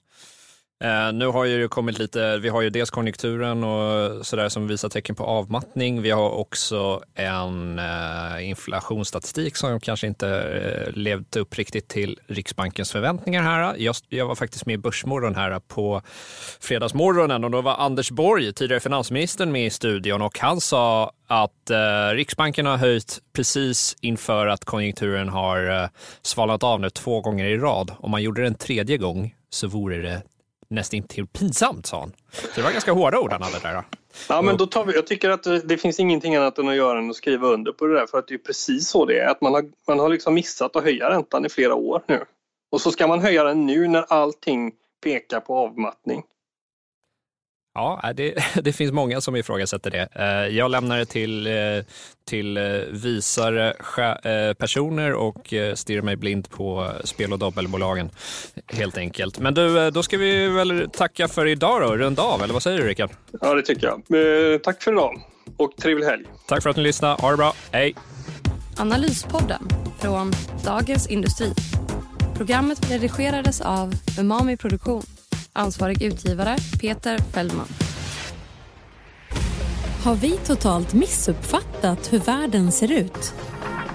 Eh, 0.83 1.13
nu 1.13 1.27
har 1.27 1.45
ju 1.45 1.63
det 1.63 1.69
kommit 1.69 1.99
lite, 1.99 2.39
vi 2.39 2.49
har 2.49 2.63
ju 2.63 2.71
dels 2.71 2.91
konjunkturen 2.91 3.65
och 3.65 4.27
sådär 4.27 4.49
som 4.49 4.69
visar 4.69 4.89
tecken 4.89 5.15
på 5.15 5.25
avmattning. 5.25 6.03
Vi 6.03 6.11
har 6.11 6.31
också 6.31 7.03
en 7.15 7.79
eh, 7.79 8.49
inflationsstatistik 8.49 9.57
som 9.57 9.81
kanske 9.81 10.07
inte 10.07 10.29
eh, 10.29 10.93
levt 10.93 11.37
upp 11.37 11.59
riktigt 11.59 11.89
till 11.89 12.19
Riksbankens 12.27 12.93
förväntningar 12.93 13.43
här. 13.43 13.75
Jag, 13.79 13.95
jag 14.09 14.27
var 14.27 14.35
faktiskt 14.35 14.67
med 14.67 14.75
i 14.75 14.79
Börsmorgon 14.79 15.35
här 15.35 15.61
på 15.61 16.03
fredagsmorgonen 16.61 17.45
och 17.45 17.51
då 17.51 17.61
var 17.61 17.77
Anders 17.77 18.11
Borg, 18.11 18.53
tidigare 18.53 18.81
finansministern, 18.81 19.53
med 19.53 19.67
i 19.67 19.71
studion 19.71 20.23
och 20.23 20.39
han 20.39 20.61
sa 20.61 21.13
att 21.27 21.71
eh, 21.71 22.15
Riksbanken 22.15 22.67
har 22.67 22.77
höjt 22.77 23.19
precis 23.33 23.97
inför 24.01 24.47
att 24.47 24.65
konjunkturen 24.65 25.29
har 25.29 25.83
eh, 25.83 25.89
svalnat 26.23 26.63
av 26.63 26.81
nu 26.81 26.91
två 26.91 27.21
gånger 27.21 27.45
i 27.45 27.59
rad. 27.59 27.93
Om 27.99 28.11
man 28.11 28.23
gjorde 28.23 28.41
det 28.41 28.47
en 28.47 28.55
tredje 28.55 28.99
gång 28.99 29.35
så 29.51 29.67
vore 29.69 30.03
det 30.03 30.23
nästintill 30.73 31.27
pinsamt, 31.27 31.87
sa 31.87 32.01
han. 32.01 32.13
Så 32.33 32.47
det 32.55 32.63
var 32.63 32.73
ganska 32.73 32.93
hårda 32.93 33.19
ord 33.19 33.33
han 33.33 33.43
hade 33.43 33.59
där. 33.59 33.85
Ja, 34.29 34.43
men 34.43 34.57
då 34.57 34.67
tar 34.67 34.85
vi, 34.85 34.95
jag 34.95 35.07
tycker 35.07 35.31
att 35.31 35.47
det 35.65 35.79
finns 35.79 36.01
ingenting 36.01 36.37
annat 36.37 36.59
än 36.59 36.69
att 36.69 36.75
göra 36.75 36.99
än 36.99 37.11
att 37.11 37.17
skriva 37.17 37.49
under 37.49 37.73
på 37.73 37.87
det 37.87 37.95
där 37.95 38.07
för 38.07 38.19
att 38.19 38.29
det 38.29 38.35
är 38.35 38.39
precis 38.39 38.89
så 38.89 39.05
det 39.05 39.19
är. 39.19 39.27
Att 39.27 39.41
man 39.41 39.55
har, 39.55 39.65
man 39.89 39.99
har 39.99 40.09
liksom 40.09 40.35
missat 40.35 40.77
att 40.77 40.85
höja 40.85 41.11
räntan 41.11 41.47
i 41.47 41.49
flera 41.49 41.75
år 41.75 42.03
nu. 42.09 42.25
Och 42.71 42.81
så 42.81 42.91
ska 42.91 43.07
man 43.07 43.21
höja 43.21 43.45
den 43.45 43.67
nu 43.67 43.89
när 43.89 44.05
allting 44.09 44.73
pekar 45.05 45.41
på 45.41 45.57
avmattning. 45.57 46.23
Ja, 47.75 48.13
det, 48.15 48.35
det 48.63 48.73
finns 48.73 48.93
många 48.93 49.21
som 49.21 49.37
ifrågasätter 49.37 49.91
det. 49.91 50.09
Eh, 50.15 50.57
jag 50.57 50.71
lämnar 50.71 50.99
det 50.99 51.05
till, 51.05 51.47
eh, 51.47 51.53
till 52.25 52.57
eh, 52.57 52.63
visare 52.91 53.75
personer 54.59 55.13
och 55.13 55.55
stirrar 55.75 56.03
mig 56.03 56.17
blind 56.17 56.51
på 56.51 56.93
spel 57.05 57.33
och 57.33 57.39
dobbelbolagen 57.39 58.11
helt 58.67 58.99
enkelt. 58.99 59.39
Men 59.39 59.55
du, 59.55 59.91
då 59.91 60.03
ska 60.03 60.19
vi 60.19 60.49
väl 60.49 60.91
tacka 60.93 61.29
för 61.29 61.47
idag 61.47 61.83
då, 61.83 61.97
runda 61.97 62.23
av, 62.23 62.43
eller 62.43 62.53
vad 62.53 62.63
säger 62.63 62.79
du 62.79 62.89
Rickard? 62.89 63.11
Ja, 63.41 63.55
det 63.55 63.63
tycker 63.63 63.87
jag. 63.87 64.63
Tack 64.63 64.83
för 64.83 64.93
idag 64.93 65.21
och 65.57 65.77
trevlig 65.77 66.07
helg. 66.07 66.25
Tack 66.47 66.63
för 66.63 66.71
att 66.71 66.77
ni 66.77 66.83
lyssnade. 66.83 67.23
Ha 67.23 67.31
det 67.31 67.37
bra. 67.37 67.55
Hej! 67.71 67.95
Analyspodden 68.77 69.69
från 70.01 70.33
Dagens 70.65 71.07
Industri. 71.07 71.53
Programmet 72.37 72.91
redigerades 72.91 73.61
av 73.61 73.93
Umami 74.19 74.57
Produktion. 74.57 75.03
Ansvarig 75.55 76.03
utgivare 76.03 76.57
Peter 76.81 77.19
Fellman. 77.19 77.67
Har 80.05 80.15
vi 80.15 80.31
totalt 80.31 80.95
missuppfattat 80.95 82.13
hur 82.13 82.19
världen 82.19 82.73
ser 82.73 82.93
ut? 82.93 83.35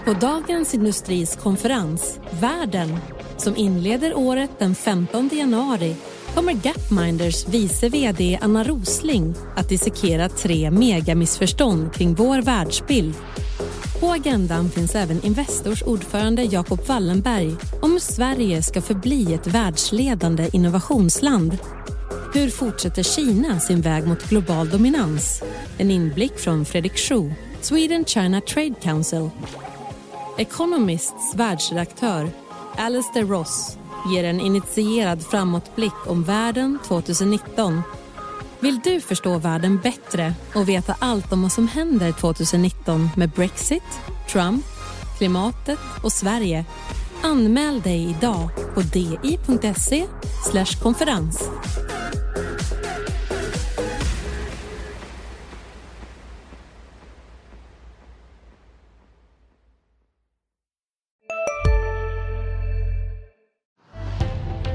På 0.06 0.14
Dagens 0.14 0.74
Industris 0.74 1.36
konferens 1.36 2.20
Världen 2.42 2.98
som 3.38 3.56
inleder 3.56 4.18
året 4.18 4.50
den 4.60 4.76
15 4.76 5.30
januari 5.34 5.96
kommer 6.36 6.54
Gapminders 6.54 7.48
vice 7.48 7.90
vd 7.90 8.40
Anna 8.42 8.64
Rosling 8.64 9.36
att 9.56 9.70
dissekera 9.70 10.30
tre 10.30 10.72
megamissförstånd 10.72 11.94
kring 11.94 12.16
vår 12.16 12.42
världsbild 12.42 13.16
på 14.00 14.12
agendan 14.12 14.70
finns 14.70 14.96
även 14.96 15.26
Investors 15.26 15.84
ordförande 15.84 16.44
Jacob 16.44 16.80
Wallenberg 16.88 17.56
om 17.82 17.92
hur 17.92 18.00
Sverige 18.00 18.64
ska 18.64 18.82
förbli 18.82 19.34
ett 19.34 19.48
världsledande 19.48 20.50
innovationsland. 20.54 21.58
Hur 22.34 22.50
fortsätter 22.50 23.04
Kina 23.04 23.60
sin 23.60 23.82
väg 23.82 24.08
mot 24.08 24.30
global 24.30 24.70
dominans? 24.70 25.44
En 25.78 25.92
inblick 25.92 26.40
från 26.40 26.66
Fredrik 26.66 26.98
Schuh, 26.98 27.32
Sweden 27.62 28.06
China 28.06 28.42
Trade 28.42 28.76
Council. 28.82 29.30
Economists 30.38 31.36
världsredaktör 31.36 32.30
Alistair 32.78 33.26
Ross 33.26 33.78
ger 34.14 34.24
en 34.24 34.40
initierad 34.40 35.24
framåtblick 35.24 36.08
om 36.08 36.24
världen 36.24 36.80
2019 36.88 37.82
vill 38.60 38.80
du 38.80 39.02
förstå 39.02 39.38
världen 39.38 39.80
bättre 39.84 40.34
och 40.56 40.70
veta 40.70 40.96
allt 41.00 41.34
om 41.34 41.42
vad 41.42 41.52
som 41.52 41.68
händer 41.68 42.12
2019 42.12 43.10
med 43.16 43.30
Brexit, 43.30 43.84
Trump, 44.32 44.66
klimatet 45.18 45.80
och 46.04 46.12
Sverige? 46.12 46.66
Anmäl 47.24 47.82
dig 47.82 48.10
idag 48.10 48.50
på 48.74 48.82
di.se 48.82 50.06
konferens. 50.82 51.50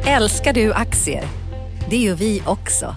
Älskar 0.07 0.53
du 0.53 0.73
aktier? 0.73 1.25
Det 1.91 1.97
gör 1.97 2.15
vi 2.15 2.43
också. 2.47 2.97